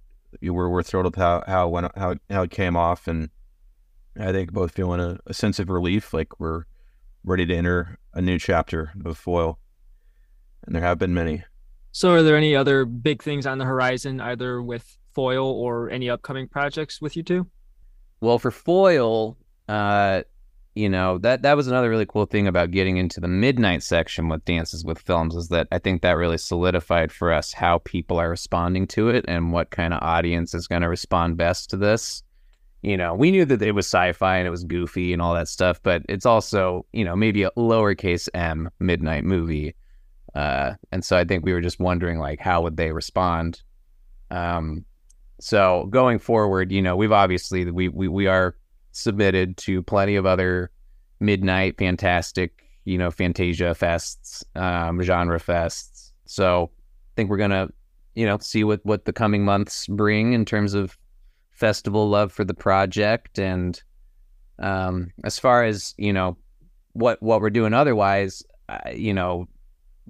we're 0.42 0.70
we're 0.70 0.84
thrilled 0.84 1.06
with 1.06 1.16
how 1.16 1.44
how 1.48 1.68
it 1.68 1.72
went 1.72 1.92
how 1.96 2.16
how 2.32 2.42
it 2.42 2.52
came 2.52 2.76
off, 2.76 3.08
and 3.08 3.30
I 4.20 4.32
think 4.32 4.52
both 4.52 4.72
feeling 4.72 5.00
a, 5.00 5.20
a 5.28 5.36
sense 5.36 5.60
of 5.60 5.70
relief, 5.70 6.16
like 6.16 6.40
we're 6.40 6.64
ready 7.24 7.46
to 7.46 7.56
enter 7.56 7.98
a 8.16 8.22
new 8.22 8.40
chapter 8.40 8.92
of 9.06 9.18
foil. 9.18 9.60
And 10.66 10.74
there 10.74 10.82
have 10.82 10.98
been 10.98 11.14
many. 11.14 11.44
So, 11.92 12.12
are 12.12 12.24
there 12.24 12.36
any 12.36 12.56
other 12.56 12.86
big 12.86 13.22
things 13.22 13.46
on 13.46 13.58
the 13.58 13.66
horizon, 13.66 14.20
either 14.20 14.62
with 14.62 14.98
foil 15.14 15.48
or 15.48 15.90
any 15.90 16.10
upcoming 16.10 16.48
projects 16.48 17.00
with 17.00 17.16
you 17.16 17.24
two? 17.24 17.48
Well, 18.20 18.40
for 18.40 18.52
foil, 18.52 19.38
uh, 19.70 20.24
you 20.76 20.90
know 20.90 21.18
that 21.20 21.42
that 21.44 21.56
was 21.56 21.68
another 21.68 21.90
really 21.90 22.06
cool 22.06 22.26
thing 22.26 22.48
about 22.48 22.72
getting 22.72 22.98
into 22.98 23.22
the 23.22 23.30
midnight 23.30 23.82
section 23.82 24.28
with 24.28 24.44
dances 24.44 24.84
with 24.84 25.00
films 25.00 25.34
is 25.34 25.48
that 25.48 25.68
I 25.72 25.80
think 25.80 26.02
that 26.02 26.18
really 26.18 26.38
solidified 26.38 27.14
for 27.14 27.32
us 27.32 27.54
how 27.54 27.80
people 27.86 28.20
are 28.20 28.30
responding 28.30 28.88
to 28.88 29.08
it 29.08 29.24
and 29.28 29.54
what 29.54 29.72
kind 29.72 29.94
of 29.94 30.04
audience 30.04 30.54
is 30.54 30.68
going 30.68 30.82
to 30.82 30.90
respond 30.90 31.38
best 31.38 31.70
to 31.70 31.78
this. 31.78 32.24
You 32.86 32.98
know, 32.98 33.16
we 33.16 33.32
knew 33.32 33.46
that 33.46 33.64
it 33.64 33.72
was 33.72 33.88
sci-fi 33.88 34.38
and 34.38 34.46
it 34.46 34.52
was 34.52 34.64
goofy 34.64 35.12
and 35.12 35.20
all 35.20 35.34
that 35.34 35.48
stuff, 35.48 35.82
but 35.82 36.04
it's 36.08 36.26
also 36.26 36.86
you 36.94 37.04
know 37.04 37.16
maybe 37.16 37.42
a 37.42 37.50
lowercase 37.58 38.30
m 38.36 38.70
midnight 38.80 39.24
movie, 39.24 39.74
uh, 40.36 40.76
and 40.92 41.04
so 41.04 41.18
I 41.18 41.26
think 41.26 41.44
we 41.44 41.52
were 41.52 41.62
just 41.62 41.80
wondering 41.80 42.20
like 42.20 42.40
how 42.40 42.62
would 42.62 42.78
they 42.78 42.92
respond. 42.92 43.64
Um, 44.30 44.86
so 45.40 45.88
going 45.90 46.20
forward, 46.20 46.72
you 46.72 46.80
know, 46.80 46.96
we've 46.96 47.12
obviously 47.12 47.66
we 47.72 47.90
we 47.90 48.08
we 48.08 48.28
are 48.28 48.56
submitted 48.92 49.58
to 49.58 49.82
plenty 49.82 50.16
of 50.16 50.28
other 50.28 50.70
midnight 51.20 51.80
fantastic, 51.80 52.66
you 52.84 53.00
know, 53.00 53.10
Fantasia 53.10 53.74
fests, 53.74 54.44
um, 54.56 55.02
genre 55.02 55.40
fests. 55.40 56.12
So 56.28 56.70
I 56.76 57.12
think 57.16 57.32
we're 57.32 57.38
gonna, 57.38 57.68
you 58.14 58.28
know, 58.28 58.38
see 58.38 58.64
what 58.64 58.86
what 58.86 59.06
the 59.06 59.14
coming 59.14 59.44
months 59.44 59.88
bring 59.88 60.34
in 60.34 60.46
terms 60.46 60.76
of 60.76 60.96
festival 61.56 62.08
love 62.08 62.32
for 62.32 62.44
the 62.44 62.54
project. 62.54 63.40
And 63.40 63.82
um, 64.60 65.12
as 65.24 65.40
far 65.40 65.64
as 65.64 65.96
you 65.98 66.14
know, 66.14 66.38
what 66.94 67.22
what 67.22 67.42
we're 67.42 67.50
doing 67.50 67.74
otherwise, 67.74 68.44
uh, 68.70 68.92
you 68.94 69.14
know, 69.14 69.48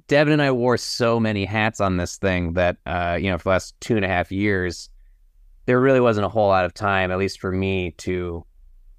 Devin 0.07 0.33
and 0.33 0.41
I 0.41 0.51
wore 0.51 0.77
so 0.77 1.19
many 1.19 1.45
hats 1.45 1.79
on 1.79 1.97
this 1.97 2.17
thing 2.17 2.53
that 2.53 2.77
uh, 2.85 3.17
you 3.19 3.29
know, 3.29 3.37
for 3.37 3.45
the 3.45 3.49
last 3.51 3.79
two 3.79 3.95
and 3.95 4.05
a 4.05 4.09
half 4.09 4.31
years, 4.31 4.89
there 5.65 5.79
really 5.79 6.01
wasn't 6.01 6.25
a 6.25 6.29
whole 6.29 6.49
lot 6.49 6.65
of 6.65 6.73
time, 6.73 7.11
at 7.11 7.17
least 7.17 7.39
for 7.39 7.51
me, 7.51 7.91
to 7.99 8.45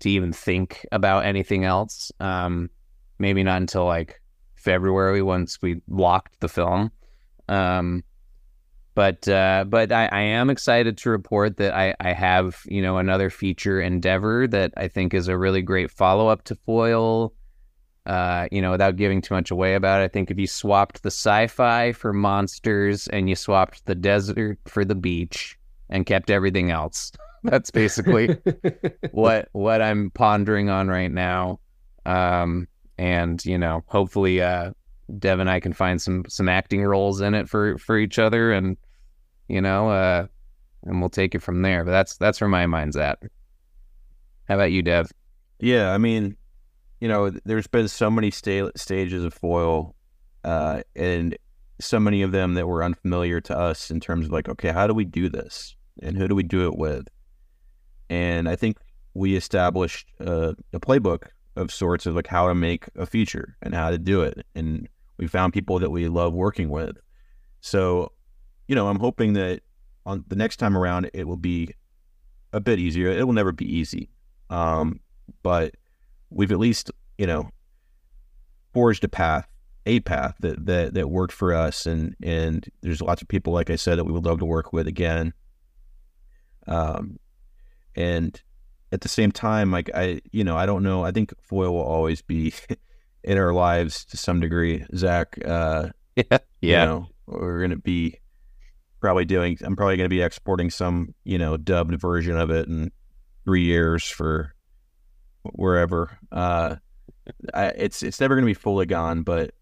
to 0.01 0.11
even 0.11 0.32
think 0.32 0.86
about 0.92 1.24
anything 1.24 1.64
else. 1.64 2.12
Um, 2.20 2.70
maybe 3.18 3.42
not 3.42 3.61
until 3.61 3.84
like 3.84 4.20
February 4.55 5.22
once 5.22 5.61
we 5.62 5.80
locked 5.88 6.40
the 6.40 6.49
film. 6.49 6.90
Um, 7.49 8.03
but 8.97 9.28
uh, 9.28 9.66
but 9.68 9.92
I, 9.92 10.07
I, 10.07 10.20
am 10.22 10.49
excited 10.49 10.97
to 10.99 11.11
report 11.11 11.59
that 11.59 11.74
I, 11.74 11.94
I 12.01 12.14
have 12.14 12.62
you 12.64 12.80
know 12.80 12.97
another 12.97 13.28
feature 13.28 13.78
endeavor 13.78 14.49
that 14.49 14.72
I 14.74 14.88
think 14.88 15.12
is 15.12 15.28
a 15.28 15.36
really 15.36 15.61
great 15.61 15.90
follow 15.90 16.28
up 16.28 16.44
to 16.44 16.55
Foil. 16.55 17.34
Uh, 18.07 18.49
you 18.51 18.62
know, 18.62 18.70
without 18.70 18.97
giving 18.97 19.20
too 19.20 19.34
much 19.34 19.51
away 19.51 19.74
about 19.74 20.01
it, 20.01 20.05
I 20.05 20.09
think 20.09 20.30
if 20.30 20.38
you 20.38 20.47
swapped 20.47 21.03
the 21.03 21.09
sci-fi 21.09 21.92
for 21.92 22.14
monsters 22.14 23.07
and 23.09 23.28
you 23.28 23.36
swapped 23.36 23.84
the 23.84 23.97
desert 23.97 24.59
for 24.64 24.84
the 24.84 24.94
beach 24.94 25.59
and 25.90 26.07
kept 26.07 26.30
everything 26.30 26.70
else, 26.70 27.12
that's 27.44 27.70
basically 27.70 28.38
what 29.11 29.51
what 29.53 29.82
I'm 29.82 30.11
pondering 30.11 30.70
on 30.70 30.88
right 30.88 31.12
now. 31.12 31.61
Um, 32.07 32.66
and 32.97 33.44
you 33.44 33.59
know, 33.59 33.84
hopefully, 33.88 34.40
uh, 34.40 34.70
Dev 35.18 35.38
and 35.38 35.51
I 35.51 35.61
can 35.61 35.74
find 35.74 36.01
some 36.01 36.24
some 36.28 36.49
acting 36.49 36.82
roles 36.82 37.20
in 37.20 37.34
it 37.34 37.47
for 37.47 37.76
for 37.76 37.99
each 37.99 38.18
other, 38.18 38.53
and 38.53 38.78
you 39.49 39.61
know, 39.61 39.90
uh, 39.90 40.26
and 40.84 41.01
we'll 41.01 41.11
take 41.11 41.34
it 41.34 41.42
from 41.42 41.62
there. 41.62 41.84
But 41.84 41.92
that's 41.92 42.16
that's 42.16 42.40
where 42.40 42.49
my 42.49 42.66
mind's 42.66 42.97
at. 42.97 43.18
How 44.49 44.55
about 44.55 44.72
you, 44.72 44.82
Dev? 44.82 45.11
Yeah, 45.59 45.92
I 45.92 45.99
mean, 45.99 46.36
you 47.01 47.09
know, 47.09 47.30
there's 47.44 47.66
been 47.66 47.88
so 47.88 48.11
many 48.11 48.30
sta- 48.30 48.70
stages 48.76 49.24
of 49.24 49.34
foil, 49.34 49.94
uh, 50.44 50.82
and 50.94 51.36
so 51.80 51.99
many 51.99 52.22
of 52.22 52.32
them 52.32 52.55
that 52.55 52.66
were 52.66 52.84
unfamiliar 52.84 53.40
to 53.42 53.59
us 53.59 53.90
in 53.90 54.01
terms 54.01 54.26
of 54.26 54.32
like, 54.32 54.49
okay, 54.49 54.70
how 54.70 54.86
do 54.86 54.94
we 54.94 55.05
do 55.05 55.28
this, 55.28 55.74
and 56.03 56.16
who 56.16 56.28
do 56.28 56.34
we 56.34 56.42
do 56.42 56.66
it 56.66 56.76
with? 56.76 57.09
and 58.09 58.49
I 58.49 58.57
think 58.57 58.78
we 59.14 59.36
established 59.36 60.09
a, 60.20 60.55
a 60.72 60.80
playbook 60.80 61.28
of 61.57 61.72
sorts 61.72 62.07
of 62.07 62.14
like 62.14 62.26
how 62.26 62.49
to 62.49 62.55
make 62.55 62.86
a 62.97 63.07
feature 63.07 63.57
and 63.62 63.74
how 63.74 63.90
to 63.90 63.99
do 63.99 64.22
it, 64.22 64.47
and 64.55 64.88
we 65.16 65.26
found 65.26 65.53
people 65.53 65.78
that 65.78 65.90
we 65.90 66.09
love 66.09 66.34
working 66.34 66.68
with. 66.68 66.97
So, 67.61 68.12
you 68.69 68.75
know, 68.75 68.89
I'm 68.89 68.99
hoping 68.99 69.35
that 69.35 69.61
on 70.05 70.25
the 70.29 70.37
next 70.37 70.57
time 70.57 70.77
around 70.77 71.11
it 71.14 71.27
will 71.27 71.37
be 71.37 71.75
a 72.53 72.61
bit 72.61 72.79
easier. 72.79 73.09
It 73.09 73.27
will 73.27 73.33
never 73.33 73.53
be 73.53 73.71
easy, 73.71 74.09
um, 74.51 75.01
but 75.43 75.75
we've 76.31 76.53
at 76.53 76.59
least 76.59 76.91
you 77.19 77.27
know 77.27 77.49
forged 78.73 79.05
a 79.05 79.09
path 79.09 79.49
a 79.87 80.01
path 80.01 80.35
that, 80.41 80.67
that 80.67 80.95
that 80.95 81.09
worked 81.09 81.33
for 81.33 81.55
us 81.55 81.87
and 81.87 82.17
and 82.23 82.69
there's 82.83 83.01
lots 83.01 83.23
of 83.23 83.29
people 83.29 83.53
like 83.53 83.71
I 83.71 83.77
said 83.77 83.97
that 83.97 84.05
we 84.05 84.12
would 84.12 84.25
love 84.25 84.41
to 84.41 84.45
work 84.45 84.73
with 84.73 84.89
again 84.89 85.33
um 86.67 87.19
and 87.95 88.43
at 88.93 89.01
the 89.01 89.09
same 89.09 89.33
time, 89.33 89.71
like 89.71 89.91
I, 89.95 90.21
you 90.33 90.45
know, 90.45 90.57
I 90.57 90.67
don't 90.67 90.83
know. 90.83 91.05
I 91.05 91.11
think 91.11 91.33
foil 91.41 91.73
will 91.73 91.83
always 91.83 92.23
be 92.23 92.53
in 93.25 93.39
our 93.39 93.53
lives 93.53 94.05
to 94.07 94.17
some 94.17 94.41
degree. 94.41 94.85
Zach, 94.95 95.39
uh, 95.45 95.89
yeah, 96.14 96.25
yeah. 96.31 96.39
You 96.61 96.87
know, 96.87 97.07
we're 97.27 97.61
gonna 97.61 97.77
be 97.77 98.19
probably 99.01 99.24
doing. 99.24 99.59
I'm 99.62 99.76
probably 99.76 99.97
gonna 99.97 100.09
be 100.09 100.22
exporting 100.22 100.70
some, 100.70 101.14
you 101.24 101.38
know, 101.38 101.57
dubbed 101.57 102.01
version 102.01 102.36
of 102.36 102.51
it 102.51 102.68
in 102.68 102.90
three 103.44 103.64
years 103.64 104.05
for 104.05 104.55
wherever. 105.42 106.18
Uh, 106.32 106.76
I, 107.55 107.66
it's 107.68 108.03
it's 108.03 108.20
never 108.20 108.34
gonna 108.34 108.47
be 108.47 108.55
fully 108.55 108.86
gone, 108.86 109.22
but 109.22 109.53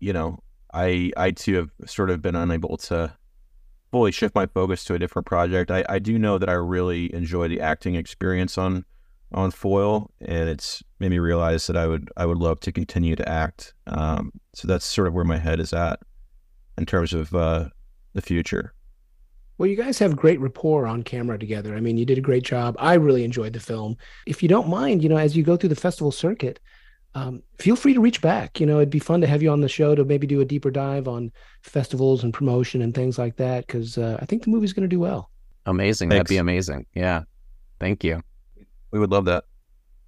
you 0.00 0.12
know, 0.12 0.42
I 0.72 1.12
I 1.16 1.30
too 1.32 1.54
have 1.56 1.70
sort 1.86 2.10
of 2.10 2.22
been 2.22 2.36
unable 2.36 2.76
to 2.78 3.12
fully 3.90 4.12
shift 4.12 4.34
my 4.34 4.46
focus 4.46 4.84
to 4.84 4.94
a 4.94 4.98
different 4.98 5.26
project. 5.26 5.70
I, 5.70 5.84
I 5.88 5.98
do 5.98 6.18
know 6.18 6.38
that 6.38 6.48
I 6.48 6.52
really 6.52 7.12
enjoy 7.12 7.48
the 7.48 7.60
acting 7.60 7.94
experience 7.94 8.56
on 8.56 8.84
on 9.32 9.50
foil, 9.50 10.10
and 10.20 10.48
it's 10.48 10.82
made 10.98 11.10
me 11.10 11.18
realize 11.18 11.66
that 11.66 11.76
I 11.76 11.86
would 11.86 12.10
I 12.16 12.26
would 12.26 12.38
love 12.38 12.60
to 12.60 12.72
continue 12.72 13.16
to 13.16 13.28
act. 13.28 13.74
Um, 13.86 14.32
so 14.54 14.68
that's 14.68 14.84
sort 14.84 15.08
of 15.08 15.14
where 15.14 15.24
my 15.24 15.38
head 15.38 15.60
is 15.60 15.72
at 15.72 16.00
in 16.78 16.86
terms 16.86 17.12
of 17.12 17.34
uh, 17.34 17.68
the 18.12 18.22
future. 18.22 18.72
Well, 19.58 19.68
you 19.68 19.76
guys 19.76 19.98
have 19.98 20.16
great 20.16 20.40
rapport 20.40 20.86
on 20.86 21.02
camera 21.02 21.38
together. 21.38 21.76
I 21.76 21.80
mean, 21.80 21.98
you 21.98 22.06
did 22.06 22.16
a 22.16 22.22
great 22.22 22.44
job. 22.44 22.76
I 22.78 22.94
really 22.94 23.24
enjoyed 23.24 23.52
the 23.52 23.60
film. 23.60 23.96
If 24.26 24.42
you 24.42 24.48
don't 24.48 24.68
mind, 24.68 25.02
you 25.02 25.08
know, 25.10 25.18
as 25.18 25.36
you 25.36 25.42
go 25.42 25.56
through 25.56 25.68
the 25.68 25.76
festival 25.76 26.10
circuit, 26.10 26.60
um, 27.14 27.42
feel 27.58 27.76
free 27.76 27.92
to 27.92 28.00
reach 28.00 28.22
back. 28.22 28.58
You 28.58 28.66
know, 28.66 28.78
it'd 28.78 28.88
be 28.88 28.98
fun 28.98 29.20
to 29.20 29.26
have 29.26 29.42
you 29.42 29.50
on 29.50 29.60
the 29.60 29.68
show 29.68 29.94
to 29.94 30.04
maybe 30.04 30.26
do 30.26 30.40
a 30.40 30.44
deeper 30.44 30.70
dive 30.70 31.08
on 31.08 31.30
festivals 31.62 32.24
and 32.24 32.32
promotion 32.32 32.80
and 32.80 32.94
things 32.94 33.18
like 33.18 33.36
that 33.36 33.66
because 33.66 33.98
uh, 33.98 34.16
I 34.20 34.24
think 34.24 34.44
the 34.44 34.50
movie's 34.50 34.72
going 34.72 34.88
to 34.88 34.88
do 34.88 35.00
well. 35.00 35.30
Amazing. 35.66 36.08
Thanks. 36.08 36.20
That'd 36.20 36.28
be 36.28 36.38
amazing. 36.38 36.86
Yeah. 36.94 37.24
Thank 37.78 38.02
you. 38.02 38.22
We 38.92 38.98
would 38.98 39.10
love 39.10 39.26
that. 39.26 39.44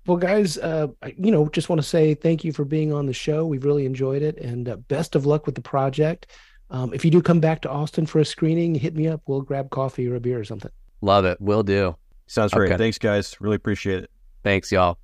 Well, 0.07 0.17
guys, 0.17 0.59
uh, 0.59 0.89
you 1.17 1.31
know, 1.31 1.49
just 1.49 1.69
want 1.69 1.81
to 1.81 1.87
say 1.87 2.15
thank 2.15 2.43
you 2.43 2.53
for 2.53 2.65
being 2.65 2.93
on 2.93 3.07
the 3.07 3.13
show. 3.13 3.47
We've 3.47 3.65
really 3.65 3.87
enjoyed 3.87 4.23
it, 4.23 4.37
and 4.39 4.69
uh, 4.69 4.77
best 4.77 5.15
of 5.15 5.27
luck 5.27 5.47
with 5.47 5.55
the 5.55 5.61
project. 5.61 6.33
Um, 6.73 6.93
if 6.95 7.05
you 7.05 7.11
do 7.11 7.21
come 7.23 7.39
back 7.39 7.61
to 7.63 7.71
Austin 7.71 8.07
for 8.07 8.19
a 8.19 8.25
screening, 8.25 8.75
hit 8.75 8.97
me 8.97 9.07
up. 9.07 9.21
We'll 9.27 9.43
grab 9.43 9.71
coffee 9.71 10.09
or 10.09 10.17
a 10.17 10.21
beer 10.21 10.41
or 10.41 10.45
something. 10.45 10.73
Love 11.03 11.25
it. 11.27 11.41
Will 11.41 11.63
do. 11.63 11.97
Sounds 12.27 12.53
great. 12.53 12.77
Thanks, 12.79 12.99
guys. 12.99 13.37
Really 13.41 13.57
appreciate 13.57 14.05
it. 14.05 14.11
Thanks, 14.43 14.73
y'all. 14.73 14.99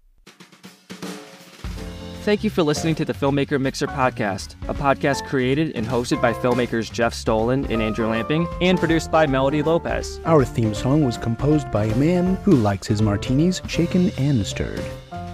Thank 2.22 2.44
you 2.44 2.50
for 2.50 2.62
listening 2.62 2.94
to 2.96 3.04
the 3.04 3.14
Filmmaker 3.14 3.60
Mixer 3.60 3.86
podcast, 3.86 4.54
a 4.68 4.74
podcast 4.74 5.26
created 5.26 5.74
and 5.74 5.86
hosted 5.86 6.20
by 6.20 6.34
filmmakers 6.34 6.92
Jeff 6.92 7.14
Stolhand 7.14 7.70
and 7.70 7.80
Andrew 7.80 8.06
Lamping 8.06 8.46
and 8.60 8.78
produced 8.78 9.10
by 9.10 9.26
Melody 9.26 9.62
Lopez. 9.62 10.20
Our 10.26 10.44
theme 10.44 10.74
song 10.74 11.04
was 11.04 11.16
composed 11.16 11.70
by 11.70 11.84
a 11.84 11.96
man 11.96 12.36
who 12.36 12.52
likes 12.52 12.86
his 12.86 13.00
martinis 13.00 13.62
shaken 13.66 14.10
and 14.18 14.46
stirred, 14.46 14.84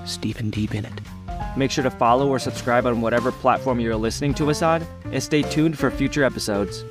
Stephen 0.04 0.50
D. 0.50 0.68
Bennett. 0.68 1.00
Make 1.56 1.70
sure 1.70 1.84
to 1.84 1.90
follow 1.90 2.28
or 2.28 2.38
subscribe 2.38 2.86
on 2.86 3.00
whatever 3.00 3.32
platform 3.32 3.80
you're 3.80 3.96
listening 3.96 4.34
to 4.34 4.50
us 4.50 4.62
on, 4.62 4.86
and 5.04 5.22
stay 5.22 5.42
tuned 5.42 5.78
for 5.78 5.90
future 5.90 6.24
episodes. 6.24 6.84